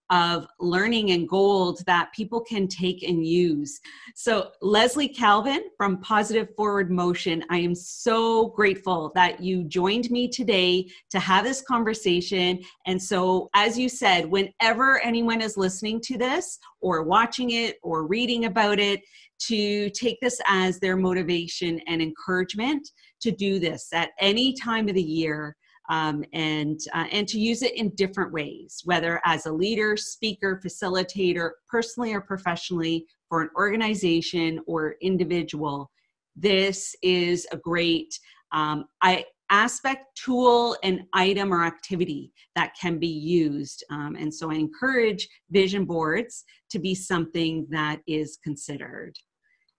of 0.09 0.45
learning 0.59 1.11
and 1.11 1.27
gold 1.27 1.81
that 1.85 2.13
people 2.13 2.41
can 2.41 2.67
take 2.67 3.03
and 3.03 3.25
use. 3.25 3.79
So, 4.15 4.51
Lesley 4.61 5.07
Calvin 5.07 5.63
from 5.77 6.01
Positive 6.01 6.49
Forward 6.55 6.91
Motion, 6.91 7.43
I 7.49 7.57
am 7.57 7.73
so 7.73 8.47
grateful 8.47 9.11
that 9.15 9.41
you 9.41 9.63
joined 9.63 10.11
me 10.11 10.27
today 10.27 10.87
to 11.09 11.19
have 11.19 11.43
this 11.43 11.61
conversation. 11.61 12.59
And 12.85 13.01
so, 13.01 13.49
as 13.55 13.77
you 13.77 13.89
said, 13.89 14.25
whenever 14.25 14.99
anyone 14.99 15.41
is 15.41 15.57
listening 15.57 16.01
to 16.01 16.17
this 16.17 16.59
or 16.81 17.03
watching 17.03 17.51
it 17.51 17.77
or 17.81 18.05
reading 18.05 18.45
about 18.45 18.79
it, 18.79 19.01
to 19.47 19.89
take 19.89 20.17
this 20.21 20.39
as 20.47 20.79
their 20.79 20.95
motivation 20.95 21.79
and 21.87 22.01
encouragement 22.01 22.87
to 23.19 23.31
do 23.31 23.59
this 23.59 23.89
at 23.93 24.11
any 24.19 24.53
time 24.53 24.87
of 24.87 24.95
the 24.95 25.03
year 25.03 25.55
um, 25.89 26.23
and 26.33 26.79
uh, 26.93 27.05
and 27.11 27.27
to 27.27 27.39
use 27.39 27.61
it 27.61 27.75
in 27.75 27.89
different 27.95 28.31
ways, 28.31 28.81
whether 28.85 29.21
as 29.25 29.45
a 29.45 29.51
leader, 29.51 29.97
speaker, 29.97 30.61
facilitator, 30.65 31.51
personally 31.67 32.13
or 32.13 32.21
professionally, 32.21 33.05
for 33.29 33.41
an 33.41 33.49
organization 33.57 34.59
or 34.67 34.95
individual. 35.01 35.89
This 36.35 36.95
is 37.01 37.47
a 37.51 37.57
great 37.57 38.17
um, 38.51 38.85
I, 39.01 39.25
aspect, 39.49 40.05
tool, 40.15 40.75
and 40.83 41.01
item 41.13 41.53
or 41.53 41.63
activity 41.63 42.31
that 42.55 42.75
can 42.79 42.97
be 42.97 43.07
used. 43.07 43.83
Um, 43.91 44.15
and 44.19 44.33
so 44.33 44.51
I 44.51 44.55
encourage 44.55 45.27
vision 45.51 45.85
boards 45.85 46.43
to 46.71 46.79
be 46.79 46.95
something 46.95 47.67
that 47.69 48.01
is 48.07 48.39
considered. 48.43 49.13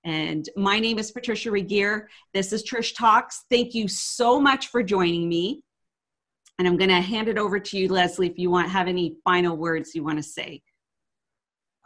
And 0.04 0.48
my 0.56 0.78
name 0.78 0.98
is 0.98 1.10
Patricia 1.10 1.50
Regier. 1.50 2.08
This 2.34 2.52
is 2.52 2.62
Trish 2.62 2.94
Talks. 2.94 3.44
Thank 3.50 3.74
you 3.74 3.88
so 3.88 4.38
much 4.38 4.68
for 4.68 4.82
joining 4.82 5.28
me. 5.28 5.62
And 6.58 6.68
I'm 6.68 6.76
going 6.76 6.90
to 6.90 7.00
hand 7.00 7.28
it 7.28 7.38
over 7.38 7.58
to 7.58 7.78
you, 7.78 7.88
Lesley, 7.88 8.28
if 8.28 8.38
you 8.38 8.50
want 8.50 8.68
have 8.68 8.86
any 8.86 9.16
final 9.24 9.56
words 9.56 9.94
you 9.94 10.04
want 10.04 10.18
to 10.18 10.22
say. 10.22 10.62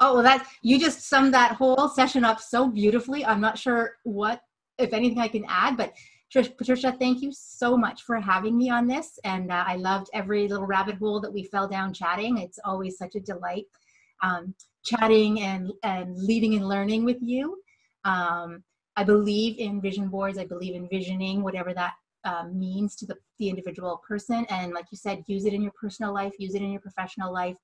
Oh, 0.00 0.14
well, 0.14 0.22
that 0.22 0.46
you 0.62 0.78
just 0.78 1.08
summed 1.08 1.34
that 1.34 1.52
whole 1.52 1.88
session 1.88 2.24
up 2.24 2.40
so 2.40 2.68
beautifully. 2.68 3.24
I'm 3.24 3.40
not 3.40 3.58
sure 3.58 3.96
what, 4.04 4.40
if 4.78 4.92
anything, 4.92 5.18
I 5.18 5.28
can 5.28 5.44
add, 5.48 5.76
but 5.76 5.92
Trish, 6.32 6.56
Patricia, 6.56 6.94
thank 7.00 7.22
you 7.22 7.32
so 7.32 7.76
much 7.76 8.02
for 8.02 8.20
having 8.20 8.56
me 8.56 8.68
on 8.68 8.86
this. 8.86 9.18
And 9.24 9.50
uh, 9.50 9.64
I 9.66 9.76
loved 9.76 10.10
every 10.12 10.46
little 10.46 10.66
rabbit 10.66 10.96
hole 10.96 11.20
that 11.20 11.32
we 11.32 11.44
fell 11.44 11.66
down 11.66 11.94
chatting. 11.94 12.38
It's 12.38 12.58
always 12.64 12.98
such 12.98 13.14
a 13.14 13.20
delight 13.20 13.64
um, 14.22 14.54
chatting 14.84 15.40
and, 15.40 15.72
and 15.82 16.16
leading 16.16 16.54
and 16.54 16.68
learning 16.68 17.04
with 17.04 17.18
you. 17.20 17.56
Um, 18.04 18.62
I 18.96 19.04
believe 19.04 19.58
in 19.58 19.80
vision 19.80 20.08
boards. 20.08 20.38
I 20.38 20.44
believe 20.44 20.74
in 20.74 20.88
visioning, 20.88 21.42
whatever 21.42 21.72
that 21.72 21.94
um, 22.28 22.58
means 22.58 22.94
to 22.96 23.06
the, 23.06 23.16
the 23.38 23.48
individual 23.48 24.02
person. 24.06 24.46
And 24.50 24.72
like 24.72 24.86
you 24.92 24.98
said, 24.98 25.24
use 25.26 25.44
it 25.44 25.54
in 25.54 25.62
your 25.62 25.72
personal 25.80 26.12
life, 26.12 26.34
use 26.38 26.54
it 26.54 26.62
in 26.62 26.70
your 26.70 26.80
professional 26.80 27.32
life 27.32 27.56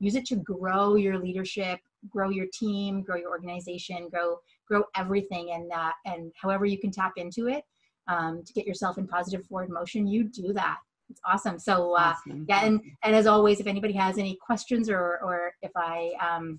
use 0.00 0.14
it 0.14 0.24
to 0.24 0.36
grow 0.36 0.96
your 0.96 1.18
leadership 1.18 1.78
grow 2.08 2.30
your 2.30 2.46
team 2.52 3.02
grow 3.02 3.16
your 3.16 3.30
organization 3.30 4.08
grow 4.08 4.38
grow 4.66 4.82
everything 4.96 5.52
and 5.52 5.70
uh, 5.70 5.92
and 6.06 6.32
however 6.40 6.64
you 6.64 6.78
can 6.78 6.90
tap 6.90 7.12
into 7.16 7.46
it 7.46 7.62
um, 8.08 8.42
to 8.44 8.52
get 8.52 8.66
yourself 8.66 8.98
in 8.98 9.06
positive 9.06 9.46
forward 9.46 9.70
motion 9.70 10.06
you 10.06 10.24
do 10.24 10.52
that 10.52 10.78
it's 11.10 11.20
awesome 11.26 11.58
so 11.58 11.94
uh, 11.94 12.14
awesome. 12.14 12.44
yeah 12.48 12.64
and 12.64 12.80
and 13.04 13.14
as 13.14 13.26
always 13.26 13.60
if 13.60 13.66
anybody 13.66 13.92
has 13.92 14.18
any 14.18 14.36
questions 14.44 14.88
or 14.88 15.20
or 15.22 15.52
if 15.62 15.70
i 15.76 16.10
um, 16.20 16.58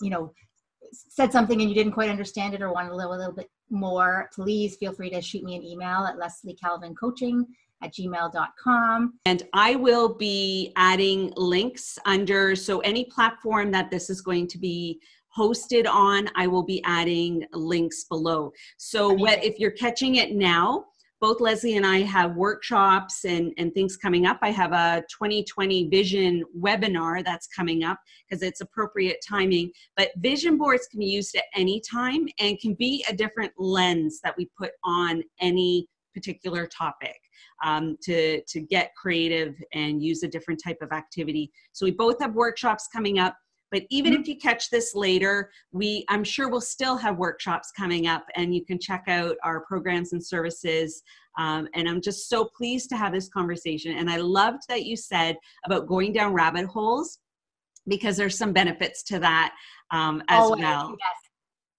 you 0.00 0.10
know 0.10 0.32
said 0.92 1.32
something 1.32 1.60
and 1.60 1.68
you 1.68 1.74
didn't 1.74 1.92
quite 1.92 2.10
understand 2.10 2.54
it 2.54 2.62
or 2.62 2.72
want 2.72 2.90
a 2.90 2.94
little, 2.94 3.14
a 3.14 3.16
little 3.16 3.32
bit 3.32 3.50
more 3.70 4.28
please 4.34 4.76
feel 4.76 4.92
free 4.92 5.08
to 5.10 5.20
shoot 5.20 5.42
me 5.42 5.56
an 5.56 5.64
email 5.64 6.04
at 6.04 6.18
lesley 6.18 6.54
calvin 6.54 6.94
coaching 6.94 7.46
at 7.82 7.92
gmail.com. 7.92 9.14
And 9.26 9.42
I 9.52 9.74
will 9.74 10.14
be 10.14 10.72
adding 10.76 11.32
links 11.36 11.98
under, 12.06 12.56
so 12.56 12.80
any 12.80 13.04
platform 13.06 13.70
that 13.72 13.90
this 13.90 14.08
is 14.08 14.20
going 14.20 14.46
to 14.48 14.58
be 14.58 15.00
hosted 15.36 15.88
on, 15.88 16.28
I 16.36 16.46
will 16.46 16.62
be 16.62 16.82
adding 16.84 17.44
links 17.52 18.04
below. 18.04 18.52
So 18.76 19.12
what 19.12 19.42
if 19.42 19.58
you're 19.58 19.70
catching 19.70 20.16
it 20.16 20.32
now, 20.32 20.86
both 21.22 21.40
Lesley 21.40 21.76
and 21.76 21.86
I 21.86 21.98
have 21.98 22.34
workshops 22.34 23.24
and, 23.24 23.52
and 23.56 23.72
things 23.72 23.96
coming 23.96 24.26
up. 24.26 24.40
I 24.42 24.50
have 24.50 24.72
a 24.72 25.04
2020 25.08 25.88
vision 25.88 26.42
webinar 26.60 27.24
that's 27.24 27.46
coming 27.46 27.84
up 27.84 28.00
because 28.28 28.42
it's 28.42 28.60
appropriate 28.60 29.18
timing. 29.26 29.70
But 29.96 30.10
vision 30.16 30.58
boards 30.58 30.88
can 30.88 30.98
be 30.98 31.06
used 31.06 31.36
at 31.36 31.44
any 31.54 31.80
time 31.88 32.26
and 32.40 32.58
can 32.58 32.74
be 32.74 33.04
a 33.08 33.14
different 33.14 33.52
lens 33.56 34.18
that 34.24 34.36
we 34.36 34.50
put 34.58 34.72
on 34.82 35.22
any 35.40 35.86
particular 36.12 36.66
topic 36.66 37.16
um, 37.64 37.96
to, 38.02 38.42
to 38.42 38.60
get 38.60 38.90
creative 39.00 39.54
and 39.72 40.02
use 40.02 40.24
a 40.24 40.28
different 40.28 40.60
type 40.62 40.78
of 40.82 40.90
activity. 40.90 41.52
So 41.70 41.86
we 41.86 41.92
both 41.92 42.20
have 42.20 42.34
workshops 42.34 42.88
coming 42.92 43.20
up. 43.20 43.36
But 43.72 43.84
even 43.90 44.12
mm-hmm. 44.12 44.20
if 44.20 44.28
you 44.28 44.36
catch 44.36 44.70
this 44.70 44.94
later, 44.94 45.50
we 45.72 46.04
I'm 46.08 46.22
sure 46.22 46.48
we'll 46.48 46.60
still 46.60 46.96
have 46.98 47.16
workshops 47.16 47.72
coming 47.72 48.06
up, 48.06 48.24
and 48.36 48.54
you 48.54 48.64
can 48.64 48.78
check 48.78 49.04
out 49.08 49.36
our 49.42 49.60
programs 49.62 50.12
and 50.12 50.24
services. 50.24 51.02
Um, 51.38 51.66
and 51.74 51.88
I'm 51.88 52.02
just 52.02 52.28
so 52.28 52.44
pleased 52.44 52.90
to 52.90 52.96
have 52.96 53.12
this 53.12 53.28
conversation. 53.30 53.96
And 53.96 54.10
I 54.10 54.18
loved 54.18 54.62
that 54.68 54.84
you 54.84 54.96
said 54.96 55.36
about 55.64 55.86
going 55.86 56.12
down 56.12 56.34
rabbit 56.34 56.66
holes 56.66 57.18
because 57.88 58.16
there's 58.18 58.36
some 58.36 58.52
benefits 58.52 59.02
to 59.04 59.18
that 59.20 59.54
um, 59.90 60.22
as 60.28 60.42
Always, 60.42 60.60
well. 60.60 60.94
Yes. 60.98 61.31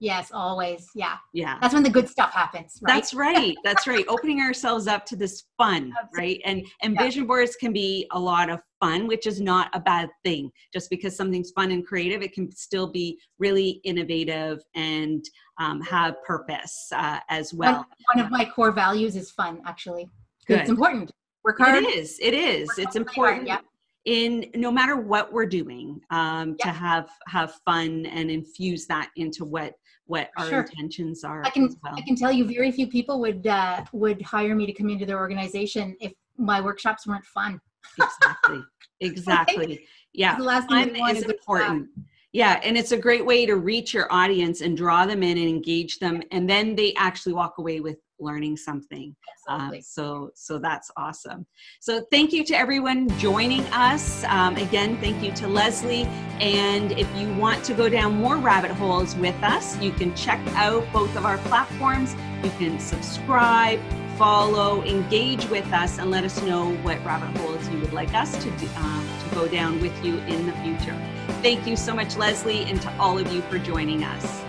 Yes, 0.03 0.31
always. 0.33 0.89
Yeah. 0.95 1.15
Yeah. 1.31 1.57
That's 1.61 1.73
when 1.73 1.81
the 1.81 1.89
good 1.89 2.09
stuff 2.09 2.33
happens, 2.33 2.77
right? 2.81 2.93
That's 2.93 3.13
right. 3.13 3.55
That's 3.63 3.87
right. 3.87 4.03
Opening 4.09 4.41
ourselves 4.41 4.85
up 4.85 5.05
to 5.05 5.15
this 5.15 5.45
fun, 5.57 5.93
Absolutely. 6.03 6.19
right? 6.19 6.41
And 6.43 6.67
and 6.81 6.95
yeah. 6.95 7.03
vision 7.03 7.25
boards 7.25 7.55
can 7.55 7.71
be 7.71 8.05
a 8.11 8.19
lot 8.19 8.49
of 8.49 8.59
fun, 8.81 9.07
which 9.07 9.25
is 9.27 9.39
not 9.39 9.69
a 9.73 9.79
bad 9.79 10.09
thing. 10.25 10.51
Just 10.73 10.89
because 10.89 11.15
something's 11.15 11.51
fun 11.51 11.71
and 11.71 11.87
creative, 11.87 12.21
it 12.21 12.33
can 12.33 12.51
still 12.51 12.91
be 12.91 13.17
really 13.39 13.79
innovative 13.85 14.59
and 14.75 15.23
um, 15.57 15.79
have 15.79 16.21
purpose 16.27 16.89
uh, 16.93 17.19
as 17.29 17.53
well. 17.53 17.75
One, 17.75 17.85
one, 18.15 18.25
of 18.25 18.29
my 18.29 18.43
core 18.43 18.73
values 18.73 19.15
is 19.15 19.31
fun, 19.31 19.61
actually. 19.65 20.09
Good. 20.47 20.59
It's 20.59 20.69
important. 20.69 21.11
Work 21.45 21.59
hard. 21.59 21.81
It 21.81 21.95
is. 21.95 22.19
It 22.21 22.33
is. 22.33 22.67
Work 22.67 22.79
it's 22.79 22.95
important. 22.97 23.47
Hard, 23.47 23.61
yeah 23.63 23.69
in 24.05 24.49
no 24.55 24.71
matter 24.71 24.97
what 24.97 25.31
we're 25.31 25.45
doing 25.45 26.01
um, 26.09 26.57
to 26.59 26.69
have 26.69 27.09
have 27.27 27.53
fun 27.65 28.05
and 28.07 28.29
infuse 28.29 28.85
that 28.87 29.09
into 29.15 29.45
what 29.45 29.73
what 30.05 30.29
our 30.37 30.49
sure. 30.49 30.61
intentions 30.61 31.23
are. 31.23 31.43
I 31.45 31.49
can 31.49 31.69
well. 31.83 31.95
I 31.95 32.01
can 32.01 32.15
tell 32.15 32.31
you, 32.31 32.45
very 32.45 32.71
few 32.71 32.87
people 32.87 33.19
would 33.21 33.47
uh, 33.47 33.83
would 33.93 34.21
hire 34.21 34.55
me 34.55 34.65
to 34.65 34.73
come 34.73 34.89
into 34.89 35.05
their 35.05 35.19
organization 35.19 35.95
if 36.01 36.13
my 36.37 36.59
workshops 36.59 37.07
weren't 37.07 37.25
fun. 37.25 37.59
exactly. 37.99 38.63
Exactly. 39.01 39.85
Yeah. 40.13 40.37
The 40.37 40.43
last 40.43 40.69
fun 40.69 40.95
is 40.95 41.23
important. 41.23 41.89
Yeah, 42.31 42.59
and 42.63 42.77
it's 42.77 42.93
a 42.93 42.97
great 42.97 43.25
way 43.25 43.45
to 43.45 43.57
reach 43.57 43.93
your 43.93 44.11
audience 44.11 44.61
and 44.61 44.77
draw 44.77 45.05
them 45.05 45.21
in 45.21 45.37
and 45.37 45.47
engage 45.47 45.99
them, 45.99 46.23
and 46.31 46.49
then 46.49 46.75
they 46.75 46.93
actually 46.97 47.33
walk 47.33 47.59
away 47.59 47.81
with 47.81 47.97
learning 48.23 48.57
something. 48.57 49.15
Uh, 49.47 49.71
so, 49.81 50.31
so 50.35 50.57
that's 50.57 50.89
awesome. 50.97 51.45
So, 51.79 52.05
thank 52.11 52.31
you 52.31 52.43
to 52.45 52.57
everyone 52.57 53.09
joining 53.19 53.61
us. 53.67 54.23
Um, 54.25 54.55
again, 54.55 54.97
thank 54.99 55.21
you 55.23 55.31
to 55.33 55.47
Lesley. 55.47 56.03
And 56.39 56.91
if 56.93 57.13
you 57.15 57.33
want 57.35 57.63
to 57.65 57.73
go 57.73 57.89
down 57.89 58.15
more 58.15 58.37
rabbit 58.37 58.71
holes 58.71 59.15
with 59.15 59.35
us, 59.43 59.77
you 59.79 59.91
can 59.91 60.15
check 60.15 60.39
out 60.55 60.85
both 60.93 61.15
of 61.15 61.25
our 61.25 61.37
platforms. 61.39 62.15
You 62.43 62.49
can 62.51 62.79
subscribe, 62.79 63.79
follow, 64.17 64.83
engage 64.83 65.47
with 65.49 65.71
us, 65.73 65.99
and 65.99 66.11
let 66.11 66.23
us 66.23 66.41
know 66.43 66.73
what 66.77 67.03
rabbit 67.05 67.35
holes 67.37 67.67
you 67.69 67.79
would 67.79 67.93
like 67.93 68.13
us 68.13 68.31
to 68.43 68.49
do, 68.51 68.67
um, 68.77 69.09
to 69.27 69.35
go 69.35 69.47
down 69.47 69.81
with 69.81 69.93
you 70.03 70.17
in 70.19 70.45
the 70.45 70.53
future. 70.53 70.97
Thank 71.41 71.67
you 71.67 71.75
so 71.75 71.93
much, 71.93 72.17
Lesley, 72.17 72.63
and 72.65 72.81
to 72.81 72.93
all 72.97 73.17
of 73.17 73.31
you 73.31 73.41
for 73.43 73.59
joining 73.59 74.03
us. 74.03 74.41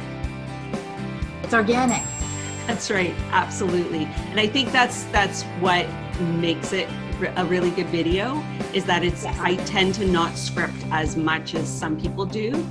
It's 1.43 1.55
organic. 1.55 2.03
That's 2.67 2.91
right, 2.91 3.15
absolutely. 3.31 4.05
And 4.31 4.41
I 4.41 4.47
think 4.47 4.73
that's 4.73 5.05
that's 5.05 5.43
what 5.61 5.87
makes 6.21 6.73
it 6.73 6.89
a 7.37 7.45
really 7.45 7.71
good 7.71 7.87
video 7.89 8.43
is 8.73 8.85
that 8.87 9.05
it's 9.05 9.25
yes. 9.25 9.39
I 9.39 9.57
tend 9.65 9.95
to 9.97 10.07
not 10.07 10.37
script 10.37 10.85
as 10.91 11.17
much 11.17 11.55
as 11.55 11.69
some 11.69 12.01
people 12.01 12.27
do. 12.27 12.55